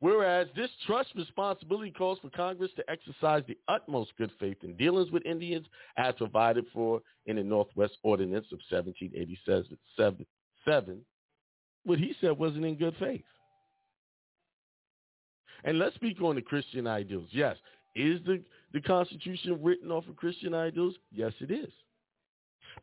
Whereas 0.00 0.48
this 0.54 0.70
trust 0.86 1.10
responsibility 1.14 1.90
calls 1.90 2.18
for 2.18 2.28
Congress 2.30 2.70
to 2.76 2.90
exercise 2.90 3.42
the 3.46 3.56
utmost 3.68 4.12
good 4.18 4.30
faith 4.38 4.58
in 4.62 4.76
dealings 4.76 5.10
with 5.10 5.24
Indians 5.24 5.66
as 5.96 6.14
provided 6.16 6.66
for 6.74 7.00
in 7.26 7.36
the 7.36 7.42
Northwest 7.42 7.96
Ordinance 8.02 8.46
of 8.52 8.60
1787, 8.68 11.04
what 11.84 11.98
he 11.98 12.14
said 12.20 12.32
wasn't 12.32 12.64
in 12.64 12.76
good 12.76 12.94
faith. 12.98 13.24
And 15.64 15.78
let's 15.78 15.94
speak 15.94 16.20
on 16.20 16.34
the 16.34 16.42
Christian 16.42 16.86
ideals. 16.86 17.28
Yes, 17.32 17.56
is 17.96 18.20
the, 18.26 18.42
the 18.72 18.80
Constitution 18.80 19.58
written 19.62 19.90
off 19.90 20.06
of 20.08 20.16
Christian 20.16 20.54
ideals? 20.54 20.94
Yes, 21.12 21.32
it 21.40 21.50
is. 21.50 21.72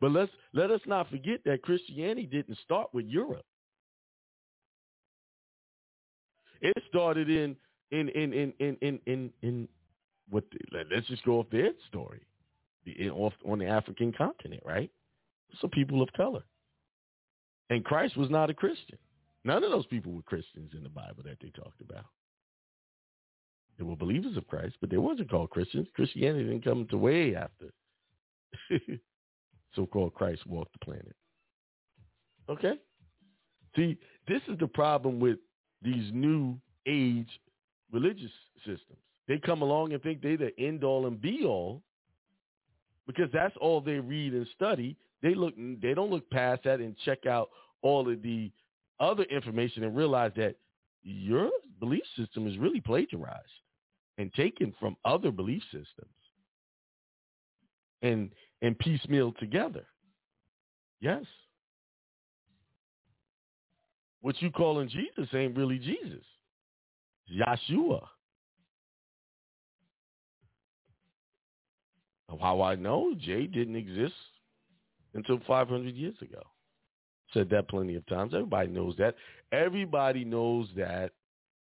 But 0.00 0.10
let's 0.10 0.32
let 0.52 0.70
us 0.70 0.80
not 0.86 1.10
forget 1.10 1.40
that 1.44 1.62
Christianity 1.62 2.26
didn't 2.26 2.58
start 2.64 2.88
with 2.92 3.06
Europe. 3.06 3.44
It 6.60 6.72
started 6.88 7.28
in 7.28 7.56
in 7.90 8.08
in 8.08 8.32
in 8.32 8.52
in 8.58 8.76
in 8.80 9.00
in, 9.06 9.30
in 9.42 9.68
what? 10.30 10.44
The, 10.50 10.84
let's 10.94 11.06
just 11.08 11.24
go 11.24 11.40
off 11.40 11.46
their 11.50 11.70
story, 11.88 12.22
in, 12.86 13.10
off 13.10 13.34
on 13.44 13.58
the 13.58 13.66
African 13.66 14.12
continent, 14.12 14.62
right? 14.64 14.90
So 15.60 15.68
people 15.68 16.02
of 16.02 16.10
color, 16.14 16.42
and 17.72 17.84
Christ 17.84 18.18
was 18.18 18.28
not 18.28 18.50
a 18.50 18.54
Christian. 18.54 18.98
None 19.44 19.64
of 19.64 19.70
those 19.70 19.86
people 19.86 20.12
were 20.12 20.22
Christians 20.22 20.72
in 20.74 20.82
the 20.82 20.90
Bible 20.90 21.22
that 21.24 21.38
they 21.40 21.48
talked 21.48 21.80
about. 21.80 22.04
They 23.78 23.84
were 23.84 23.96
believers 23.96 24.36
of 24.36 24.46
Christ, 24.46 24.76
but 24.80 24.90
they 24.90 24.98
wasn't 24.98 25.30
called 25.30 25.48
Christians. 25.48 25.88
Christianity 25.94 26.44
didn't 26.44 26.64
come 26.64 26.86
to 26.90 26.98
way 26.98 27.34
after 27.34 27.72
so-called 29.74 30.12
Christ 30.12 30.46
walked 30.46 30.74
the 30.74 30.84
planet. 30.84 31.16
Okay? 32.50 32.74
See, 33.74 33.96
this 34.28 34.42
is 34.48 34.58
the 34.58 34.66
problem 34.66 35.18
with 35.18 35.38
these 35.80 36.12
new 36.12 36.58
age 36.86 37.40
religious 37.90 38.30
systems. 38.58 39.00
They 39.28 39.38
come 39.38 39.62
along 39.62 39.94
and 39.94 40.02
think 40.02 40.20
they're 40.20 40.36
the 40.36 40.52
end 40.58 40.84
all 40.84 41.06
and 41.06 41.18
be 41.18 41.44
all 41.46 41.82
because 43.06 43.30
that's 43.32 43.56
all 43.62 43.80
they 43.80 43.98
read 43.98 44.34
and 44.34 44.46
study. 44.54 44.94
They 45.22 45.34
look 45.34 45.54
they 45.80 45.94
don't 45.94 46.10
look 46.10 46.28
past 46.30 46.64
that 46.64 46.80
and 46.80 46.96
check 47.04 47.26
out 47.26 47.50
all 47.82 48.10
of 48.10 48.22
the 48.22 48.50
other 49.00 49.24
information 49.24 49.84
and 49.84 49.96
realize 49.96 50.32
that 50.36 50.56
your 51.02 51.50
belief 51.80 52.02
system 52.16 52.46
is 52.46 52.58
really 52.58 52.80
plagiarized 52.80 53.40
and 54.18 54.32
taken 54.34 54.74
from 54.78 54.96
other 55.04 55.30
belief 55.30 55.62
systems 55.64 56.10
and 58.02 58.30
and 58.62 58.78
piecemeal 58.78 59.32
together. 59.38 59.84
Yes. 61.00 61.24
What 64.20 64.40
you 64.40 64.50
calling 64.52 64.88
Jesus 64.88 65.28
ain't 65.34 65.56
really 65.56 65.78
Jesus. 65.78 66.24
Yeshua. 67.32 68.06
How 72.40 72.62
I 72.62 72.76
know 72.76 73.14
Jay 73.20 73.46
didn't 73.46 73.76
exist 73.76 74.14
until 75.14 75.40
500 75.46 75.94
years 75.94 76.16
ago. 76.20 76.42
Said 77.32 77.48
that 77.50 77.68
plenty 77.68 77.94
of 77.96 78.06
times. 78.06 78.34
Everybody 78.34 78.68
knows 78.70 78.94
that. 78.98 79.14
Everybody 79.52 80.24
knows 80.24 80.68
that 80.76 81.12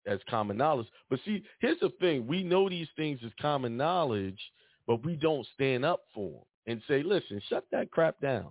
as 0.06 0.18
common 0.28 0.56
knowledge. 0.56 0.86
But 1.10 1.20
see, 1.24 1.42
here's 1.60 1.80
the 1.80 1.90
thing. 2.00 2.26
We 2.26 2.42
know 2.42 2.68
these 2.68 2.88
things 2.96 3.20
as 3.24 3.32
common 3.40 3.76
knowledge, 3.76 4.40
but 4.86 5.04
we 5.04 5.16
don't 5.16 5.46
stand 5.54 5.84
up 5.84 6.04
for 6.14 6.30
them 6.30 6.42
and 6.66 6.82
say, 6.88 7.02
listen, 7.02 7.40
shut 7.48 7.64
that 7.72 7.90
crap 7.90 8.20
down. 8.20 8.50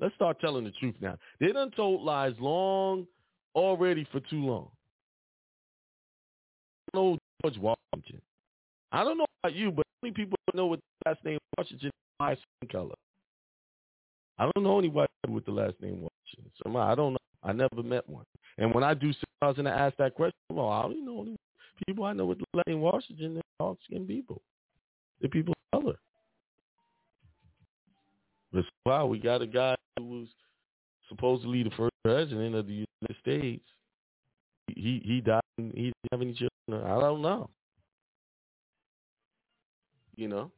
Let's 0.00 0.14
start 0.14 0.40
telling 0.40 0.64
the 0.64 0.70
truth 0.72 0.94
now. 1.00 1.16
They 1.40 1.52
done 1.52 1.70
told 1.72 2.02
lies 2.02 2.34
long 2.38 3.06
already 3.54 4.06
for 4.12 4.20
too 4.20 4.44
long. 4.44 4.68
I 6.92 6.96
know 6.96 7.18
George 7.42 7.58
Washington. 7.58 8.22
I 8.92 9.04
don't 9.04 9.18
know 9.18 9.26
about 9.42 9.56
you, 9.56 9.70
but 9.70 9.84
many 10.02 10.14
people 10.14 10.38
know 10.54 10.66
what 10.66 10.80
the 11.04 11.10
last 11.10 11.24
name 11.24 11.38
Washington 11.56 11.88
is 11.88 11.92
my 12.18 12.34
skin 12.34 12.68
color. 12.70 12.94
I 14.38 14.50
don't 14.54 14.64
know 14.64 14.78
anybody 14.78 15.08
with 15.28 15.44
the 15.44 15.52
last 15.52 15.74
name 15.80 16.00
Washington. 16.00 16.52
So 16.62 16.76
I 16.76 16.94
don't 16.94 17.14
know. 17.14 17.18
I 17.42 17.52
never 17.52 17.82
met 17.82 18.08
one. 18.08 18.24
And 18.56 18.74
when 18.74 18.84
I 18.84 18.94
do 18.94 19.12
I 19.40 19.46
was 19.46 19.58
and 19.58 19.68
ask 19.68 19.96
that 19.98 20.14
question, 20.14 20.34
well, 20.50 20.68
I 20.68 20.82
don't 20.82 21.04
know 21.04 21.36
people 21.86 22.04
I 22.04 22.12
know 22.12 22.26
with 22.26 22.38
the 22.38 22.44
last 22.54 22.66
name 22.66 22.80
Washington. 22.80 23.34
They're 23.34 23.42
dark 23.60 23.78
skinned 23.84 24.08
people. 24.08 24.42
They're 25.20 25.30
people 25.30 25.54
of 25.72 25.80
color. 25.80 25.96
But 28.52 28.64
wow, 28.84 29.06
we 29.06 29.18
got 29.18 29.42
a 29.42 29.46
guy 29.46 29.76
who 29.98 30.04
was 30.04 30.28
supposedly 31.08 31.62
the 31.62 31.70
first 31.70 31.94
president 32.04 32.54
of 32.54 32.66
the 32.66 32.84
United 33.02 33.20
States. 33.20 33.64
He 34.68 35.02
he 35.04 35.20
died. 35.20 35.40
And 35.58 35.72
he 35.74 35.84
didn't 35.84 36.12
have 36.12 36.22
any 36.22 36.32
children. 36.32 36.86
I 36.86 37.00
don't 37.00 37.22
know. 37.22 37.50
You 40.16 40.28
know, 40.28 40.50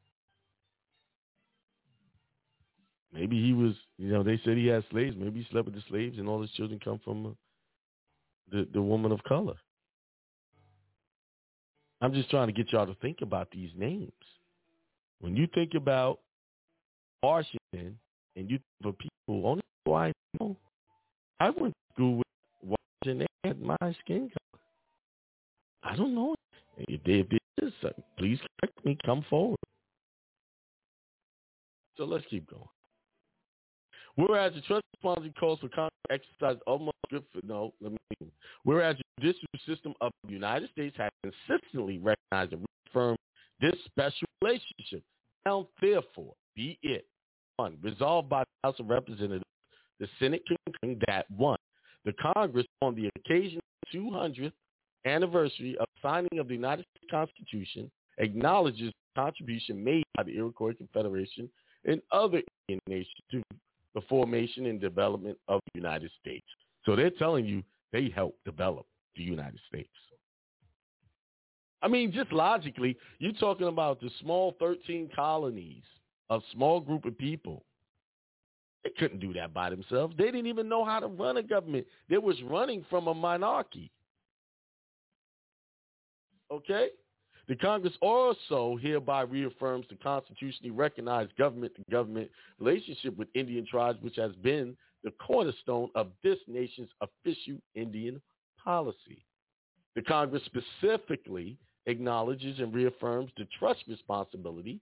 maybe 3.13 3.43
he 3.43 3.53
was. 3.53 3.75
You 3.99 4.13
know, 4.13 4.23
they 4.23 4.41
said 4.45 4.57
he 4.57 4.67
had 4.67 4.85
slaves. 4.91 5.17
Maybe 5.19 5.41
he 5.41 5.47
slept 5.51 5.67
with 5.67 5.75
the 5.75 5.83
slaves, 5.89 6.19
and 6.19 6.29
all 6.29 6.41
his 6.41 6.51
children 6.53 6.81
come 6.83 7.01
from 7.05 7.27
uh, 7.27 7.31
the 8.51 8.69
the 8.73 8.83
woman 8.83 9.13
of 9.13 9.23
color. 9.25 9.57
I'm 12.01 12.15
just 12.15 12.31
trying 12.31 12.47
to 12.47 12.53
get 12.53 12.73
y'all 12.73 12.87
to 12.87 12.95
think 13.03 13.19
about 13.21 13.51
these 13.51 13.71
names. 13.77 14.13
When 15.21 15.37
you 15.37 15.47
think 15.55 15.75
about 15.75 16.21
Washington 17.23 17.99
and 18.37 18.51
you 18.51 18.57
think 18.57 18.83
for 18.83 18.93
people 18.93 19.47
only 19.47 19.63
people 19.85 19.97
I 19.97 20.13
know, 20.39 20.57
I 21.39 21.51
went 21.51 21.75
to 21.75 21.95
school 21.95 22.17
with 22.17 22.77
Washington. 23.05 23.27
Had 23.45 23.61
my 23.61 23.77
skin 24.01 24.31
color. 24.31 24.63
I 25.83 25.97
don't 25.97 26.15
know. 26.15 26.35
If 26.77 27.03
they 27.05 27.23
did 27.23 27.41
this, 27.61 27.73
uh, 27.83 27.89
please 28.19 28.39
correct 28.61 28.85
me. 28.85 28.99
Come 29.05 29.25
forward. 29.31 29.57
So 31.97 32.05
let's 32.05 32.25
keep 32.31 32.49
going. 32.51 32.63
Whereas 34.17 34.55
the 34.55 34.61
trust 34.63 34.85
responsibility 34.97 35.35
calls 35.39 35.61
for 35.61 35.69
Congress 35.69 35.93
to 36.09 36.15
exercise 36.15 36.61
almost 36.67 36.97
good 37.11 37.25
for 37.33 37.41
no, 37.47 37.73
let 37.81 37.93
me 37.93 37.99
whereas 38.65 38.97
the 38.97 39.23
judicial 39.23 39.49
system 39.67 39.95
of 40.01 40.13
the 40.27 40.33
United 40.33 40.71
States 40.71 40.97
has 40.99 41.11
consistently 41.23 41.99
recognized 41.99 42.53
and 42.53 42.67
reaffirmed 42.87 43.19
this 43.61 43.75
special 43.87 44.29
relationship. 44.43 45.03
Now 45.47 45.69
therefore 45.81 46.35
be 46.55 46.79
it 46.83 47.07
one 47.57 47.79
resolved 47.83 48.29
by 48.29 48.41
the 48.43 48.69
House 48.69 48.81
of 48.81 48.89
Representatives, 48.89 49.45
the 49.99 50.09
Senate 50.19 50.43
concurring 50.47 51.01
that 51.07 51.31
one, 51.31 51.59
the 52.05 52.13
Congress 52.35 52.67
on 52.83 52.95
the 52.95 53.11
occasion 53.17 53.59
of 53.59 53.93
the 53.93 53.99
200th 53.99 54.53
anniversary 55.07 55.77
of 55.79 55.87
signing 56.03 56.39
of 56.39 56.49
the 56.49 56.55
United 56.55 56.85
States 56.97 57.11
Constitution 57.11 57.91
acknowledges 58.19 58.93
the 59.15 59.21
contribution 59.21 59.83
made 59.83 60.05
by 60.17 60.23
the 60.23 60.37
Iroquois 60.37 60.75
Confederation 60.75 61.49
and 61.85 62.03
other 62.13 62.43
Indian 62.69 62.81
nations 62.87 63.15
to 63.31 63.43
the 63.95 64.01
formation 64.03 64.67
and 64.67 64.81
development 64.81 65.39
of 65.49 65.61
the 65.73 65.79
United 65.79 66.11
States. 66.21 66.47
So 66.85 66.97
they're 66.97 67.11
telling 67.11 67.45
you 67.45 67.63
they 67.93 68.11
helped 68.15 68.45
develop 68.45 68.87
the 69.17 69.23
United 69.23 69.61
States. 69.69 69.89
I 71.83 71.89
mean, 71.89 72.13
just 72.13 72.33
logically, 72.33 72.97
you're 73.19 73.33
talking 73.33 73.69
about 73.69 74.01
the 74.01 74.11
small 74.21 74.55
13 74.59 75.11
colonies, 75.15 75.83
a 76.29 76.39
small 76.53 76.81
group 76.81 77.05
of 77.07 77.17
people. 77.17 77.65
They 78.85 78.91
couldn't 78.99 79.21
do 79.21 79.33
that 79.35 79.53
by 79.53 79.71
themselves. 79.71 80.15
They 80.17 80.25
didn't 80.25 80.47
even 80.47 80.69
know 80.69 80.85
how 80.85 81.01
to 81.01 81.07
run 81.07 81.37
a 81.39 81.43
government. 81.43 81.87
They 82.09 82.19
was 82.19 82.37
running 82.43 82.85
from 82.89 83.09
a 83.09 83.15
monarchy. 83.15 83.91
Okay? 86.51 86.89
The 87.51 87.57
Congress 87.57 87.95
also 88.01 88.79
hereby 88.81 89.23
reaffirms 89.23 89.85
the 89.91 89.97
constitutionally 89.97 90.71
recognized 90.71 91.37
government-to-government 91.37 92.31
relationship 92.61 93.17
with 93.17 93.27
Indian 93.35 93.67
tribes, 93.67 94.01
which 94.03 94.15
has 94.15 94.31
been 94.37 94.77
the 95.03 95.11
cornerstone 95.11 95.91
of 95.97 96.13
this 96.23 96.39
nation's 96.47 96.91
official 97.01 97.61
Indian 97.75 98.23
policy. 98.63 99.25
The 99.97 100.03
Congress 100.03 100.45
specifically 100.45 101.59
acknowledges 101.87 102.61
and 102.61 102.73
reaffirms 102.73 103.33
the 103.37 103.49
trust 103.59 103.83
responsibility 103.89 104.79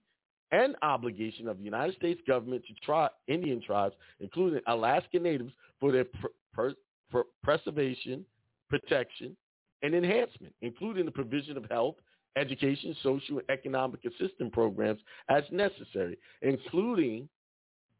and 0.51 0.75
obligation 0.83 1.47
of 1.47 1.57
the 1.57 1.63
United 1.63 1.95
States 1.95 2.21
government 2.27 2.63
to 2.67 3.09
Indian 3.27 3.63
tribes, 3.63 3.95
including 4.19 4.61
Alaska 4.67 5.17
Natives, 5.17 5.53
for 5.79 5.91
their 5.91 6.05
pr- 6.05 6.69
pr- 7.09 7.19
preservation, 7.41 8.23
protection, 8.69 9.35
and 9.81 9.95
enhancement, 9.95 10.53
including 10.61 11.05
the 11.05 11.11
provision 11.11 11.57
of 11.57 11.65
health, 11.71 11.95
education, 12.37 12.95
social, 13.01 13.39
and 13.39 13.49
economic 13.49 14.01
assistance 14.05 14.49
programs 14.51 14.99
as 15.29 15.43
necessary, 15.51 16.17
including 16.41 17.27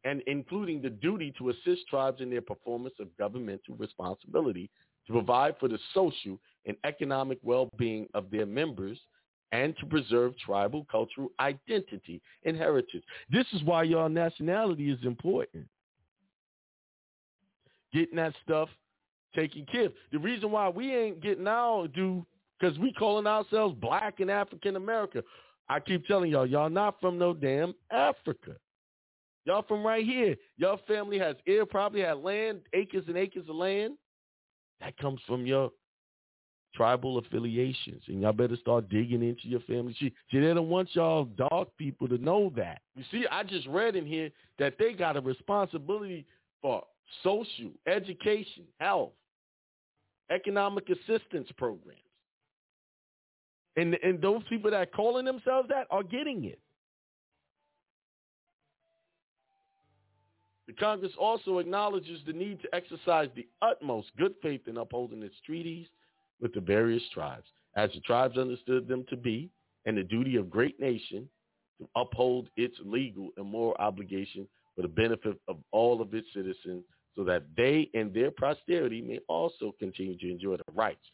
and 0.04 0.22
including 0.26 0.80
the 0.80 0.88
duty 0.88 1.32
to 1.36 1.50
assist 1.50 1.86
tribes 1.88 2.20
in 2.22 2.30
their 2.30 2.40
performance 2.40 2.94
of 3.00 3.14
governmental 3.18 3.74
responsibility 3.76 4.70
to 5.06 5.12
provide 5.12 5.54
for 5.58 5.68
the 5.68 5.78
social 5.92 6.38
and 6.66 6.76
economic 6.84 7.38
well-being 7.42 8.06
of 8.14 8.30
their 8.30 8.46
members 8.46 8.98
and 9.52 9.76
to 9.78 9.86
preserve 9.86 10.32
tribal 10.38 10.86
cultural 10.90 11.30
identity 11.40 12.20
and 12.44 12.56
heritage. 12.56 13.02
This 13.30 13.46
is 13.52 13.62
why 13.64 13.82
your 13.82 14.08
nationality 14.08 14.90
is 14.90 14.98
important. 15.04 15.66
Getting 17.92 18.16
that 18.16 18.34
stuff 18.44 18.68
taken 19.34 19.66
care 19.66 19.86
of. 19.86 19.92
The 20.12 20.18
reason 20.18 20.50
why 20.50 20.68
we 20.68 20.94
ain't 20.94 21.20
getting 21.20 21.46
our 21.46 21.88
due 21.88 22.24
because 22.60 22.78
we 22.78 22.92
calling 22.92 23.26
ourselves 23.26 23.74
black 23.80 24.20
and 24.20 24.30
African 24.30 24.76
America. 24.76 25.22
I 25.68 25.80
keep 25.80 26.06
telling 26.06 26.30
y'all, 26.30 26.46
y'all 26.46 26.68
not 26.68 27.00
from 27.00 27.18
no 27.18 27.32
damn 27.32 27.74
Africa. 27.90 28.56
Y'all 29.44 29.64
from 29.66 29.84
right 29.84 30.04
here. 30.04 30.36
Your 30.56 30.78
family 30.86 31.18
has 31.18 31.36
air, 31.46 31.64
probably 31.64 32.02
had 32.02 32.18
land, 32.18 32.60
acres 32.74 33.04
and 33.08 33.16
acres 33.16 33.48
of 33.48 33.56
land. 33.56 33.94
That 34.80 34.96
comes 34.98 35.20
from 35.26 35.46
your 35.46 35.70
tribal 36.74 37.18
affiliations, 37.18 38.02
and 38.06 38.20
y'all 38.20 38.32
better 38.32 38.56
start 38.56 38.88
digging 38.88 39.22
into 39.22 39.48
your 39.48 39.60
family 39.60 39.94
tree. 39.94 40.12
See, 40.30 40.38
they 40.38 40.54
don't 40.54 40.68
want 40.68 40.88
y'all 40.92 41.24
dark 41.24 41.68
people 41.76 42.08
to 42.08 42.18
know 42.18 42.52
that. 42.56 42.80
You 42.94 43.04
see, 43.10 43.26
I 43.30 43.42
just 43.42 43.66
read 43.66 43.96
in 43.96 44.06
here 44.06 44.30
that 44.58 44.74
they 44.78 44.92
got 44.92 45.16
a 45.16 45.20
responsibility 45.20 46.26
for 46.62 46.84
social, 47.22 47.70
education, 47.86 48.64
health, 48.78 49.12
economic 50.30 50.88
assistance 50.90 51.48
programs. 51.56 52.00
And, 53.76 53.96
and 54.02 54.20
those 54.20 54.42
people 54.48 54.70
that 54.70 54.76
are 54.76 54.86
calling 54.86 55.24
themselves 55.24 55.68
that 55.68 55.86
are 55.90 56.02
getting 56.02 56.44
it. 56.44 56.58
The 60.66 60.72
Congress 60.74 61.12
also 61.18 61.58
acknowledges 61.58 62.20
the 62.26 62.32
need 62.32 62.60
to 62.62 62.74
exercise 62.74 63.28
the 63.34 63.48
utmost 63.60 64.08
good 64.16 64.34
faith 64.40 64.62
in 64.68 64.76
upholding 64.76 65.22
its 65.22 65.34
treaties 65.44 65.86
with 66.40 66.54
the 66.54 66.60
various 66.60 67.02
tribes, 67.12 67.46
as 67.76 67.90
the 67.92 68.00
tribes 68.00 68.38
understood 68.38 68.86
them 68.86 69.04
to 69.10 69.16
be, 69.16 69.50
and 69.84 69.96
the 69.96 70.04
duty 70.04 70.36
of 70.36 70.50
great 70.50 70.78
nation 70.78 71.28
to 71.80 71.88
uphold 71.96 72.48
its 72.56 72.76
legal 72.84 73.30
and 73.36 73.46
moral 73.46 73.74
obligation 73.80 74.46
for 74.76 74.82
the 74.82 74.88
benefit 74.88 75.40
of 75.48 75.56
all 75.72 76.00
of 76.00 76.14
its 76.14 76.28
citizens 76.32 76.84
so 77.16 77.24
that 77.24 77.42
they 77.56 77.90
and 77.94 78.14
their 78.14 78.30
posterity 78.30 79.00
may 79.00 79.18
also 79.28 79.74
continue 79.78 80.16
to 80.18 80.30
enjoy 80.30 80.56
the 80.56 80.72
rights 80.72 81.04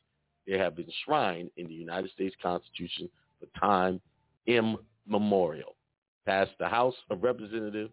they 0.47 0.59
have 0.59 0.77
been 0.77 0.87
enshrined 0.87 1.51
in 1.57 1.67
the 1.67 1.75
United 1.75 2.11
States 2.13 2.35
Constitution 2.43 3.09
for 3.41 3.61
time 3.61 4.01
immemorial. 4.47 5.75
Passed 6.25 6.53
the 6.59 6.69
House 6.69 6.95
of 7.11 7.23
Representatives 7.23 7.91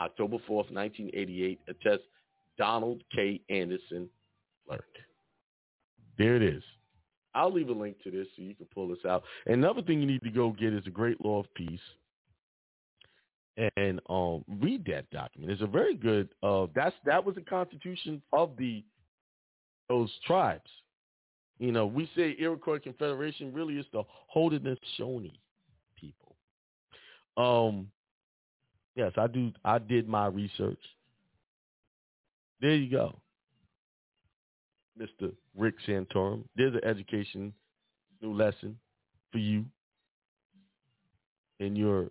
October 0.00 0.36
4th, 0.48 0.70
1988, 0.72 1.60
attests 1.68 2.06
Donald 2.58 3.02
K. 3.14 3.40
Anderson 3.48 4.08
Clerk. 4.66 4.84
There 6.18 6.36
it 6.36 6.42
is. 6.42 6.62
I'll 7.34 7.52
leave 7.52 7.68
a 7.68 7.72
link 7.72 7.96
to 8.02 8.10
this 8.10 8.26
so 8.36 8.42
you 8.42 8.54
can 8.54 8.66
pull 8.74 8.88
this 8.88 9.04
out. 9.06 9.22
Another 9.46 9.80
thing 9.82 10.00
you 10.00 10.06
need 10.06 10.22
to 10.22 10.30
go 10.30 10.50
get 10.50 10.72
is 10.72 10.86
a 10.86 10.90
great 10.90 11.24
law 11.24 11.40
of 11.40 11.54
peace 11.54 11.80
and 13.76 14.00
um, 14.08 14.44
read 14.60 14.84
that 14.86 15.08
document. 15.10 15.52
It's 15.52 15.62
a 15.62 15.66
very 15.66 15.94
good. 15.94 16.28
Uh, 16.42 16.66
that's 16.74 16.94
that 17.04 17.24
was 17.24 17.34
the 17.34 17.42
constitution 17.42 18.22
of 18.32 18.50
the 18.58 18.82
those 19.88 20.10
tribes. 20.26 20.70
You 21.58 21.70
know, 21.72 21.86
we 21.86 22.10
say 22.16 22.36
Iroquois 22.38 22.80
Confederation 22.80 23.52
really 23.52 23.74
is 23.74 23.86
the 23.92 24.02
Haudenosaunee 24.34 25.38
people. 25.96 26.36
Um, 27.36 27.88
yes, 28.96 29.12
I 29.16 29.26
do. 29.26 29.52
I 29.64 29.78
did 29.78 30.08
my 30.08 30.26
research. 30.26 30.80
There 32.60 32.74
you 32.74 32.90
go, 32.90 33.14
Mr. 35.00 35.32
Rick 35.56 35.74
Santorum. 35.86 36.44
There's 36.56 36.74
an 36.74 36.84
education 36.84 37.52
new 38.22 38.32
lesson 38.32 38.78
for 39.30 39.38
you 39.38 39.64
in 41.60 41.76
your 41.76 42.10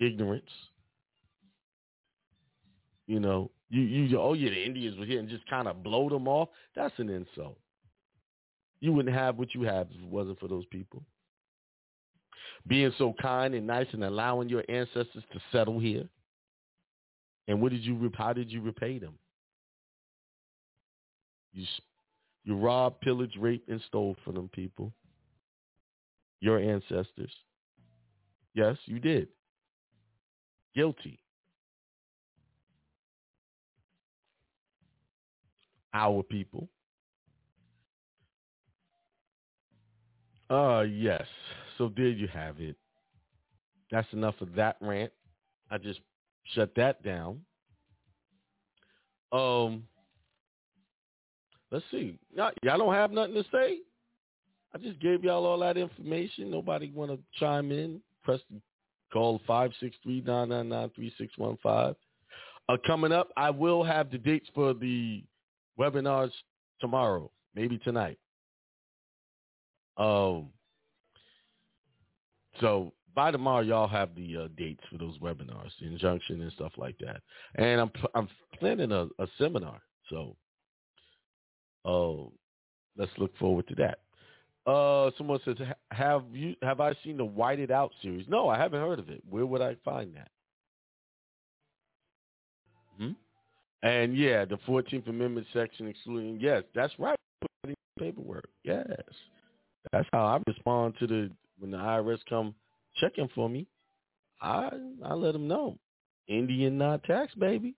ignorance. 0.00 0.50
You 3.06 3.20
know, 3.20 3.50
you 3.68 3.82
you 3.82 4.18
oh 4.18 4.32
yeah, 4.34 4.50
the 4.50 4.64
Indians 4.64 4.98
were 4.98 5.04
here 5.04 5.18
and 5.18 5.28
just 5.28 5.48
kind 5.48 5.68
of 5.68 5.82
blow 5.82 6.08
them 6.08 6.28
off. 6.28 6.48
That's 6.74 6.94
an 6.98 7.08
insult. 7.08 7.58
You 8.82 8.92
wouldn't 8.92 9.14
have 9.14 9.38
what 9.38 9.54
you 9.54 9.62
have 9.62 9.86
if 9.92 10.02
it 10.02 10.08
wasn't 10.08 10.40
for 10.40 10.48
those 10.48 10.66
people. 10.66 11.04
Being 12.66 12.92
so 12.98 13.14
kind 13.22 13.54
and 13.54 13.64
nice 13.64 13.86
and 13.92 14.02
allowing 14.02 14.48
your 14.48 14.64
ancestors 14.68 15.22
to 15.32 15.40
settle 15.52 15.78
here. 15.78 16.08
And 17.46 17.62
what 17.62 17.70
did 17.70 17.82
you 17.82 18.10
how 18.16 18.32
did 18.32 18.50
you 18.50 18.60
repay 18.60 18.98
them? 18.98 19.14
You 21.52 21.64
you 22.44 22.56
robbed, 22.56 23.00
pillaged, 23.02 23.36
raped, 23.38 23.68
and 23.68 23.80
stole 23.86 24.16
from 24.24 24.34
them 24.34 24.50
people. 24.52 24.92
Your 26.40 26.58
ancestors. 26.58 27.30
Yes, 28.52 28.76
you 28.86 28.98
did. 28.98 29.28
Guilty. 30.74 31.20
Our 35.94 36.24
people. 36.24 36.68
Uh 40.52 40.82
yes. 40.82 41.24
So 41.78 41.90
there 41.96 42.08
you 42.08 42.28
have 42.28 42.60
it. 42.60 42.76
That's 43.90 44.08
enough 44.12 44.34
of 44.40 44.54
that 44.54 44.76
rant. 44.82 45.12
I 45.70 45.78
just 45.78 46.00
shut 46.54 46.74
that 46.76 47.02
down. 47.02 47.40
Um 49.32 49.84
let's 51.70 51.86
see. 51.90 52.18
Y'all, 52.34 52.52
don't 52.62 52.92
have 52.92 53.12
nothing 53.12 53.34
to 53.34 53.44
say? 53.50 53.78
I 54.74 54.78
just 54.78 55.00
gave 55.00 55.24
y'all 55.24 55.46
all 55.46 55.58
that 55.60 55.78
information. 55.78 56.50
Nobody 56.50 56.90
want 56.94 57.10
to 57.10 57.18
chime 57.38 57.72
in? 57.72 58.02
Press 58.22 58.40
call 59.10 59.40
five 59.46 59.70
six 59.80 59.96
three 60.02 60.22
nine 60.26 60.50
nine 60.50 60.68
nine 60.68 60.90
three 60.94 61.14
six 61.16 61.32
one 61.38 61.56
five. 61.62 61.94
Uh, 62.68 62.76
coming 62.86 63.12
up, 63.12 63.30
I 63.36 63.50
will 63.50 63.82
have 63.82 64.10
the 64.10 64.18
dates 64.18 64.48
for 64.54 64.74
the 64.74 65.24
webinars 65.78 66.30
tomorrow, 66.80 67.30
maybe 67.54 67.78
tonight. 67.78 68.18
Um, 69.96 70.48
so 72.60 72.92
by 73.14 73.30
tomorrow, 73.30 73.62
y'all 73.62 73.88
have 73.88 74.14
the 74.14 74.36
uh, 74.36 74.48
dates 74.56 74.82
for 74.90 74.98
those 74.98 75.18
webinars, 75.18 75.70
the 75.80 75.86
injunction 75.86 76.40
and 76.42 76.52
stuff 76.52 76.72
like 76.76 76.96
that. 76.98 77.20
And 77.56 77.80
I'm 77.80 77.90
I'm 78.14 78.28
planning 78.58 78.92
a, 78.92 79.06
a 79.18 79.26
seminar, 79.38 79.80
so 80.08 80.36
oh, 81.84 82.32
let's 82.96 83.12
look 83.18 83.36
forward 83.38 83.68
to 83.68 83.74
that. 83.76 83.98
Uh, 84.70 85.10
someone 85.18 85.40
says, 85.44 85.56
"Have 85.90 86.24
you 86.32 86.54
have 86.62 86.80
I 86.80 86.94
seen 87.04 87.16
the 87.16 87.24
Whited 87.24 87.70
Out 87.70 87.92
series?" 88.00 88.26
No, 88.28 88.48
I 88.48 88.56
haven't 88.58 88.80
heard 88.80 88.98
of 88.98 89.08
it. 89.08 89.22
Where 89.28 89.46
would 89.46 89.60
I 89.60 89.76
find 89.84 90.14
that? 90.14 90.30
Hmm? 92.98 93.12
And 93.82 94.16
yeah, 94.16 94.44
the 94.44 94.58
Fourteenth 94.64 95.08
Amendment 95.08 95.46
section 95.52 95.88
excluding. 95.88 96.38
Yes, 96.40 96.62
that's 96.74 96.92
right. 96.98 97.16
Paperwork. 97.98 98.48
Yes, 98.64 98.86
that's 99.90 100.08
how 100.12 100.24
I 100.24 100.40
respond 100.46 100.94
to 101.00 101.06
the 101.06 101.30
when 101.58 101.70
the 101.70 101.76
IRS 101.78 102.18
come 102.28 102.54
checking 103.00 103.28
for 103.34 103.48
me. 103.48 103.66
I 104.40 104.70
I 105.04 105.14
let 105.14 105.32
them 105.32 105.48
know, 105.48 105.78
Indian 106.28 106.78
not 106.78 107.04
tax, 107.04 107.34
baby. 107.34 107.74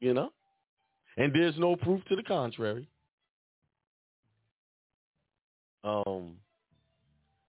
You 0.00 0.14
know, 0.14 0.30
and 1.16 1.32
there's 1.34 1.58
no 1.58 1.76
proof 1.76 2.02
to 2.08 2.16
the 2.16 2.22
contrary. 2.22 2.88
Um, 5.84 6.36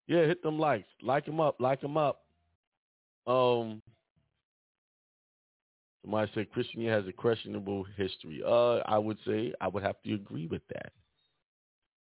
yeah, 0.07 0.25
hit 0.25 0.41
them 0.43 0.59
likes, 0.59 0.87
like 1.01 1.25
them 1.25 1.39
up, 1.39 1.57
like 1.59 1.81
them 1.81 1.97
up. 1.97 2.23
Um, 3.27 3.81
somebody 6.01 6.31
said 6.33 6.51
Christian 6.51 6.85
has 6.87 7.05
a 7.07 7.13
questionable 7.13 7.85
history. 7.95 8.41
Uh, 8.45 8.77
I 8.85 8.97
would 8.97 9.17
say 9.25 9.53
I 9.61 9.67
would 9.67 9.83
have 9.83 10.01
to 10.03 10.13
agree 10.13 10.47
with 10.47 10.61
that. 10.73 10.91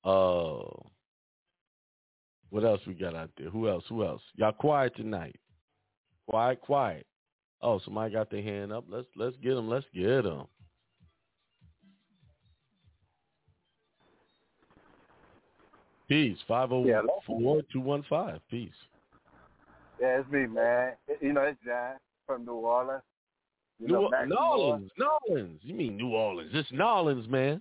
Uh, 0.07 0.63
what 2.51 2.65
else 2.65 2.81
we 2.87 2.95
got 2.95 3.17
out 3.17 3.31
there? 3.37 3.51
Who 3.51 3.69
else? 3.69 3.83
Who 3.89 4.05
else? 4.05 4.23
Y'all 4.37 4.53
quiet 4.53 4.95
tonight. 4.95 5.35
Quiet, 6.29 6.61
quiet. 6.61 7.05
Oh, 7.61 7.81
somebody 7.85 8.13
got 8.15 8.31
their 8.31 8.43
hand 8.43 8.73
up. 8.73 8.85
Let's 8.89 9.09
let's 9.17 9.35
get 9.43 9.55
them. 9.55 9.69
Let's 9.69 9.87
get 9.93 10.23
them. 10.23 10.45
Peace. 16.09 16.39
504-215. 16.49 18.41
Peace. 18.49 18.71
Yeah, 20.01 20.21
it's 20.21 20.31
me, 20.31 20.47
man. 20.47 20.93
You 21.21 21.33
know, 21.33 21.41
it's 21.43 21.59
John 21.67 21.95
from 22.27 22.45
New 22.45 22.53
Orleans. 22.53 23.03
You 23.81 23.89
New, 23.89 23.95
know, 23.95 24.11
New 24.25 24.37
Orleans. 24.37 24.91
New 24.97 25.09
Orleans. 25.29 25.61
You 25.65 25.75
mean 25.75 25.97
New 25.97 26.11
Orleans. 26.15 26.51
It's 26.55 26.71
New 26.71 26.85
Orleans, 26.85 27.29
man. 27.29 27.61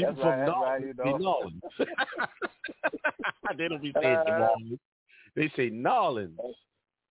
People 0.00 0.14
That's 0.14 0.20
from 0.22 0.40
right, 0.40 0.80
right, 0.80 0.86
you 0.86 0.94
know. 0.94 1.32
Orleans. 1.34 1.62
they 3.58 3.68
don't 3.68 3.82
be 3.82 3.92
saying 4.00 4.18
New 4.26 4.32
Uh, 4.32 4.48
Orleans. 4.48 4.78
They 5.36 5.52
say 5.56 5.70
New 5.70 5.88
Orleans. 5.88 6.38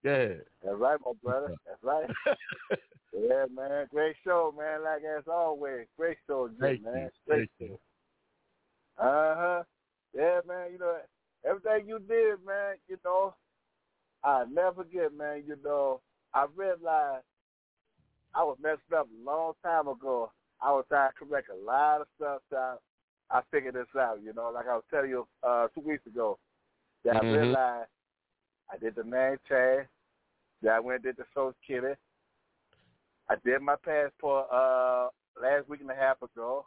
Yeah. 0.04 0.28
That's 0.64 0.78
right, 0.78 0.98
my 1.06 1.12
brother. 1.24 1.56
That's 1.66 1.84
right. 1.84 2.08
yeah, 3.14 3.46
man. 3.54 3.88
Great 3.92 4.16
show, 4.24 4.54
man. 4.58 4.84
Like 4.84 5.02
as 5.04 5.24
always. 5.28 5.88
Great 5.98 6.18
show, 6.28 6.48
Jim, 6.48 6.58
Thank 6.60 6.84
man. 6.84 6.94
you. 6.96 7.10
Great 7.28 7.50
Thank 7.60 7.72
you. 7.72 7.80
Uh 8.98 9.36
huh. 9.38 9.64
Yeah, 10.14 10.40
man. 10.48 10.72
You 10.72 10.80
know 10.80 10.98
everything 11.48 11.88
you 11.88 12.00
did, 12.00 12.38
man. 12.46 12.76
You 12.88 12.98
know, 13.06 13.34
I 14.24 14.46
never 14.52 14.84
forget, 14.84 15.14
man. 15.16 15.44
You 15.48 15.58
know, 15.64 16.02
I 16.34 16.46
realized 16.56 17.24
I 18.36 18.44
was 18.44 18.58
messed 18.62 18.82
up 18.96 19.08
a 19.08 19.26
long 19.30 19.54
time 19.64 19.88
ago. 19.88 20.32
I 20.62 20.72
was 20.72 20.86
trying 20.90 21.12
to 21.12 21.26
correct 21.26 21.50
a 21.50 21.66
lot 21.66 22.02
of 22.02 22.08
stuff. 22.18 22.42
So 22.50 22.58
I, 22.58 22.76
I 23.32 23.42
figured 23.52 23.76
this 23.76 23.86
out. 23.98 24.20
You 24.24 24.34
know, 24.34 24.52
like 24.54 24.68
I 24.68 24.76
was 24.76 24.84
telling 24.92 25.10
you 25.10 25.28
uh, 25.48 25.68
two 25.74 25.82
weeks 25.82 26.06
ago, 26.08 26.38
that 27.06 27.16
I 27.16 27.22
Mhm. 27.22 27.32
realized 27.32 27.90
I 28.72 28.78
did 28.78 28.96
the 28.96 29.04
name 29.04 29.38
tag. 29.48 29.88
That 30.62 30.72
I 30.74 30.80
went 30.80 31.06
and 31.06 31.16
did 31.16 31.18
the 31.18 31.26
social 31.34 31.54
security. 31.62 32.00
I 33.30 33.36
did 33.46 33.62
my 33.62 33.76
passport 33.78 34.48
uh 34.52 35.10
last 35.42 35.70
week 35.70 35.82
and 35.82 35.92
a 35.92 35.96
half 35.96 36.22
ago. 36.22 36.66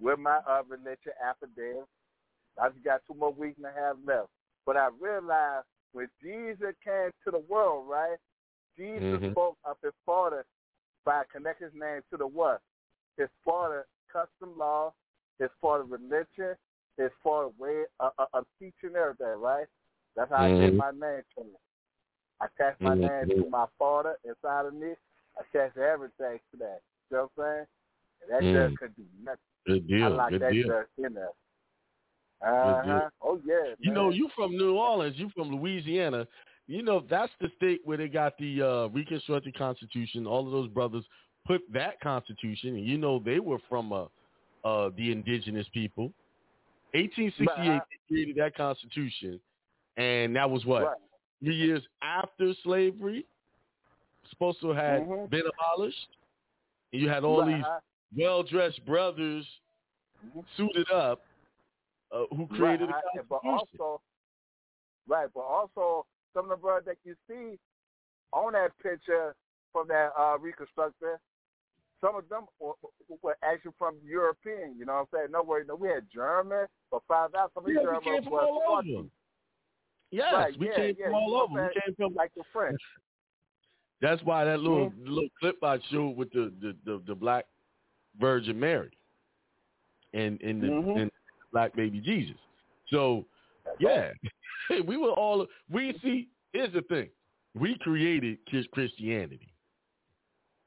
with 0.00 0.18
my 0.18 0.38
uh, 0.48 0.62
religion 0.68 1.12
death. 1.56 1.86
I 2.60 2.68
just 2.70 2.84
got 2.84 3.00
two 3.06 3.14
more 3.18 3.32
weeks 3.32 3.56
and 3.58 3.66
a 3.66 3.72
half 3.72 3.96
left. 4.06 4.28
But 4.66 4.76
I 4.76 4.88
realized 5.00 5.66
when 5.92 6.08
Jesus 6.22 6.74
came 6.84 7.10
to 7.24 7.30
the 7.30 7.42
world, 7.48 7.88
right? 7.88 8.18
Jesus 8.76 9.02
Mhm. 9.02 9.32
spoke 9.32 9.58
of 9.64 9.76
his 9.82 9.92
father 10.06 10.44
by 11.04 11.24
connecting 11.32 11.68
his 11.68 11.74
name 11.74 12.02
to 12.10 12.16
the 12.16 12.26
what? 12.26 12.60
His 13.18 13.28
father 13.44 13.86
custom 14.10 14.56
law, 14.58 14.94
his 15.38 15.50
father 15.60 15.84
religion, 15.84 16.56
his 16.96 17.10
father 17.22 17.50
way 17.58 17.82
of, 18.00 18.12
of, 18.18 18.28
of 18.32 18.44
teaching 18.58 18.96
everything, 18.96 19.40
right? 19.40 19.66
That's 20.16 20.30
how 20.30 20.44
I 20.44 20.48
get 20.48 20.72
Mhm. 20.72 20.76
my 20.76 20.90
name 20.92 21.22
to. 21.36 21.44
I 22.40 22.46
attach 22.46 22.80
my 22.80 22.94
Mhm. 22.94 23.28
name 23.28 23.42
to 23.44 23.50
my 23.50 23.66
father 23.78 24.16
inside 24.24 24.66
of 24.66 24.74
me. 24.74 24.94
I 25.36 25.42
attach 25.42 25.76
everything 25.76 26.40
to 26.52 26.56
that. 26.58 26.80
You 27.10 27.16
know 27.16 27.30
what 27.34 27.44
I'm 27.44 27.54
saying? 27.54 27.66
And 28.22 28.30
that 28.30 28.42
Mm. 28.42 28.68
just 28.68 28.78
could 28.78 28.96
do 28.96 29.04
nothing. 29.22 29.38
Good 29.66 29.84
I 29.84 30.08
deal. 30.08 30.16
like 30.16 30.30
Good 30.30 30.40
that 30.40 30.52
deal. 30.52 30.66
just 30.68 30.88
in 30.98 31.14
there. 31.14 31.32
Uh 32.40 32.82
huh. 32.84 33.10
Oh 33.20 33.40
yeah. 33.44 33.74
You 33.80 33.92
know, 33.92 34.10
you 34.10 34.28
from 34.36 34.56
New 34.56 34.76
Orleans, 34.76 35.16
you 35.18 35.28
from 35.30 35.50
Louisiana. 35.54 36.26
You 36.66 36.82
know, 36.82 37.00
that's 37.00 37.32
the 37.40 37.48
state 37.56 37.80
where 37.84 37.96
they 37.96 38.08
got 38.08 38.36
the 38.38 38.62
uh, 38.62 38.86
Reconstructed 38.88 39.56
Constitution. 39.56 40.26
All 40.26 40.44
of 40.46 40.52
those 40.52 40.68
brothers 40.68 41.04
put 41.48 41.62
that 41.72 41.98
Constitution, 42.00 42.76
and 42.76 42.86
you 42.86 42.98
know 42.98 43.18
they 43.18 43.40
were 43.40 43.58
from 43.68 43.92
uh, 43.92 44.04
uh, 44.64 44.90
the 44.96 45.10
indigenous 45.10 45.66
people. 45.72 46.12
1868, 46.94 47.46
But 47.46 47.58
I- 47.58 47.78
they 47.90 47.96
created 48.08 48.36
that 48.36 48.54
Constitution, 48.54 49.40
and 49.96 50.36
that 50.36 50.48
was 50.48 50.64
what 50.64 50.82
Right. 50.84 50.98
three 51.42 51.56
years 51.56 51.82
after 52.02 52.54
slavery. 52.62 53.26
Supposed 54.30 54.60
to 54.60 54.68
have 54.70 55.02
Mhm. 55.02 55.30
been 55.30 55.46
abolished. 55.46 56.16
And 56.92 57.00
you 57.02 57.08
had 57.08 57.24
all 57.24 57.40
Right, 57.40 57.56
these 57.56 57.64
well-dressed 58.24 58.84
brothers 58.84 59.46
suited 60.56 60.90
up 60.90 61.22
uh, 62.10 62.24
who 62.36 62.46
created 62.48 62.88
right, 62.88 63.02
the 63.04 63.20
huh? 63.20 63.22
But 63.28 63.42
Constitution. 63.42 63.80
also, 63.80 64.02
right, 65.06 65.28
but 65.34 65.40
also 65.40 66.06
some 66.34 66.44
of 66.46 66.50
the 66.50 66.56
brothers 66.56 66.84
that 66.86 66.98
you 67.04 67.14
see 67.28 67.58
on 68.32 68.52
that 68.54 68.76
picture 68.78 69.34
from 69.72 69.88
that 69.88 70.12
uh, 70.16 70.36
reconstructor, 70.38 71.18
some 72.00 72.16
of 72.16 72.28
them 72.28 72.46
were, 72.60 72.72
were 73.22 73.36
actually 73.42 73.72
from 73.78 73.96
European. 74.04 74.76
You 74.78 74.86
know 74.86 74.94
what 74.94 75.00
I'm 75.00 75.06
saying? 75.12 75.26
No 75.32 75.42
worry, 75.42 75.64
no, 75.66 75.74
we 75.74 75.88
had 75.88 76.04
German, 76.12 76.66
but 76.90 77.02
found 77.08 77.34
out 77.34 77.50
some 77.54 77.64
of 77.64 77.68
these 77.68 77.76
Yeah, 77.76 77.82
we 77.82 77.86
Germans 77.86 78.04
came 78.04 78.24
from 78.24 78.34
all 78.34 78.62
over. 78.68 79.08
Yes, 80.10 80.32
Right, 80.32 80.58
we 80.58 80.66
yeah, 80.68 80.76
came 80.76 80.96
yeah, 80.98 81.06
from 81.06 81.14
all 81.14 81.34
over. 81.34 81.64
We 81.74 81.80
came 81.84 81.94
from 81.96 82.14
like 82.14 82.32
the 82.36 82.42
French. 82.52 82.80
That's 84.00 84.22
why 84.22 84.44
that 84.44 84.60
little 84.60 84.90
Mm-hmm. 84.90 85.08
little 85.08 85.28
clip 85.40 85.56
I 85.62 85.78
showed 85.90 86.16
with 86.16 86.30
the 86.32 86.52
the, 86.62 86.76
the, 86.84 87.02
the 87.08 87.14
black 87.14 87.46
Virgin 88.18 88.58
Mary 88.58 88.92
and 90.14 90.40
and 90.40 90.62
the 90.62 90.68
Mhm. 90.68 91.00
and 91.00 91.10
black 91.52 91.74
baby 91.74 92.00
Jesus. 92.00 92.36
So 92.90 93.26
yeah, 93.80 94.12
we 94.86 94.96
were 94.96 95.10
all 95.10 95.46
we 95.68 95.98
see. 96.02 96.28
Here's 96.52 96.72
the 96.72 96.82
thing: 96.82 97.08
we 97.54 97.76
created 97.78 98.38
Christianity. 98.72 99.52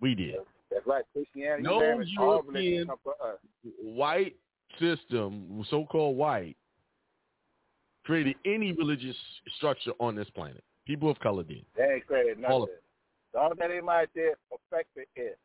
We 0.02 0.14
did. 0.14 0.36
That's 0.72 0.88
right. 0.88 1.04
Christianity, 1.14 1.64
No 1.64 2.00
is 2.00 2.08
all 2.18 2.42
come 2.42 2.86
from 3.04 3.14
us. 3.22 3.38
white 3.84 4.36
system, 4.80 5.66
so-called 5.70 6.16
white, 6.16 6.56
created 8.06 8.36
any 8.46 8.72
religious 8.72 9.16
structure 9.58 9.92
on 10.00 10.16
this 10.16 10.30
planet. 10.30 10.64
People 10.86 11.10
of 11.10 11.20
color 11.20 11.44
did. 11.44 11.66
They 11.78 11.84
ain't 11.84 12.08
created 12.08 12.44
All 12.46 12.64
of 12.64 12.70
nothing. 12.70 12.76
The 13.34 13.40
only 13.40 13.56
thing 13.58 13.70
they 13.70 13.82
might 13.82 14.14
did 14.14 14.34
perfected 14.50 15.08
it. 15.16 15.38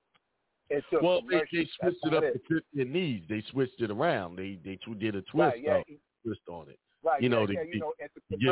It 0.70 0.85
took 0.91 1.03
Well, 1.03 1.20
they, 1.29 1.43
they 1.53 1.68
switched 1.81 2.05
it 2.05 2.14
up 2.14 2.22
to 2.22 2.41
fit 2.49 2.64
their 2.74 2.85
needs. 2.85 3.24
They 3.29 3.43
switched 3.51 3.81
it 3.81 3.91
around. 3.91 4.37
They 4.37 4.59
they 4.64 4.79
did 4.99 5.14
a 5.14 5.22
twist 5.22 5.35
Right, 5.35 5.62
yeah, 5.62 5.83
twist 6.24 6.41
on 6.49 6.68
it. 6.68 6.79
Right, 7.05 7.22
you 7.22 7.29
know, 7.29 7.43
yeah, 7.43 7.47
to, 7.47 7.53
yeah, 7.53 7.62
you 7.72 7.81
know, 7.81 7.93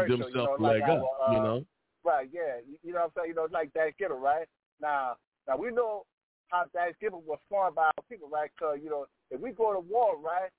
give 0.06 0.08
themselves 0.08 0.34
you 0.34 0.64
know, 0.64 0.72
leg 0.72 0.82
up. 0.82 1.02
our, 1.26 1.32
you 1.32 1.38
uh, 1.38 1.42
know, 1.42 1.66
Right, 2.04 2.28
yeah. 2.32 2.60
You, 2.68 2.76
you 2.84 2.92
know 2.92 3.00
what 3.00 3.04
I'm 3.06 3.10
saying? 3.16 3.28
You 3.30 3.34
know, 3.34 3.44
it's 3.44 3.52
like 3.52 3.72
Thanksgiving, 3.72 4.20
right? 4.20 4.46
Now, 4.80 5.16
now 5.48 5.56
we 5.56 5.72
know 5.72 6.04
how 6.48 6.64
Thanksgiving 6.72 7.22
was 7.26 7.38
formed 7.48 7.76
by 7.76 7.84
our 7.86 8.04
people, 8.08 8.28
right? 8.28 8.50
Because, 8.54 8.78
you 8.82 8.90
know, 8.90 9.06
if 9.30 9.40
we 9.40 9.50
go 9.50 9.72
to 9.72 9.80
war, 9.80 10.18
right, 10.18 10.50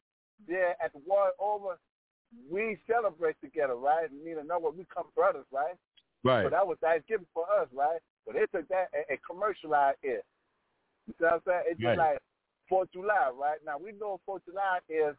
then 0.47 0.73
at 0.83 0.91
the 0.93 0.99
war 1.05 1.31
over, 1.39 1.77
we 2.49 2.77
celebrate 2.87 3.39
together, 3.41 3.75
right? 3.75 4.09
Meaning, 4.11 4.47
know 4.47 4.59
what 4.59 4.75
we 4.75 4.85
come 4.93 5.05
brothers, 5.15 5.45
right? 5.51 5.75
Right. 6.23 6.43
So 6.43 6.49
that 6.49 6.67
was 6.67 6.77
Thanksgiving 6.81 7.27
for 7.33 7.45
us, 7.61 7.67
right? 7.73 7.99
But 8.25 8.35
they 8.35 8.45
took 8.51 8.67
that 8.69 8.89
and, 8.93 9.05
and 9.09 9.19
commercialized 9.29 9.99
it. 10.03 10.25
You 11.07 11.13
see 11.17 11.23
what 11.23 11.33
I'm 11.33 11.41
saying? 11.45 11.63
It's 11.67 11.79
just 11.79 11.97
Right. 11.97 11.97
like 11.97 12.19
Fourth 12.67 12.89
of 12.89 12.93
July, 12.93 13.29
right? 13.37 13.59
Now 13.65 13.77
we 13.77 13.91
know 13.93 14.19
Fourth 14.25 14.41
of 14.47 14.53
July 14.53 14.79
is 14.89 15.15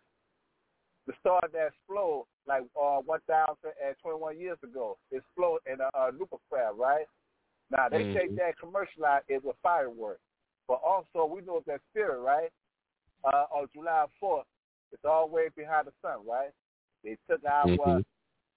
the 1.07 1.14
star 1.21 1.41
that 1.53 1.69
exploded 1.69 2.27
like 2.47 2.62
uh, 2.81 3.01
1,021 3.07 4.39
years 4.39 4.59
ago. 4.62 4.99
It 5.11 5.19
exploded 5.19 5.62
in 5.67 5.79
a, 5.81 5.91
a 5.95 6.12
craft, 6.51 6.77
right? 6.77 7.07
Now 7.71 7.89
they 7.89 8.03
take 8.12 8.31
Mhm. 8.31 8.37
that 8.37 8.59
commercialize 8.59 9.23
it 9.29 9.45
with 9.45 9.57
fireworks, 9.62 10.21
but 10.69 10.81
also 10.85 11.25
we 11.27 11.41
know 11.43 11.62
that 11.67 11.81
spirit, 11.91 12.21
right? 12.21 12.51
Uh, 13.25 13.47
on 13.55 13.69
July 13.75 14.05
4th, 14.23 14.45
it's 14.93 15.05
all 15.05 15.29
way 15.29 15.49
behind 15.57 15.87
the 15.87 15.93
sun, 16.03 16.27
right? 16.27 16.51
They 17.03 17.17
took 17.29 17.45
our 17.45 17.69
Mhm. 17.69 18.05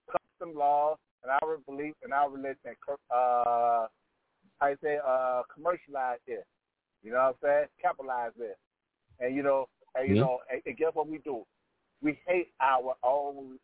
custom 0.08 0.56
laws 0.56 0.98
and 1.24 1.32
our 1.32 1.58
belief 1.60 1.96
and 2.04 2.14
our 2.14 2.30
religion, 2.30 2.58
and 2.66 2.78
uh, 3.12 3.88
how 4.60 4.68
you 4.68 4.78
say, 4.82 5.00
uh, 5.06 5.44
commercialize 5.54 6.20
it. 6.28 6.46
You 7.04 7.12
know 7.12 7.18
what 7.18 7.24
I'm 7.24 7.36
saying? 7.42 7.68
Capitalize 7.82 8.38
it. 8.40 8.58
And 9.20 9.36
you 9.36 9.44
know, 9.44 9.68
and 9.96 10.08
you 10.08 10.16
Mhm. 10.16 10.20
know, 10.20 10.42
and, 10.52 10.62
and 10.66 10.78
guess 10.78 10.94
what 10.94 11.08
we 11.08 11.18
do? 11.20 11.46
We 12.02 12.14
hate 12.26 12.54
our 12.60 12.96
own, 13.04 13.60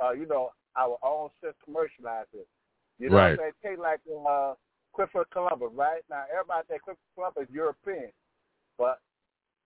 uh, 0.00 0.12
you 0.12 0.26
know, 0.26 0.52
our 0.76 0.98
own 1.02 1.30
self 1.40 1.54
commercialize 1.64 2.26
it. 2.32 2.48
You 2.98 3.10
know 3.10 3.16
Right. 3.16 3.38
what 3.38 3.44
I'm 3.46 3.52
saying? 3.62 3.76
Take 3.76 3.78
like 3.78 4.00
uh, 4.08 4.54
Christopher 4.92 5.24
Columbus, 5.32 5.70
right? 5.74 6.02
Now 6.10 6.24
everybody 6.30 6.66
think 6.68 6.82
Christopher 6.82 7.14
Columbus 7.14 7.48
is 7.48 7.54
European, 7.54 8.10
but 8.78 8.98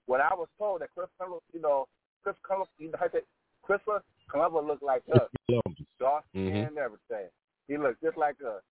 what 0.06 0.20
I 0.20 0.32
was 0.34 0.48
told 0.58 0.80
that 0.82 0.90
Christopher 0.94 1.12
Columbus, 1.18 1.42
you 1.52 1.60
know, 1.60 1.86
Christopher 2.22 2.46
Columbus, 2.46 2.68
you 2.78 2.90
know, 2.90 2.98
how 2.98 3.08
they- 3.08 3.26
Christopher 3.62 4.02
Columbus 4.30 4.64
looked 4.64 4.82
like 4.82 5.02
us, 5.12 5.28
Columbus. 5.48 5.86
dark 5.98 6.24
skin 6.28 6.52
Mhm. 6.52 6.68
and 6.68 6.78
everything. 6.78 7.28
He 7.66 7.76
looked 7.76 8.00
just 8.02 8.16
like 8.16 8.40
us. 8.42 8.62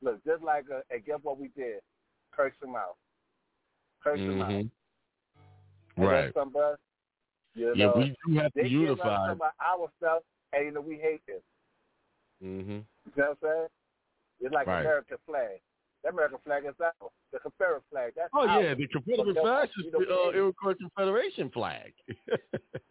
Looked 0.00 0.24
just 0.24 0.42
like 0.44 0.70
us. 0.70 0.84
And 0.90 1.04
guess 1.04 1.18
what 1.24 1.38
we 1.38 1.48
did? 1.48 1.82
Curse 2.30 2.54
him 2.62 2.76
out. 2.76 2.96
Curse 4.00 4.20
him 4.20 4.40
out. 4.42 4.48
Mhm. 4.50 4.70
And 5.96 6.06
Right. 6.06 6.32
some 6.34 6.48
of 6.48 6.56
us, 6.56 6.78
you 7.54 7.74
Yeah, 7.74 7.86
know, 7.86 7.92
we 7.96 8.16
do 8.24 8.34
have 8.38 8.52
to 8.52 8.62
they 8.62 8.68
give 8.68 8.80
unify. 8.80 9.26
some 9.26 9.42
of 9.42 9.52
our 9.58 9.90
stuff, 9.96 10.22
and 10.52 10.64
you 10.66 10.70
know 10.70 10.80
we 10.80 10.98
hate 10.98 11.26
this. 11.26 11.42
Mm-hmm. 12.40 12.70
You 12.70 12.86
know 13.16 13.30
what 13.30 13.30
I'm 13.30 13.36
saying? 13.42 13.68
It's 14.40 14.54
like 14.54 14.68
Right. 14.68 14.80
American 14.82 15.18
flag. 15.26 15.60
The 16.04 16.10
American 16.10 16.38
flag 16.44 16.64
is 16.64 16.74
ours. 16.80 17.10
The 17.32 17.38
Confederate 17.40 17.82
flag, 17.90 18.12
that's 18.16 18.30
Oh 18.32 18.46
ours. 18.46 18.64
yeah, 18.64 18.74
the 18.74 18.86
Confederate 18.86 19.34
guess 19.34 19.42
flag 19.42 19.68
is 19.78 19.92
the 19.92 19.98
uh, 19.98 20.30
Iroquois 20.32 20.74
Confederation 20.74 21.50
flag. 21.50 21.92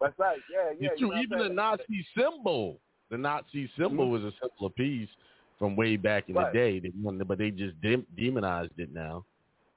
That's 0.01 0.17
right. 0.19 0.43
Yeah, 0.51 0.71
yeah. 0.79 0.89
You 0.97 1.07
know 1.09 1.21
Even 1.21 1.39
the? 1.39 1.49
Nazi 1.49 2.05
symbol, 2.15 2.79
the 3.09 3.17
Nazi 3.17 3.69
symbol 3.77 4.11
was 4.11 4.21
a 4.21 4.31
symbol 4.39 4.67
of 4.67 4.75
peace 4.75 5.09
from 5.57 5.75
way 5.75 5.97
back 5.97 6.29
in 6.29 6.35
Right. 6.35 6.53
the 6.53 6.59
day. 6.59 6.79
They 6.79 6.91
wanted, 7.01 7.27
but 7.27 7.39
they 7.39 7.49
just 7.49 7.79
de- 7.81 8.05
demonized 8.15 8.73
it 8.77 8.93
now. 8.93 9.25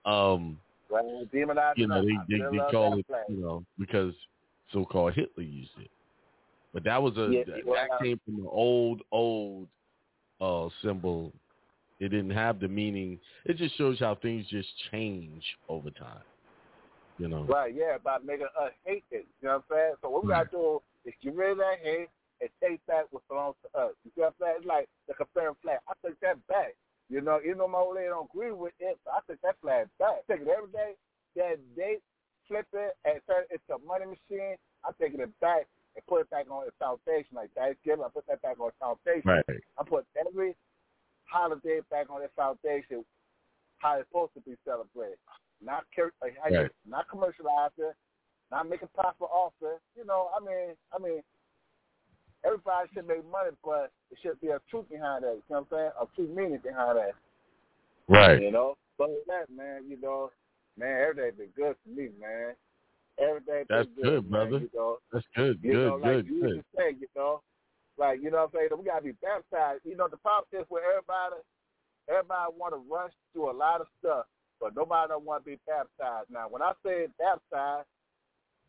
Um, 0.04 0.58
Well, 0.90 1.24
demonized 1.32 1.78
you 1.78 1.86
know, 1.86 2.02
it. 2.02 2.06
they 2.28 2.38
they, 2.38 2.44
they 2.50 2.58
call 2.70 2.98
it, 2.98 3.06
flag. 3.06 3.24
you 3.28 3.36
know, 3.38 3.64
because 3.78 4.12
so-called 4.72 5.14
Hitler 5.14 5.42
used 5.44 5.70
it. 5.78 5.90
But 6.74 6.84
that 6.84 7.02
was 7.02 7.16
a 7.16 7.30
Yeah, 7.32 7.44
that, 7.46 7.64
that 7.66 7.90
uh, 7.94 7.98
came 8.02 8.20
from 8.24 8.34
an 8.40 8.48
old 8.50 9.00
old 9.10 9.68
uh 10.40 10.68
symbol. 10.82 11.32
It 12.00 12.08
didn't 12.08 12.30
have 12.30 12.58
the 12.60 12.68
meaning. 12.68 13.20
It 13.44 13.58
just 13.58 13.76
shows 13.76 14.00
how 14.00 14.16
things 14.16 14.46
just 14.48 14.68
change 14.90 15.44
over 15.68 15.90
time. 15.90 16.24
You 17.18 17.28
know. 17.28 17.44
Right, 17.44 17.74
yeah, 17.74 17.96
about 17.96 18.24
making 18.24 18.48
us 18.58 18.72
hate 18.84 19.04
it. 19.10 19.26
You 19.42 19.48
know 19.48 19.62
what 19.68 19.76
I'm 19.76 19.76
saying? 19.76 19.94
So 20.00 20.08
what 20.08 20.24
we 20.24 20.30
gotta 20.30 20.48
mm-hmm. 20.48 20.56
do 20.56 20.82
is 21.04 21.14
get 21.22 21.34
rid 21.36 21.52
of 21.52 21.58
that 21.58 21.78
hate 21.82 22.08
and 22.40 22.48
take 22.64 22.84
back 22.86 23.04
what 23.10 23.28
belongs 23.28 23.56
to 23.62 23.78
us. 23.78 23.92
You 24.04 24.10
see 24.14 24.20
what 24.24 24.32
I'm 24.32 24.40
saying? 24.40 24.54
It's 24.58 24.66
like 24.66 24.88
the 25.06 25.14
Confederate 25.14 25.60
flag. 25.60 25.78
I 25.84 25.92
take 26.00 26.18
that 26.20 26.40
back. 26.48 26.72
You 27.10 27.20
know, 27.20 27.40
even 27.44 27.58
though 27.58 27.68
my 27.68 27.78
old 27.78 27.96
lady 27.96 28.08
don't 28.08 28.30
agree 28.32 28.52
with 28.52 28.72
it, 28.80 28.96
but 29.04 29.12
I 29.12 29.18
take 29.28 29.42
that 29.42 29.60
flag 29.60 29.92
back. 29.98 30.24
I 30.24 30.32
Take 30.32 30.46
it 30.46 30.48
every 30.48 30.72
day. 30.72 30.96
That 31.36 31.60
they 31.76 32.00
flip 32.48 32.66
it 32.72 32.96
and 33.04 33.20
turn 33.28 33.44
it 33.50 33.60
into 33.60 33.76
a 33.76 33.86
money 33.86 34.06
machine. 34.08 34.56
I'm 34.82 34.96
taking 34.96 35.20
it 35.20 35.30
back 35.40 35.68
and 35.94 36.06
put 36.08 36.22
it 36.22 36.30
back 36.30 36.48
on 36.48 36.64
its 36.64 36.76
foundation. 36.80 37.36
Like 37.36 37.52
Thanksgiving, 37.52 38.02
I 38.02 38.08
put 38.08 38.26
that 38.32 38.40
back 38.40 38.56
on 38.56 38.72
its 38.72 38.80
foundation. 38.80 39.28
Right. 39.28 39.44
I 39.76 39.82
put 39.84 40.06
every 40.16 40.56
holiday 41.30 41.80
back 41.90 42.10
on 42.10 42.22
its 42.22 42.32
foundation, 42.34 43.04
how 43.78 43.98
it's 43.98 44.08
supposed 44.08 44.34
to 44.34 44.40
be 44.40 44.56
celebrated. 44.64 45.18
Not 45.62 45.84
like, 46.22 46.36
Right. 46.50 46.70
not 46.86 47.08
commercialize 47.08 47.70
it, 47.78 47.94
not 48.50 48.68
making 48.68 48.88
profit 48.94 49.28
off 49.30 49.52
it. 49.62 49.80
You 49.96 50.04
know, 50.04 50.30
I 50.36 50.44
mean, 50.44 50.74
I 50.92 50.98
mean, 50.98 51.22
everybody 52.44 52.88
should 52.92 53.06
make 53.06 53.24
money, 53.30 53.50
but 53.64 53.90
it 54.10 54.18
should 54.22 54.40
be 54.40 54.48
a 54.48 54.60
truth 54.70 54.88
behind 54.90 55.24
that. 55.24 55.34
You 55.34 55.42
know 55.50 55.66
what 55.68 55.78
I'm 55.78 55.78
saying? 55.78 55.90
A 56.00 56.06
true 56.16 56.34
meaning 56.34 56.60
behind 56.62 56.98
that. 56.98 57.12
Right. 58.08 58.42
You 58.42 58.50
know, 58.50 58.76
but 58.98 59.10
that, 59.26 59.46
man, 59.54 59.84
you 59.88 60.00
know, 60.00 60.30
man, 60.76 61.00
everything 61.00 61.32
been 61.38 61.48
good 61.56 61.76
for 61.82 61.90
me, 61.90 62.08
man. 62.20 62.54
Everything 63.18 63.64
That's 63.68 63.88
good, 64.02 64.30
man, 64.30 64.30
brother. 64.30 64.58
You 64.64 64.70
know, 64.74 64.98
That's 65.12 65.26
good, 65.36 65.58
you 65.62 65.72
good, 65.72 65.86
know, 65.86 65.94
like 65.96 66.02
good, 66.02 66.26
you 66.26 66.40
good. 66.40 66.50
used 66.50 66.66
to 66.72 66.76
say, 66.76 66.96
you 66.98 67.06
know, 67.14 67.42
like 67.98 68.20
you 68.22 68.30
know 68.30 68.48
what 68.48 68.60
I'm 68.60 68.68
saying. 68.70 68.78
We 68.78 68.84
gotta 68.84 69.04
be 69.04 69.12
baptized. 69.12 69.82
You 69.84 69.96
know, 69.96 70.08
the 70.08 70.16
problem 70.16 70.46
is 70.52 70.66
where 70.68 70.84
everybody, 70.90 71.42
everybody 72.08 72.52
want 72.56 72.74
to 72.74 72.82
rush 72.92 73.12
through 73.32 73.50
a 73.50 73.56
lot 73.56 73.80
of 73.80 73.86
stuff, 73.98 74.26
but 74.60 74.74
nobody 74.74 75.08
don't 75.08 75.24
want 75.24 75.44
to 75.44 75.50
be 75.50 75.58
baptized. 75.66 76.30
Now, 76.30 76.48
when 76.48 76.62
I 76.62 76.72
say 76.84 77.06
baptized, 77.18 77.88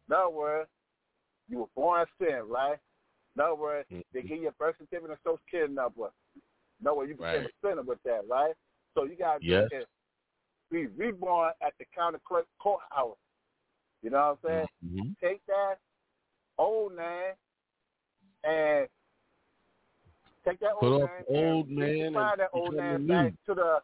in 0.07 0.15
other 0.15 0.29
words, 0.29 0.69
you 1.49 1.59
were 1.59 1.71
born 1.75 2.01
in 2.01 2.07
sin, 2.27 2.41
right? 2.47 2.77
In 3.35 3.41
other 3.41 3.55
words, 3.55 3.87
they 4.13 4.21
give 4.21 4.39
you 4.41 4.49
a 4.49 4.51
birth 4.53 4.75
certificate 4.77 5.09
and 5.09 5.19
social 5.23 5.39
security 5.45 5.73
number. 5.73 6.09
In 6.81 6.87
other 6.87 6.97
words, 6.97 7.09
you 7.09 7.15
became 7.15 7.45
Right. 7.45 7.53
a 7.63 7.67
sinner 7.67 7.81
with 7.83 7.99
that, 8.03 8.21
right? 8.29 8.53
So 8.93 9.03
you 9.05 9.15
gotta 9.15 9.39
Yes. 9.41 9.69
be 10.69 10.87
reborn 10.87 11.51
at 11.61 11.73
the 11.79 11.85
county 11.95 12.17
clerk 12.27 12.45
courthouse. 12.59 13.17
You 14.01 14.09
know 14.09 14.37
what 14.41 14.51
I'm 14.51 14.67
saying? 14.67 14.67
Mhm. 14.85 15.15
take 15.21 15.45
that 15.45 15.75
old 16.57 16.95
name 16.95 17.33
and 18.43 18.87
take 20.47 20.59
that 20.59 20.79
Put 20.79 20.87
old 20.91 21.03
off 21.03 21.09
name 21.29 21.45
old 21.45 21.69
man 21.69 22.05
and 22.05 22.15
that 22.15 22.49
old 22.53 22.73
the 22.73 23.05
back 23.07 23.33
to 23.47 23.53
the 23.53 23.79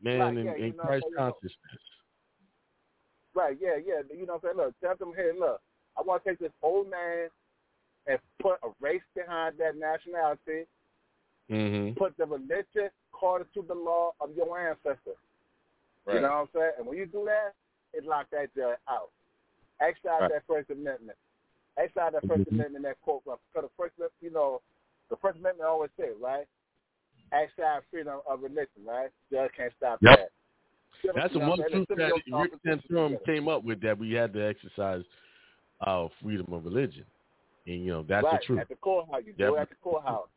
Man 0.00 0.20
Right, 0.20 0.36
in, 0.36 0.44
yeah, 0.46 0.54
in 0.54 0.72
Christ 0.74 1.02
so, 1.04 1.08
you 1.10 1.16
know. 1.16 1.32
consciousness. 1.32 1.82
right, 3.34 3.56
yeah, 3.60 3.76
yeah. 3.84 4.00
You 4.16 4.26
know 4.26 4.34
what 4.34 4.50
I'm 4.50 4.56
saying? 4.56 4.66
Look, 4.66 4.74
tell 4.80 4.96
them 4.96 5.12
here, 5.16 5.34
look, 5.38 5.60
I 5.98 6.02
want 6.02 6.22
to 6.24 6.30
take 6.30 6.38
this 6.38 6.52
old 6.62 6.88
man 6.90 7.28
and 8.06 8.18
put 8.40 8.58
a 8.62 8.68
race 8.80 9.02
behind 9.14 9.56
that 9.58 9.76
nationality, 9.76 10.66
Mm-hmm. 11.50 11.96
put 11.96 12.14
the 12.18 12.26
religion 12.26 12.90
according 13.10 13.48
to 13.54 13.62
the 13.66 13.74
law 13.74 14.12
of 14.20 14.28
your 14.36 14.58
ancestors. 14.58 15.16
You 16.06 16.20
know 16.20 16.28
what 16.28 16.32
I'm 16.32 16.48
saying? 16.54 16.72
And 16.78 16.86
when 16.86 16.98
you 16.98 17.06
do 17.06 17.24
that, 17.24 17.54
it 17.92 18.04
lock 18.04 18.26
that 18.32 18.54
judge 18.54 18.76
out. 18.88 19.10
Exercise 19.80 20.20
Right. 20.22 20.30
that 20.32 20.42
First 20.46 20.70
Amendment. 20.70 21.16
Exercise 21.78 22.12
that 22.12 22.24
1st 22.26 22.44
Mhm. 22.44 22.52
Amendment 22.52 22.84
that 22.84 23.00
quote 23.00 23.24
because 23.24 23.40
the 23.54 23.68
First 23.76 23.94
you 24.20 24.30
know, 24.30 24.60
the 25.10 25.16
First 25.16 25.38
Amendment 25.38 25.68
always 25.68 25.90
say, 25.98 26.10
right? 26.20 26.46
Exercise 27.32 27.82
freedom 27.90 28.20
of 28.28 28.42
religion, 28.42 28.84
right? 28.86 29.10
Judge 29.30 29.50
can't 29.56 29.72
stop 29.76 29.98
Yep. 30.02 30.18
that. 30.18 30.30
That's 31.14 31.32
the 31.32 31.38
one 31.38 31.50
what 31.50 31.60
I'm 31.60 31.70
truth 31.70 31.88
that 31.96 32.12
Civil 32.24 32.40
Rick 32.42 32.52
Santorum 32.66 33.24
came 33.24 33.48
up 33.48 33.62
with 33.64 33.80
that 33.82 33.98
we 33.98 34.12
had 34.12 34.32
to 34.32 34.44
exercise 34.44 35.04
our 35.80 36.10
freedom 36.22 36.52
of 36.52 36.64
religion. 36.64 37.04
And, 37.66 37.84
you 37.84 37.92
know, 37.92 38.02
that's 38.02 38.24
right, 38.24 38.40
the 38.40 38.46
truth. 38.46 38.60
At 38.60 38.68
the 38.68 38.76
courthouse. 38.76 39.22
You 39.24 39.32
do 39.34 39.44
Yep. 39.44 39.52
it 39.52 39.58
at 39.58 39.68
the 39.68 39.74
courthouse. 39.76 40.28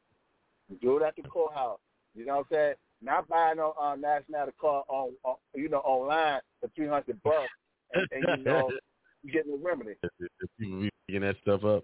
You 0.69 0.77
do 0.77 0.97
it 0.97 1.03
at 1.03 1.15
the 1.15 1.23
courthouse. 1.23 1.79
You 2.13 2.25
know 2.25 2.37
what 2.37 2.39
I'm 2.39 2.45
saying? 2.51 2.75
Not 3.01 3.27
buying 3.27 3.57
no 3.57 3.73
uh, 3.81 3.95
nationality 3.95 4.55
card 4.59 4.85
on, 4.87 5.13
on 5.23 5.35
you 5.55 5.69
know 5.69 5.79
online 5.79 6.41
for 6.59 6.69
three 6.75 6.87
hundred 6.87 7.21
bucks, 7.23 7.49
and, 7.93 8.07
and 8.11 8.37
you 8.37 8.43
know 8.43 8.69
you 9.23 9.31
getting 9.33 9.53
a 9.53 9.57
remedy. 9.57 9.95
If, 10.03 10.11
if 10.19 10.49
people 10.59 10.81
be 10.81 10.89
picking 11.07 11.21
that 11.21 11.37
stuff 11.41 11.63
up. 11.63 11.83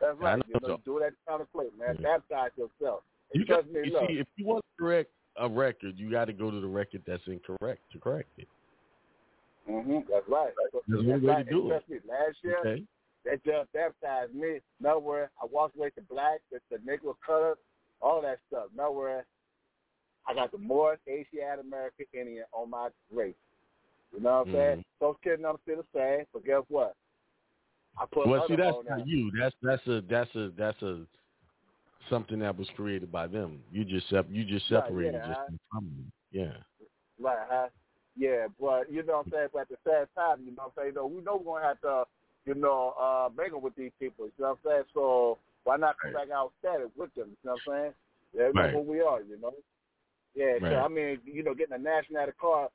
That's 0.00 0.18
right. 0.18 0.36
know 0.38 0.42
You 0.46 0.68
know, 0.68 0.76
so. 0.76 0.80
do 0.84 0.98
it 0.98 1.06
at 1.06 1.12
the 1.12 1.16
counter 1.28 1.46
plate, 1.52 1.70
man. 1.78 1.96
Yeah. 2.00 2.18
Baptize 2.18 2.50
yourself. 2.56 3.02
And 3.32 3.40
You, 3.40 3.46
got, 3.46 3.70
me, 3.70 3.80
you 3.84 3.92
look. 3.92 4.08
see, 4.08 4.14
if 4.14 4.26
you 4.36 4.46
want 4.46 4.64
to 4.64 4.82
correct 4.82 5.10
a 5.36 5.48
record, 5.48 5.94
you 5.96 6.10
got 6.10 6.26
to 6.26 6.32
go 6.32 6.50
to 6.50 6.60
the 6.60 6.66
record 6.66 7.02
that's 7.06 7.22
incorrect 7.26 7.80
to 7.92 7.98
correct 7.98 8.30
it. 8.38 8.48
hmm 9.66 9.98
That's 10.10 10.28
right. 10.28 10.52
That's, 10.72 10.84
that's 10.88 11.04
one 11.04 11.22
way 11.22 11.32
right. 11.32 11.44
to 11.44 11.50
do 11.50 11.60
and 11.60 11.68
trust 11.70 11.88
me, 11.88 11.98
last 12.08 12.36
year 12.42 12.58
Okay. 12.60 12.84
that 13.24 13.44
judge 13.44 13.66
baptized 13.72 14.34
me. 14.34 14.60
Nowhere 14.80 15.30
I 15.42 15.46
walked 15.50 15.76
away 15.76 15.90
to 15.90 16.02
black, 16.02 16.40
the, 16.50 16.58
the 16.70 16.78
Negro 16.78 17.14
color, 17.24 17.56
all 18.00 18.22
that 18.22 18.38
stuff. 18.48 18.66
Nowhere 18.76 19.26
I 20.26 20.34
got 20.34 20.52
the 20.52 20.58
Moorish, 20.58 21.00
Asiatic 21.08 21.64
American 21.64 22.06
Indian 22.12 22.44
on 22.52 22.70
my 22.70 22.88
race. 23.12 23.34
You 24.14 24.20
know 24.20 24.38
what 24.40 24.48
I'm 24.48 24.54
saying? 24.54 24.76
Mm-hmm. 24.78 24.80
Social 25.00 25.14
Security 25.14 25.42
number 25.42 25.60
still 25.62 25.76
the 25.76 25.98
same, 25.98 26.26
but 26.32 26.44
guess 26.44 26.62
what? 26.68 26.94
I 28.00 28.06
put 28.12 28.26
Well, 28.26 28.44
see, 28.48 28.56
that's 28.56 28.76
not 28.88 29.06
you. 29.06 29.30
That's 29.38 29.54
that's 29.62 29.86
a 29.86 30.00
that's 30.08 30.34
a 30.36 30.50
that's 30.56 30.82
a 30.82 31.04
something 32.10 32.38
that 32.40 32.56
was 32.56 32.68
created 32.76 33.10
by 33.12 33.26
them. 33.26 33.62
You 33.70 33.84
just 33.84 34.10
you 34.30 34.44
just 34.44 34.70
Right, 34.70 34.82
separated 34.84 35.14
yeah, 35.14 35.26
just 35.28 35.40
I- 35.40 35.46
from 35.72 35.84
them. 35.86 36.12
Yeah. 36.30 36.52
Right, 37.20 37.46
huh? 37.50 37.68
Yeah, 38.16 38.46
but 38.60 38.90
you 38.90 39.02
know 39.04 39.18
what 39.18 39.26
I'm 39.26 39.32
saying? 39.32 39.48
But 39.52 39.62
at 39.62 39.68
the 39.68 39.76
same 39.86 40.06
time, 40.16 40.44
you 40.44 40.50
know 40.54 40.64
what 40.64 40.72
I'm 40.78 40.84
saying? 40.84 40.94
Know, 40.94 41.06
we 41.06 41.22
know 41.22 41.36
we're 41.36 41.54
gonna 41.60 41.66
have 41.66 41.80
to, 41.82 42.04
you 42.46 42.54
know, 42.54 42.94
uh 43.00 43.28
mingle 43.36 43.60
with 43.60 43.74
these 43.76 43.92
people, 44.00 44.26
you 44.26 44.32
know 44.38 44.50
what 44.62 44.70
I'm 44.70 44.70
saying? 44.70 44.84
So 44.94 45.38
why 45.64 45.76
not 45.76 45.96
come 46.00 46.12
back 46.12 46.30
out 46.30 46.52
status 46.60 46.90
with 46.96 47.14
them, 47.14 47.28
you 47.30 47.36
know 47.44 47.58
what 47.64 47.74
I'm 47.74 47.82
saying? 47.82 47.94
They 48.34 48.52
know 48.52 48.52
Right. 48.62 48.72
who 48.72 48.80
we 48.80 49.00
are, 49.00 49.20
you 49.22 49.38
know? 49.40 49.52
Yeah, 50.34 50.58
so 50.60 50.76
I 50.78 50.88
mean, 50.88 51.20
you 51.24 51.42
know, 51.42 51.54
getting 51.54 51.74
a 51.74 51.78
nationality 51.78 52.32
card 52.40 52.70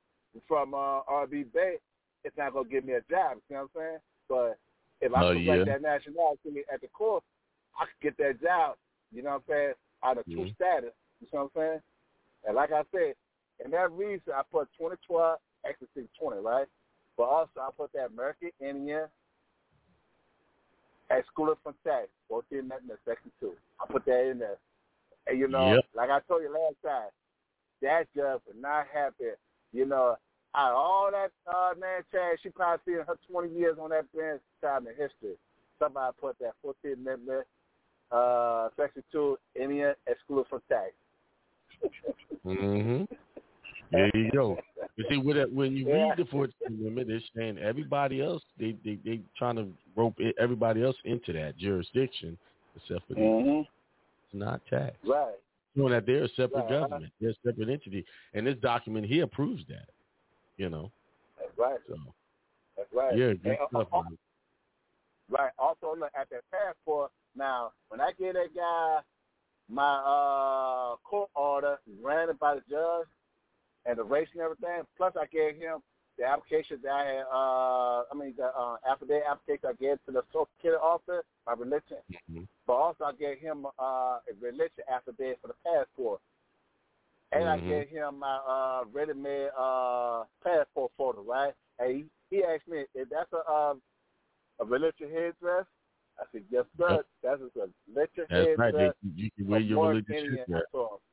from 0.47 0.73
uh 0.73 1.03
RB 1.03 1.51
Bay, 1.53 1.75
it's 2.23 2.37
not 2.37 2.53
gonna 2.53 2.69
give 2.69 2.85
me 2.85 2.93
a 2.93 3.01
job, 3.09 3.37
you 3.49 3.55
know 3.55 3.61
what 3.61 3.61
I'm 3.61 3.69
saying? 3.75 3.97
But 4.29 4.57
if 5.03 5.13
I 5.13 5.19
Oh, 5.23 5.33
correct 5.33 5.45
yeah. 5.45 5.63
that 5.65 5.81
nationality 5.81 6.63
at 6.71 6.79
the 6.81 6.87
court, 6.87 7.23
I 7.77 7.85
could 7.85 8.01
get 8.01 8.17
that 8.17 8.41
job, 8.41 8.77
you 9.11 9.21
know 9.21 9.31
what 9.31 9.43
I'm 9.49 9.53
saying, 9.53 9.73
out 10.03 10.17
of 10.17 10.25
true 10.25 10.45
Mhm. 10.45 10.55
status, 10.55 10.93
you 11.19 11.27
know 11.33 11.43
what 11.43 11.51
I'm 11.55 11.61
saying? 11.61 11.81
And 12.45 12.55
like 12.55 12.71
I 12.71 12.83
said, 12.91 13.15
in 13.63 13.71
that 13.71 13.91
reason, 13.91 14.33
I 14.33 14.43
put 14.43 14.71
2012 14.77 15.39
exit 15.63 15.89
620, 15.93 16.41
right? 16.41 16.67
But 17.17 17.23
also, 17.23 17.59
I 17.61 17.69
put 17.71 17.91
that 17.93 18.07
American 18.07 18.51
Indian 18.59 19.09
excluded 21.09 21.57
from 21.63 21.75
tax, 21.83 22.09
14 22.27 22.59
Amendment, 22.59 22.99
Section 23.05 23.31
2. 23.39 23.55
I 23.79 23.85
put 23.85 24.05
that 24.05 24.25
in 24.29 24.39
there. 24.39 24.57
And, 25.27 25.39
you 25.39 25.47
know, 25.47 25.75
Yep. 25.75 25.85
like 25.93 26.09
I 26.09 26.19
told 26.21 26.41
you 26.43 26.49
last 26.49 26.81
time, 26.81 27.11
that 27.81 28.07
judge 28.13 28.41
was 28.45 28.55
not 28.55 28.87
happy. 28.87 29.35
You 29.71 29.85
know, 29.85 30.17
out 30.55 30.71
of 30.71 30.77
all 30.77 31.09
that 31.11 31.31
uh, 31.51 31.73
man 31.79 32.01
Chad, 32.11 32.37
she 32.41 32.49
probably 32.49 32.79
seen 32.85 33.03
her 33.05 33.17
20 33.31 33.57
years 33.57 33.77
on 33.81 33.89
that 33.89 34.11
bench 34.15 34.41
time 34.61 34.87
in 34.87 34.93
history. 34.93 35.35
Somebody 35.79 36.15
put 36.19 36.37
that 36.39 36.53
14 36.61 36.93
Amendment, 36.93 37.45
uh, 38.11 38.69
Section 38.77 39.03
2, 39.11 39.37
Indian 39.59 39.93
excluded 40.07 40.47
from 40.49 40.61
tax. 40.69 40.91
hmm 42.43 43.03
There 43.91 44.11
you 44.13 44.31
go. 44.31 44.59
You 44.95 45.05
see, 45.09 45.17
with 45.17 45.37
it, 45.37 45.51
when 45.51 45.75
you 45.75 45.87
Yeah. 45.87 46.09
read 46.09 46.17
the 46.17 46.25
Fourteenth 46.25 46.55
Amendment, 46.67 47.09
it's 47.09 47.25
saying 47.35 47.57
everybody 47.57 48.21
else 48.21 48.43
they 48.59 48.73
they 48.85 48.99
they 49.03 49.21
trying 49.35 49.55
to 49.55 49.73
rope 49.95 50.15
everybody 50.37 50.83
else 50.83 50.95
into 51.03 51.33
that 51.33 51.57
jurisdiction 51.57 52.37
except 52.75 53.07
for 53.07 53.15
them. 53.15 53.23
Mm-hmm. 53.23 53.59
It's 53.61 54.33
not 54.33 54.61
tax. 54.67 54.95
Right. 55.03 55.33
Showing 55.75 55.93
that 55.93 56.05
they're 56.05 56.25
a 56.25 56.29
separate 56.29 56.65
Right, 56.65 56.69
government, 56.69 57.11
they're 57.19 57.31
a 57.31 57.35
separate 57.43 57.69
entity, 57.69 58.05
and 58.35 58.45
this 58.45 58.55
document 58.57 59.07
here 59.07 59.25
proves 59.25 59.63
that. 59.67 59.89
You 60.57 60.69
know, 60.69 60.91
That's 61.39 61.57
right. 61.57 61.79
so 61.87 61.95
That's 62.77 62.89
right. 62.93 63.17
yeah, 63.17 63.33
good 63.33 63.45
And, 63.45 63.57
stuff. 63.69 63.87
uh. 63.93 64.01
Right. 65.29 65.51
Also, 65.57 65.95
look 65.97 66.11
at 66.19 66.29
that 66.29 66.43
passport. 66.51 67.11
Now, 67.35 67.71
when 67.89 67.99
I 68.01 68.11
gave 68.19 68.33
that 68.33 68.53
guy 68.55 68.99
my 69.69 69.95
uh 69.95 70.95
court 71.03 71.29
order, 71.35 71.79
granted 72.01 72.37
by 72.39 72.55
the 72.55 72.61
judge, 72.69 73.07
and 73.85 73.97
the 73.97 74.03
race 74.03 74.27
and 74.33 74.41
everything, 74.41 74.83
plus 74.97 75.13
I 75.19 75.25
gave 75.27 75.55
him 75.55 75.79
the 76.17 76.25
application 76.25 76.79
that 76.83 76.91
I 76.91 77.05
had. 77.05 77.23
Uh, 77.33 78.03
I 78.11 78.13
mean, 78.15 78.33
the 78.37 78.45
uh, 78.55 78.75
affidavit 78.87 79.23
application 79.27 79.69
I 79.69 79.73
gave 79.81 79.97
to 80.05 80.11
the 80.11 80.21
Social 80.31 80.47
Security 80.57 80.79
office, 80.83 81.25
my 81.47 81.53
religion. 81.53 81.97
Mhm. 82.31 82.47
But 82.67 82.73
also, 82.73 83.05
I 83.05 83.13
gave 83.13 83.39
him 83.39 83.65
uh, 83.79 84.19
a 84.29 84.33
religion 84.39 84.83
affidavit 84.87 85.39
for 85.41 85.47
the 85.47 85.55
passport. 85.65 86.21
And 87.35 87.49
I 87.49 87.57
Mhm. 87.57 87.67
gave 87.67 87.89
him 87.89 88.19
my 88.19 88.35
uh, 88.37 88.83
ready-made 88.91 89.49
uh, 89.57 90.25
passport 90.43 90.91
photo, 90.97 91.21
right? 91.23 91.53
And 91.79 92.09
he, 92.29 92.35
he 92.37 92.43
asked 92.43 92.67
me 92.67 92.85
if 92.93 93.09
that's 93.09 93.31
a 93.33 93.37
uh, 93.51 93.73
a 94.59 94.65
religious 94.65 95.09
headdress. 95.11 95.65
I 96.19 96.23
said, 96.31 96.43
yes, 96.51 96.65
sir. 96.77 97.03
That's 97.23 97.41
a 97.41 97.49
religious 97.91 98.27
That's 98.29 98.57
right. 98.57 98.73
headdress. 98.73 98.93
They, 99.03 99.23
you 99.23 99.31
can 99.35 99.47
wear 99.47 99.59
your 99.59 99.87
religious 99.87 100.15
headdress. 100.15 100.63
authority. 100.67 101.03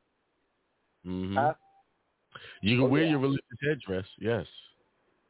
hmm 1.04 1.36
Huh? 1.36 1.54
You 2.60 2.76
can 2.76 2.84
Oh, 2.86 2.88
wear 2.88 3.04
yeah. 3.04 3.10
your 3.10 3.18
religious 3.20 3.58
headdress, 3.62 4.06
yes, 4.18 4.46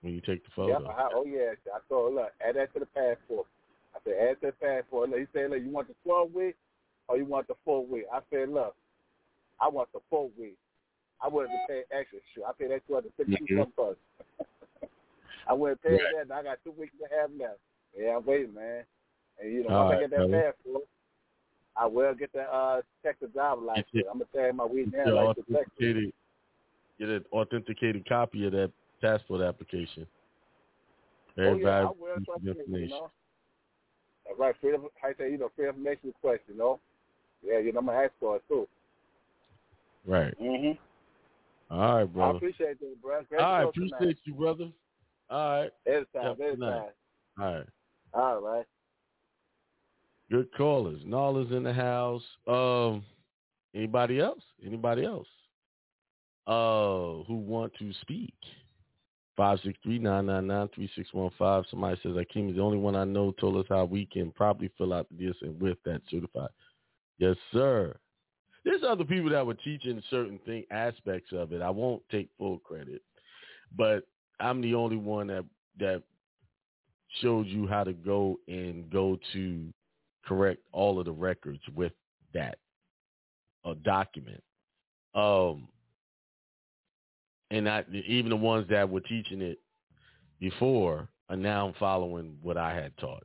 when 0.00 0.12
you 0.14 0.20
take 0.20 0.44
the 0.44 0.50
photo. 0.56 0.70
Yep, 0.72 0.82
I, 0.88 1.08
oh 1.14 1.24
yeah. 1.24 1.52
I 1.72 1.78
told 1.88 2.12
her, 2.12 2.22
look, 2.22 2.32
add 2.46 2.56
that 2.56 2.72
to 2.74 2.80
the 2.80 2.86
passport. 2.86 3.46
I 3.94 3.98
said, 4.04 4.14
add 4.20 4.40
to 4.40 4.46
the 4.48 4.52
passport. 4.52 5.10
Look, 5.10 5.20
he 5.20 5.26
said, 5.32 5.50
look, 5.50 5.62
you 5.62 5.70
want 5.70 5.88
the 5.88 5.94
12 6.04 6.32
week 6.34 6.56
or 7.08 7.16
you 7.16 7.24
want 7.24 7.46
the 7.48 7.54
4-week? 7.66 8.04
I 8.12 8.20
said, 8.30 8.48
look, 8.50 8.74
I 9.60 9.68
want 9.68 9.88
the 9.92 10.00
full 10.10 10.30
week. 10.38 10.56
I 11.22 11.28
wouldn't 11.28 11.52
have 11.52 11.68
paid 11.68 11.84
extra. 11.90 12.18
Sure, 12.34 12.46
I 12.46 12.52
paid 12.52 12.70
that 12.70 12.86
252 12.86 13.44
Mhm. 13.54 13.58
some 13.60 13.72
bucks. 13.76 13.98
I 15.46 15.52
wouldn't 15.52 15.82
pay 15.82 15.92
Right. 15.92 16.02
that, 16.12 16.22
and 16.22 16.32
I 16.32 16.42
got 16.42 16.58
two 16.64 16.72
weeks 16.72 16.94
to 16.98 17.06
have 17.14 17.30
left. 17.32 17.60
Yeah, 17.96 18.16
I'm 18.16 18.24
waiting, 18.24 18.54
man. 18.54 18.84
And 19.38 19.52
you 19.52 19.62
know, 19.64 19.70
once 19.70 19.86
I 19.88 19.90
right, 19.92 20.00
get 20.00 20.10
that 20.10 20.28
brother. 20.28 20.54
passport, 20.64 20.84
I 21.76 21.86
will 21.86 22.14
get 22.14 22.32
the 22.32 22.42
uh 22.42 22.82
Texas 23.02 23.30
driver 23.32 23.60
license. 23.60 23.86
I'm 24.10 24.18
gonna 24.18 24.24
tell 24.34 24.52
my 24.52 24.64
weed 24.64 24.92
now 24.92 25.14
like 25.14 25.36
the 25.36 25.54
Texas. 25.54 26.12
get 26.98 27.08
an 27.08 27.24
authenticated 27.32 28.06
copy 28.08 28.46
of 28.46 28.52
that 28.52 28.70
passport 29.00 29.40
application. 29.40 30.06
Very 31.36 31.48
oh 31.48 31.56
yeah, 31.56 31.78
I 31.80 31.84
will. 31.84 32.16
of 32.16 32.18
me, 32.18 32.24
you 32.44 32.50
information. 32.50 32.88
know. 32.90 33.10
That's 34.26 34.38
right, 34.38 34.54
freedom. 34.60 34.86
I 35.02 35.12
say, 35.14 35.30
you 35.30 35.38
know, 35.38 35.46
of 35.46 35.58
information 35.58 36.08
request. 36.08 36.42
You 36.48 36.56
know. 36.56 36.80
Yeah, 37.42 37.58
you 37.58 37.72
know, 37.72 37.78
I'm 37.80 37.86
gonna 37.86 37.98
ask 37.98 38.12
for 38.20 38.36
it 38.36 38.42
too. 38.48 38.68
Right. 40.06 40.34
Mhm. 40.40 40.78
All 41.70 41.96
right, 41.96 42.04
bro. 42.04 42.24
I 42.24 42.36
appreciate 42.36 42.80
that, 42.80 43.00
bro. 43.00 43.22
Great 43.28 43.40
All 43.40 43.52
right, 43.52 43.64
show 43.64 43.70
tonight. 43.72 43.92
appreciate 43.96 44.18
you, 44.24 44.34
brother. 44.34 44.68
All 45.30 45.60
right. 45.60 45.70
Anytime, 45.86 46.36
anytime. 46.42 46.82
All 47.38 47.54
right. 47.54 47.66
All 48.12 48.40
right. 48.40 48.66
Good 50.30 50.52
callers. 50.56 51.00
Nala's 51.04 51.50
in 51.52 51.62
the 51.62 51.72
house. 51.72 52.22
Um, 52.46 53.04
anybody 53.74 54.20
else? 54.20 54.42
Anybody 54.64 55.04
else? 55.04 55.28
Uh, 56.46 57.24
who 57.26 57.36
want 57.36 57.72
to 57.78 57.92
speak? 58.00 58.34
Five 59.36 59.58
six 59.64 59.78
three 59.82 59.98
nine 59.98 60.26
nine 60.26 60.46
nine 60.46 60.68
three 60.74 60.90
six 60.96 61.08
one 61.12 61.30
five. 61.38 61.64
Somebody 61.70 61.98
says 62.02 62.12
Akiem 62.12 62.50
is 62.50 62.56
the 62.56 62.62
only 62.62 62.78
one 62.78 62.96
I 62.96 63.04
know 63.04 63.32
told 63.32 63.56
us 63.56 63.66
how 63.68 63.84
we 63.84 64.06
can 64.06 64.32
probably 64.32 64.70
fill 64.76 64.92
out 64.92 65.06
this 65.10 65.36
and 65.42 65.60
with 65.60 65.78
that 65.84 66.02
certified. 66.10 66.50
Yes, 67.18 67.36
sir. 67.52 67.96
There's 68.64 68.82
other 68.86 69.04
people 69.04 69.30
that 69.30 69.46
were 69.46 69.54
teaching 69.54 70.02
certain 70.10 70.38
thing 70.44 70.64
aspects 70.70 71.32
of 71.32 71.52
it. 71.52 71.62
I 71.62 71.70
won't 71.70 72.02
take 72.10 72.28
full 72.38 72.58
credit, 72.58 73.02
but 73.76 74.06
I'm 74.38 74.60
the 74.60 74.74
only 74.74 74.96
one 74.96 75.28
that 75.28 75.44
that 75.78 76.02
showed 77.20 77.46
you 77.46 77.66
how 77.66 77.84
to 77.84 77.92
go 77.92 78.38
and 78.48 78.88
go 78.90 79.18
to 79.32 79.72
correct 80.24 80.60
all 80.72 80.98
of 80.98 81.06
the 81.06 81.12
records 81.12 81.62
with 81.74 81.92
that 82.34 82.58
uh, 83.64 83.74
document. 83.82 84.42
Um, 85.14 85.68
and 87.50 87.68
I, 87.68 87.84
even 88.06 88.30
the 88.30 88.36
ones 88.36 88.66
that 88.70 88.88
were 88.88 89.00
teaching 89.00 89.40
it 89.40 89.58
before 90.38 91.08
are 91.28 91.36
now 91.36 91.74
following 91.78 92.36
what 92.42 92.56
I 92.56 92.74
had 92.74 92.96
taught, 92.98 93.24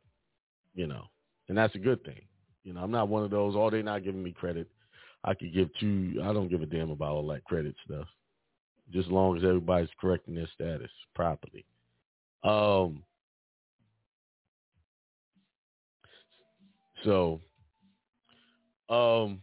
you 0.74 0.88
know, 0.88 1.04
and 1.48 1.58
that's 1.58 1.76
a 1.76 1.80
good 1.80 2.04
thing. 2.04 2.22
You 2.64 2.74
know, 2.74 2.82
I'm 2.82 2.92
not 2.92 3.08
one 3.08 3.24
of 3.24 3.30
those, 3.30 3.54
oh, 3.56 3.70
they're 3.70 3.84
not 3.84 4.04
giving 4.04 4.24
me 4.24 4.32
credit. 4.32 4.68
I 5.26 5.34
could 5.34 5.54
give 5.54 5.70
two, 5.80 6.22
I 6.24 6.32
don't 6.32 6.50
give 6.50 6.62
a 6.62 6.68
damn 6.68 6.92
about 6.92 7.12
all 7.12 7.28
that 7.28 7.44
credit 7.44 7.76
stuff. 7.84 8.08
Just 8.94 9.08
as 9.08 9.12
long 9.12 9.36
as 9.36 9.44
everybody's 9.44 9.90
correcting 10.00 10.36
their 10.36 10.48
status 10.54 10.92
properly. 11.16 11.66
Um, 12.44 13.02
so, 17.04 17.42
um, 18.90 19.42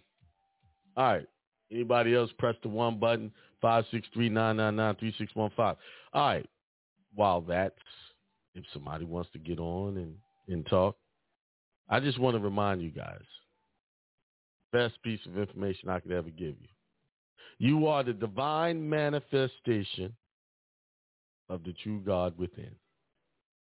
all 0.96 1.04
right. 1.04 1.26
Anybody 1.72 2.14
else 2.14 2.30
press 2.38 2.54
the 2.62 2.68
one 2.68 3.00
button, 3.00 3.32
563-999-3615. 3.64 5.50
All 5.58 5.76
right. 6.14 6.48
While 7.14 7.40
that's, 7.40 7.74
if 8.54 8.64
somebody 8.72 9.04
wants 9.04 9.30
to 9.32 9.38
get 9.38 9.58
on 9.58 9.96
and, 9.96 10.14
and 10.48 10.64
talk, 10.66 10.96
I 11.88 11.98
just 11.98 12.20
want 12.20 12.36
to 12.36 12.40
remind 12.40 12.82
you 12.82 12.90
guys, 12.90 13.22
best 14.72 14.94
piece 15.02 15.20
of 15.26 15.38
information 15.38 15.88
I 15.88 16.00
could 16.00 16.12
ever 16.12 16.30
give 16.30 16.56
you. 16.60 16.68
You 17.58 17.86
are 17.86 18.02
the 18.02 18.12
divine 18.12 18.88
manifestation 18.88 20.14
of 21.48 21.62
the 21.64 21.74
true 21.82 22.00
God 22.00 22.36
within. 22.38 22.74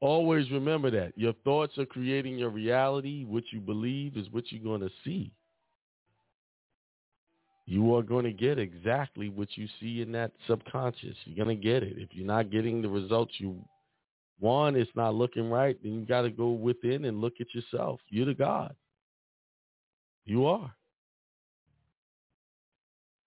Always 0.00 0.50
remember 0.50 0.90
that. 0.90 1.12
Your 1.16 1.32
thoughts 1.44 1.78
are 1.78 1.86
creating 1.86 2.38
your 2.38 2.50
reality. 2.50 3.24
What 3.24 3.44
you 3.50 3.60
believe 3.60 4.16
is 4.16 4.26
what 4.30 4.52
you're 4.52 4.62
going 4.62 4.82
to 4.82 4.90
see. 5.04 5.32
You 7.64 7.96
are 7.96 8.02
going 8.02 8.24
to 8.24 8.32
get 8.32 8.58
exactly 8.58 9.28
what 9.28 9.48
you 9.56 9.66
see 9.80 10.00
in 10.00 10.12
that 10.12 10.32
subconscious. 10.46 11.16
You're 11.24 11.44
going 11.44 11.56
to 11.56 11.62
get 11.62 11.82
it. 11.82 11.94
If 11.96 12.10
you're 12.12 12.26
not 12.26 12.50
getting 12.50 12.80
the 12.80 12.88
results 12.88 13.34
you 13.38 13.56
want, 14.38 14.76
it's 14.76 14.90
not 14.94 15.14
looking 15.14 15.50
right, 15.50 15.76
then 15.82 15.94
you 15.94 16.06
got 16.06 16.22
to 16.22 16.30
go 16.30 16.50
within 16.50 17.06
and 17.06 17.20
look 17.20 17.34
at 17.40 17.52
yourself. 17.54 18.00
You're 18.08 18.26
the 18.26 18.34
God. 18.34 18.74
You 20.24 20.46
are. 20.46 20.72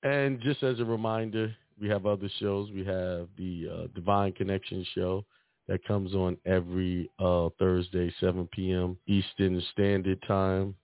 And 0.04 0.40
just 0.40 0.64
as 0.64 0.80
a 0.80 0.86
reminder, 0.86 1.54
we 1.80 1.88
have 1.90 2.06
other 2.06 2.30
shows. 2.40 2.70
We 2.72 2.84
have 2.86 3.28
the 3.38 3.68
uh, 3.72 3.88
Divine 3.96 4.34
Connection 4.34 4.86
show 4.94 5.26
that 5.68 5.86
comes 5.86 6.14
on 6.14 6.38
every 6.46 7.10
uh, 7.20 7.50
Thursday, 7.60 8.14
7 8.20 8.48
p.m. 8.52 8.98
Eastern 9.08 9.62
Standard 9.72 10.22
Time. 10.28 10.76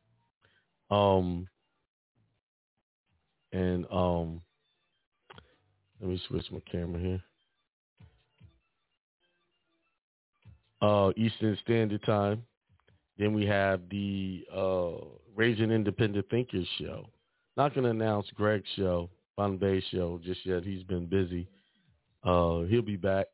Um, 0.91 1.47
and 3.51 3.85
um, 3.91 4.41
let 5.99 6.09
me 6.09 6.21
switch 6.27 6.45
my 6.51 6.59
camera 6.71 6.99
here. 6.99 7.21
Uh, 10.81 11.11
Eastern 11.17 11.57
Standard 11.63 12.03
Time. 12.03 12.43
Then 13.17 13.33
we 13.33 13.45
have 13.45 13.81
the 13.89 14.45
uh, 14.53 15.05
Raising 15.35 15.71
Independent 15.71 16.29
Thinkers 16.29 16.67
show. 16.77 17.07
Not 17.57 17.73
going 17.73 17.85
to 17.85 17.91
announce 17.91 18.27
Greg's 18.35 18.67
show, 18.75 19.09
Bombay 19.37 19.83
show 19.91 20.19
just 20.23 20.45
yet. 20.45 20.63
He's 20.63 20.83
been 20.83 21.07
busy. 21.07 21.47
Uh, 22.23 22.61
he'll 22.61 22.81
be 22.81 22.95
back. 22.95 23.27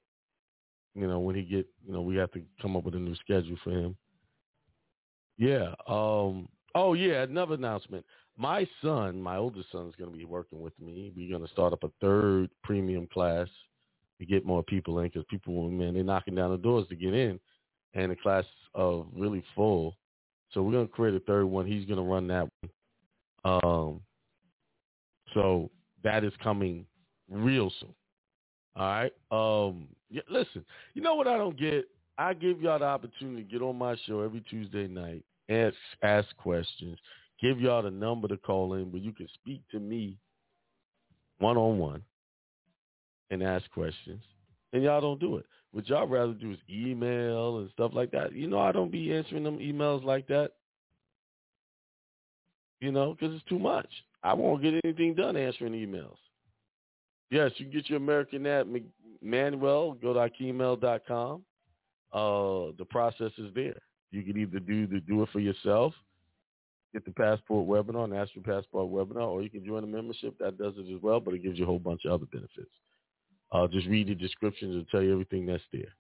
You 0.95 1.07
know, 1.07 1.19
when 1.19 1.36
he 1.36 1.44
get, 1.44 1.68
you 1.86 1.94
know, 1.94 2.02
we 2.02 2.15
have 2.18 2.32
to 2.32 2.41
come 2.61 2.76
up 2.76 2.84
with 2.84 2.95
a 2.95 2.99
new 2.99 3.15
schedule 3.15 3.57
for 3.64 3.72
him. 3.72 3.95
Yeah. 5.38 5.73
Um. 5.88 6.49
Oh 6.76 6.94
yeah. 6.94 7.23
Another 7.23 7.56
announcement. 7.56 8.06
My 8.38 8.68
son, 8.82 9.22
my 9.22 9.38
oldest 9.38 9.72
son, 9.72 9.88
is 9.88 9.95
going 9.98 10.11
to 10.11 10.18
be 10.18 10.26
working 10.26 10.61
with 10.61 10.73
me. 10.80 11.11
We're 11.15 11.30
going 11.30 11.45
to 11.45 11.53
start 11.53 11.73
up 11.73 11.84
a 11.84 11.91
third 12.02 12.49
premium 12.64 13.07
class 13.14 13.48
to 14.19 14.26
get 14.26 14.45
more 14.45 14.64
people 14.64 14.99
in 14.99 15.07
because 15.07 15.26
people, 15.30 15.69
man, 15.69 15.94
they're 15.94 16.03
knocking 16.03 16.36
down 16.36 16.52
the 16.52 16.57
doors 16.57 16.88
to 16.90 16.95
get 16.95 17.14
in, 17.14 17.40
and 17.94 18.11
the 18.11 18.15
class 18.15 18.45
is 18.76 19.06
really 19.15 19.44
full. 19.56 19.95
So 20.52 20.61
we're 20.61 20.73
going 20.73 20.88
to 20.88 20.94
create 20.94 21.15
a 21.15 21.19
third 21.22 21.45
one. 21.45 21.65
He's 21.65 21.86
going 21.86 21.98
to 21.98 22.03
run 22.03 22.28
that 22.28 22.48
one. 23.44 23.64
Um. 23.64 24.02
So 25.34 25.72
that 26.03 26.23
is 26.23 26.34
coming 26.41 26.86
real 27.30 27.72
soon. 27.80 27.94
All 28.76 28.84
right. 28.84 29.14
Um. 29.32 29.88
Yeah, 30.10 30.22
listen, 30.30 30.65
you 30.94 31.02
know 31.02 31.15
what 31.15 31.28
I 31.28 31.38
don't 31.38 31.57
get? 31.57 31.86
I 32.18 32.34
give 32.34 32.61
y'all 32.61 32.80
the 32.80 32.86
opportunity 32.86 33.44
to 33.44 33.49
get 33.49 33.61
on 33.61 33.78
my 33.78 33.95
show 34.06 34.22
every 34.22 34.41
Tuesday 34.41 34.88
night, 34.88 35.23
ask 35.49 35.76
ask 36.03 36.36
questions, 36.38 36.98
give 37.41 37.60
y'all 37.60 37.82
the 37.82 37.91
number 37.91 38.28
to 38.28 38.38
call 38.38 38.73
in 38.73 38.91
where 38.91 39.02
you 39.02 39.14
can 39.14 39.28
speak 39.34 39.61
to 39.72 39.80
me 39.80 40.18
one 41.40 41.57
on 41.57 41.80
one 41.80 42.03
and 43.32 43.41
ask 43.41 43.69
questions. 43.72 44.22
And 44.73 44.84
y'all 44.84 45.02
don't 45.02 45.19
do 45.19 45.38
it. 45.38 45.45
What 45.72 45.88
y'all 45.88 46.07
rather 46.07 46.34
do 46.34 46.52
is 46.52 46.57
email 46.69 47.60
and 47.60 47.69
stuff 47.72 47.91
like 47.94 48.11
that. 48.11 48.34
You 48.34 48.48
know, 48.48 48.60
I 48.60 48.72
don't 48.72 48.91
be 48.91 49.14
answering 49.14 49.44
them 49.44 49.60
emails 49.60 50.03
like 50.03 50.28
that. 50.28 50.52
You 52.80 52.91
know, 52.91 53.14
because 53.14 53.36
it's 53.36 53.45
too 53.45 53.60
much. 53.60 53.90
I 54.23 54.34
won't 54.34 54.61
get 54.61 54.76
anything 54.84 55.15
done 55.15 55.35
answering 55.35 55.73
emails. 55.73 56.18
Yes, 57.30 57.52
you 57.57 57.65
can 57.65 57.73
get 57.73 57.89
your 57.89 57.98
American 57.98 58.45
at 58.45 58.68
Manuel. 59.22 59.93
Go 59.93 60.14
to 60.14 60.19
Akiemel.com. 60.19 61.43
Uh, 62.14 62.73
the 62.77 62.85
process 62.89 63.31
is 63.38 63.53
there. 63.56 63.80
You 64.11 64.23
can 64.23 64.38
either 64.38 64.60
do 64.60 64.85
the 64.85 64.99
do 64.99 65.23
it 65.23 65.30
for 65.31 65.39
yourself, 65.39 65.93
get 66.91 67.06
the 67.06 67.11
passport 67.11 67.68
webinar, 67.68 68.10
your 68.35 68.43
passport 68.43 68.91
webinar, 68.91 69.27
or 69.27 69.41
you 69.41 69.49
can 69.49 69.65
join 69.65 69.85
a 69.85 69.88
membership 69.88 70.38
that 70.39 70.57
does 70.57 70.73
it 70.77 70.93
as 70.93 71.02
well, 71.02 71.22
but 71.22 71.34
it 71.34 71.41
gives 71.41 71.57
you 71.57 71.64
a 71.64 71.68
whole 71.68 71.80
bunch 71.80 72.03
of 72.03 72.11
other 72.11 72.26
benefits. 72.26 72.72
Uh, 73.53 73.68
just 73.68 73.88
read 73.88 74.07
the 74.07 74.15
descriptions 74.15 74.76
and 74.76 74.85
tell 74.89 75.02
you 75.02 75.14
everything 75.14 75.45
that's 75.45 75.64
there. 75.72 75.93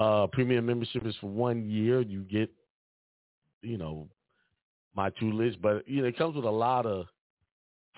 Uh, 0.00 0.26
premium 0.26 0.66
membership 0.66 1.06
is 1.06 1.14
for 1.20 1.28
one 1.28 1.68
year. 1.70 2.00
You 2.00 2.22
get, 2.22 2.50
you 3.62 3.78
know, 3.78 4.08
my 4.94 5.10
two 5.10 5.32
lists, 5.32 5.58
but 5.62 5.86
you 5.88 6.02
know, 6.02 6.08
it 6.08 6.18
comes 6.18 6.34
with 6.34 6.44
a 6.44 6.50
lot 6.50 6.86
of 6.86 7.06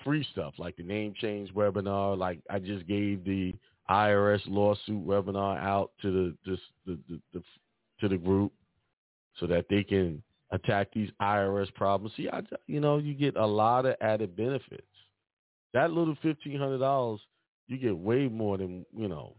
free 0.03 0.25
stuff 0.31 0.53
like 0.57 0.75
the 0.77 0.83
name 0.83 1.13
change 1.19 1.53
webinar. 1.53 2.17
Like 2.17 2.39
I 2.49 2.59
just 2.59 2.87
gave 2.87 3.23
the 3.23 3.53
IRS 3.89 4.41
lawsuit 4.47 5.05
webinar 5.05 5.61
out 5.61 5.91
to 6.01 6.11
the, 6.11 6.37
the, 6.45 6.57
the, 6.85 6.99
the, 7.09 7.21
the 7.33 7.43
to 7.99 8.09
the 8.09 8.17
group 8.17 8.51
so 9.39 9.47
that 9.47 9.65
they 9.69 9.83
can 9.83 10.21
attack 10.51 10.89
these 10.93 11.09
IRS 11.21 11.73
problems. 11.75 12.13
See, 12.17 12.29
I, 12.29 12.41
you 12.67 12.79
know, 12.79 12.97
you 12.97 13.13
get 13.13 13.35
a 13.37 13.45
lot 13.45 13.85
of 13.85 13.95
added 14.01 14.35
benefits. 14.35 14.83
That 15.73 15.91
little 15.91 16.17
fifteen 16.21 16.59
hundred 16.59 16.79
dollars, 16.79 17.21
you 17.67 17.77
get 17.77 17.97
way 17.97 18.27
more 18.27 18.57
than 18.57 18.85
you 18.95 19.07
know. 19.07 19.35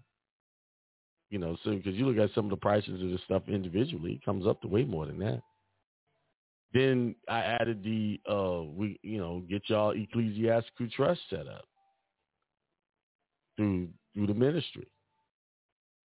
You 1.30 1.38
know, 1.38 1.56
so 1.64 1.70
because 1.70 1.94
you 1.94 2.06
look 2.06 2.18
at 2.18 2.34
some 2.34 2.44
of 2.44 2.50
the 2.50 2.56
prices 2.56 3.02
of 3.02 3.08
the 3.08 3.18
stuff 3.24 3.42
individually, 3.48 4.12
it 4.12 4.24
comes 4.24 4.46
up 4.46 4.60
to 4.62 4.68
way 4.68 4.84
more 4.84 5.06
than 5.06 5.18
that. 5.20 5.42
Then 6.72 7.14
I 7.28 7.40
added 7.40 7.82
the 7.82 8.20
uh 8.30 8.62
we 8.62 8.98
you 9.02 9.18
know 9.18 9.42
get 9.48 9.62
y'all 9.68 9.90
ecclesiastical 9.90 10.88
trust 10.94 11.20
set 11.28 11.46
up 11.46 11.66
through 13.56 13.88
through 14.14 14.26
the 14.26 14.34
ministry. 14.34 14.86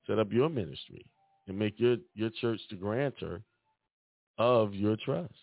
Set 0.06 0.20
up 0.20 0.32
your 0.32 0.50
ministry 0.50 1.06
and 1.48 1.58
make 1.58 1.80
your 1.80 1.98
your 2.16 2.30
church 2.42 2.60
the 2.70 2.76
grantor 2.76 3.42
of 4.38 4.74
your 4.74 4.96
trust. 4.98 5.34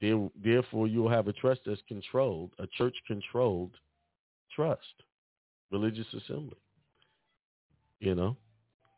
Therefore, 0.00 0.86
you'll 0.86 1.08
have 1.08 1.26
a 1.26 1.32
trust 1.32 1.62
that's 1.66 1.80
controlled, 1.88 2.52
a 2.60 2.68
church-controlled 2.68 3.72
trust, 4.54 4.82
religious 5.72 6.06
assembly. 6.14 6.56
You 7.98 8.14
know, 8.14 8.36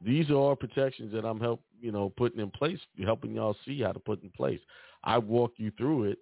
these 0.02 0.30
are 0.30 0.34
all 0.34 0.56
protections 0.56 1.12
that 1.12 1.24
I'm 1.24 1.40
help, 1.40 1.62
you 1.80 1.92
know, 1.92 2.12
putting 2.16 2.40
in 2.40 2.50
place, 2.50 2.78
helping 3.04 3.34
y'all 3.34 3.56
see 3.64 3.82
how 3.82 3.92
to 3.92 3.98
put 3.98 4.22
in 4.22 4.30
place. 4.30 4.60
I 5.04 5.18
walk 5.18 5.52
you 5.56 5.70
through 5.76 6.04
it, 6.04 6.18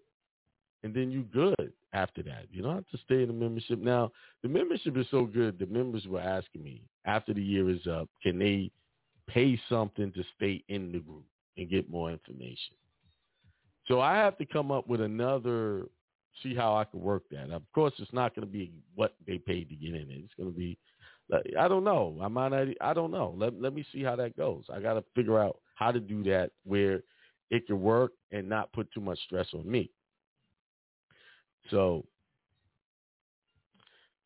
and 0.82 0.94
then 0.94 1.10
you 1.10 1.22
good 1.22 1.72
after 1.92 2.22
that. 2.24 2.46
You 2.50 2.62
don't 2.62 2.74
have 2.74 2.88
to 2.88 2.98
stay 2.98 3.22
in 3.22 3.28
the 3.28 3.34
membership. 3.34 3.78
Now, 3.78 4.12
the 4.42 4.48
membership 4.48 4.96
is 4.96 5.06
so 5.10 5.24
good. 5.24 5.58
The 5.58 5.66
members 5.66 6.06
were 6.06 6.20
asking 6.20 6.62
me 6.62 6.82
after 7.04 7.32
the 7.32 7.42
year 7.42 7.70
is 7.70 7.86
up, 7.86 8.08
can 8.22 8.38
they 8.38 8.70
pay 9.26 9.60
something 9.68 10.12
to 10.12 10.22
stay 10.36 10.62
in 10.68 10.92
the 10.92 10.98
group 10.98 11.24
and 11.56 11.70
get 11.70 11.90
more 11.90 12.10
information? 12.10 12.76
So 13.86 14.00
I 14.00 14.16
have 14.16 14.36
to 14.38 14.44
come 14.44 14.70
up 14.70 14.86
with 14.86 15.00
another, 15.00 15.86
see 16.42 16.54
how 16.54 16.76
I 16.76 16.84
can 16.84 17.00
work 17.00 17.24
that. 17.30 17.50
Of 17.50 17.62
course, 17.74 17.94
it's 17.98 18.12
not 18.12 18.34
going 18.34 18.46
to 18.46 18.52
be 18.52 18.70
what 18.94 19.14
they 19.26 19.38
paid 19.38 19.70
to 19.70 19.74
get 19.74 19.94
in 19.94 20.10
it. 20.10 20.22
It's 20.24 20.34
going 20.36 20.52
to 20.52 20.56
be, 20.56 20.78
I 21.58 21.68
don't 21.68 21.84
know. 21.84 22.18
I 22.22 22.28
might 22.28 22.48
not, 22.48 22.68
I 22.80 22.94
don't 22.94 23.10
know. 23.10 23.34
Let, 23.36 23.60
let 23.60 23.74
me 23.74 23.84
see 23.92 24.02
how 24.02 24.16
that 24.16 24.36
goes. 24.36 24.64
I 24.72 24.80
got 24.80 24.94
to 24.94 25.04
figure 25.14 25.38
out 25.38 25.58
how 25.74 25.92
to 25.92 26.00
do 26.00 26.22
that 26.24 26.52
where 26.64 27.02
it 27.50 27.66
can 27.66 27.80
work 27.80 28.12
and 28.32 28.48
not 28.48 28.72
put 28.72 28.90
too 28.92 29.00
much 29.00 29.18
stress 29.26 29.46
on 29.54 29.70
me. 29.70 29.90
So, 31.70 32.04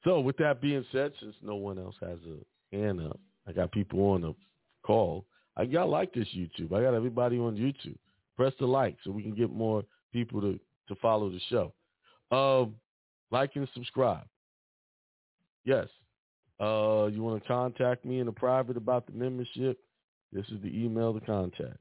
so 0.04 0.20
with 0.20 0.36
that 0.38 0.60
being 0.60 0.84
said, 0.92 1.12
since 1.20 1.34
no 1.42 1.56
one 1.56 1.78
else 1.78 1.96
has 2.00 2.18
a 2.28 2.76
hand 2.76 3.00
up, 3.00 3.18
I 3.46 3.52
got 3.52 3.72
people 3.72 4.00
on 4.10 4.22
the 4.22 4.34
call. 4.84 5.24
I 5.56 5.64
got 5.66 5.88
like 5.88 6.12
this 6.12 6.28
YouTube. 6.36 6.72
I 6.72 6.82
got 6.82 6.94
everybody 6.94 7.38
on 7.38 7.56
YouTube. 7.56 7.96
Press 8.36 8.52
the 8.58 8.66
like 8.66 8.96
so 9.04 9.10
we 9.10 9.22
can 9.22 9.34
get 9.34 9.50
more 9.50 9.82
people 10.12 10.40
to, 10.40 10.58
to 10.88 10.94
follow 11.00 11.30
the 11.30 11.40
show. 11.50 11.72
Um, 12.34 12.76
like 13.30 13.50
and 13.56 13.68
subscribe. 13.74 14.26
Yes. 15.64 15.88
Uh, 16.60 17.06
you 17.06 17.22
want 17.22 17.42
to 17.42 17.48
contact 17.48 18.04
me 18.04 18.20
in 18.20 18.26
the 18.26 18.32
private 18.32 18.76
about 18.76 19.06
the 19.06 19.12
membership? 19.12 19.78
This 20.32 20.46
is 20.48 20.62
the 20.62 20.68
email 20.68 21.12
to 21.12 21.20
contact. 21.20 21.78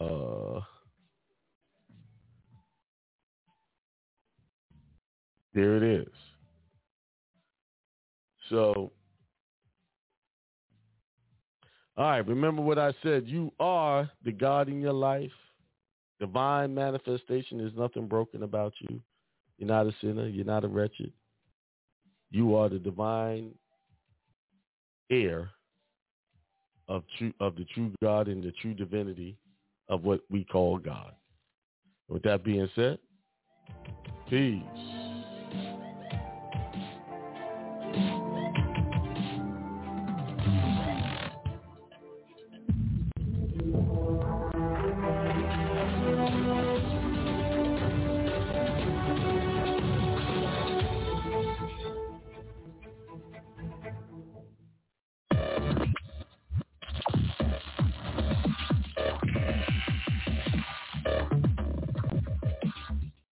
Uh, 0.00 0.60
there 5.52 5.76
it 5.76 5.82
is. 5.82 6.08
So 8.48 8.92
all 12.00 12.06
right, 12.06 12.26
remember 12.26 12.62
what 12.62 12.78
I 12.78 12.94
said. 13.02 13.26
You 13.26 13.52
are 13.60 14.10
the 14.24 14.32
God 14.32 14.70
in 14.70 14.80
your 14.80 14.94
life. 14.94 15.30
Divine 16.18 16.74
manifestation 16.74 17.60
is 17.60 17.72
nothing 17.76 18.06
broken 18.06 18.42
about 18.42 18.72
you. 18.80 19.02
You're 19.60 19.68
not 19.68 19.86
a 19.86 19.92
sinner. 20.00 20.26
You're 20.26 20.46
not 20.46 20.64
a 20.64 20.68
wretched. 20.68 21.12
You 22.30 22.56
are 22.56 22.70
the 22.70 22.78
divine 22.78 23.52
heir 25.10 25.50
of 26.88 27.02
true 27.18 27.34
of 27.40 27.56
the 27.56 27.66
true 27.74 27.92
God 28.02 28.28
and 28.28 28.42
the 28.42 28.52
true 28.62 28.72
divinity 28.72 29.36
of 29.90 30.02
what 30.02 30.22
we 30.30 30.44
call 30.44 30.78
God. 30.78 31.12
With 32.08 32.22
that 32.22 32.42
being 32.42 32.70
said, 32.74 32.98
peace. 34.30 34.99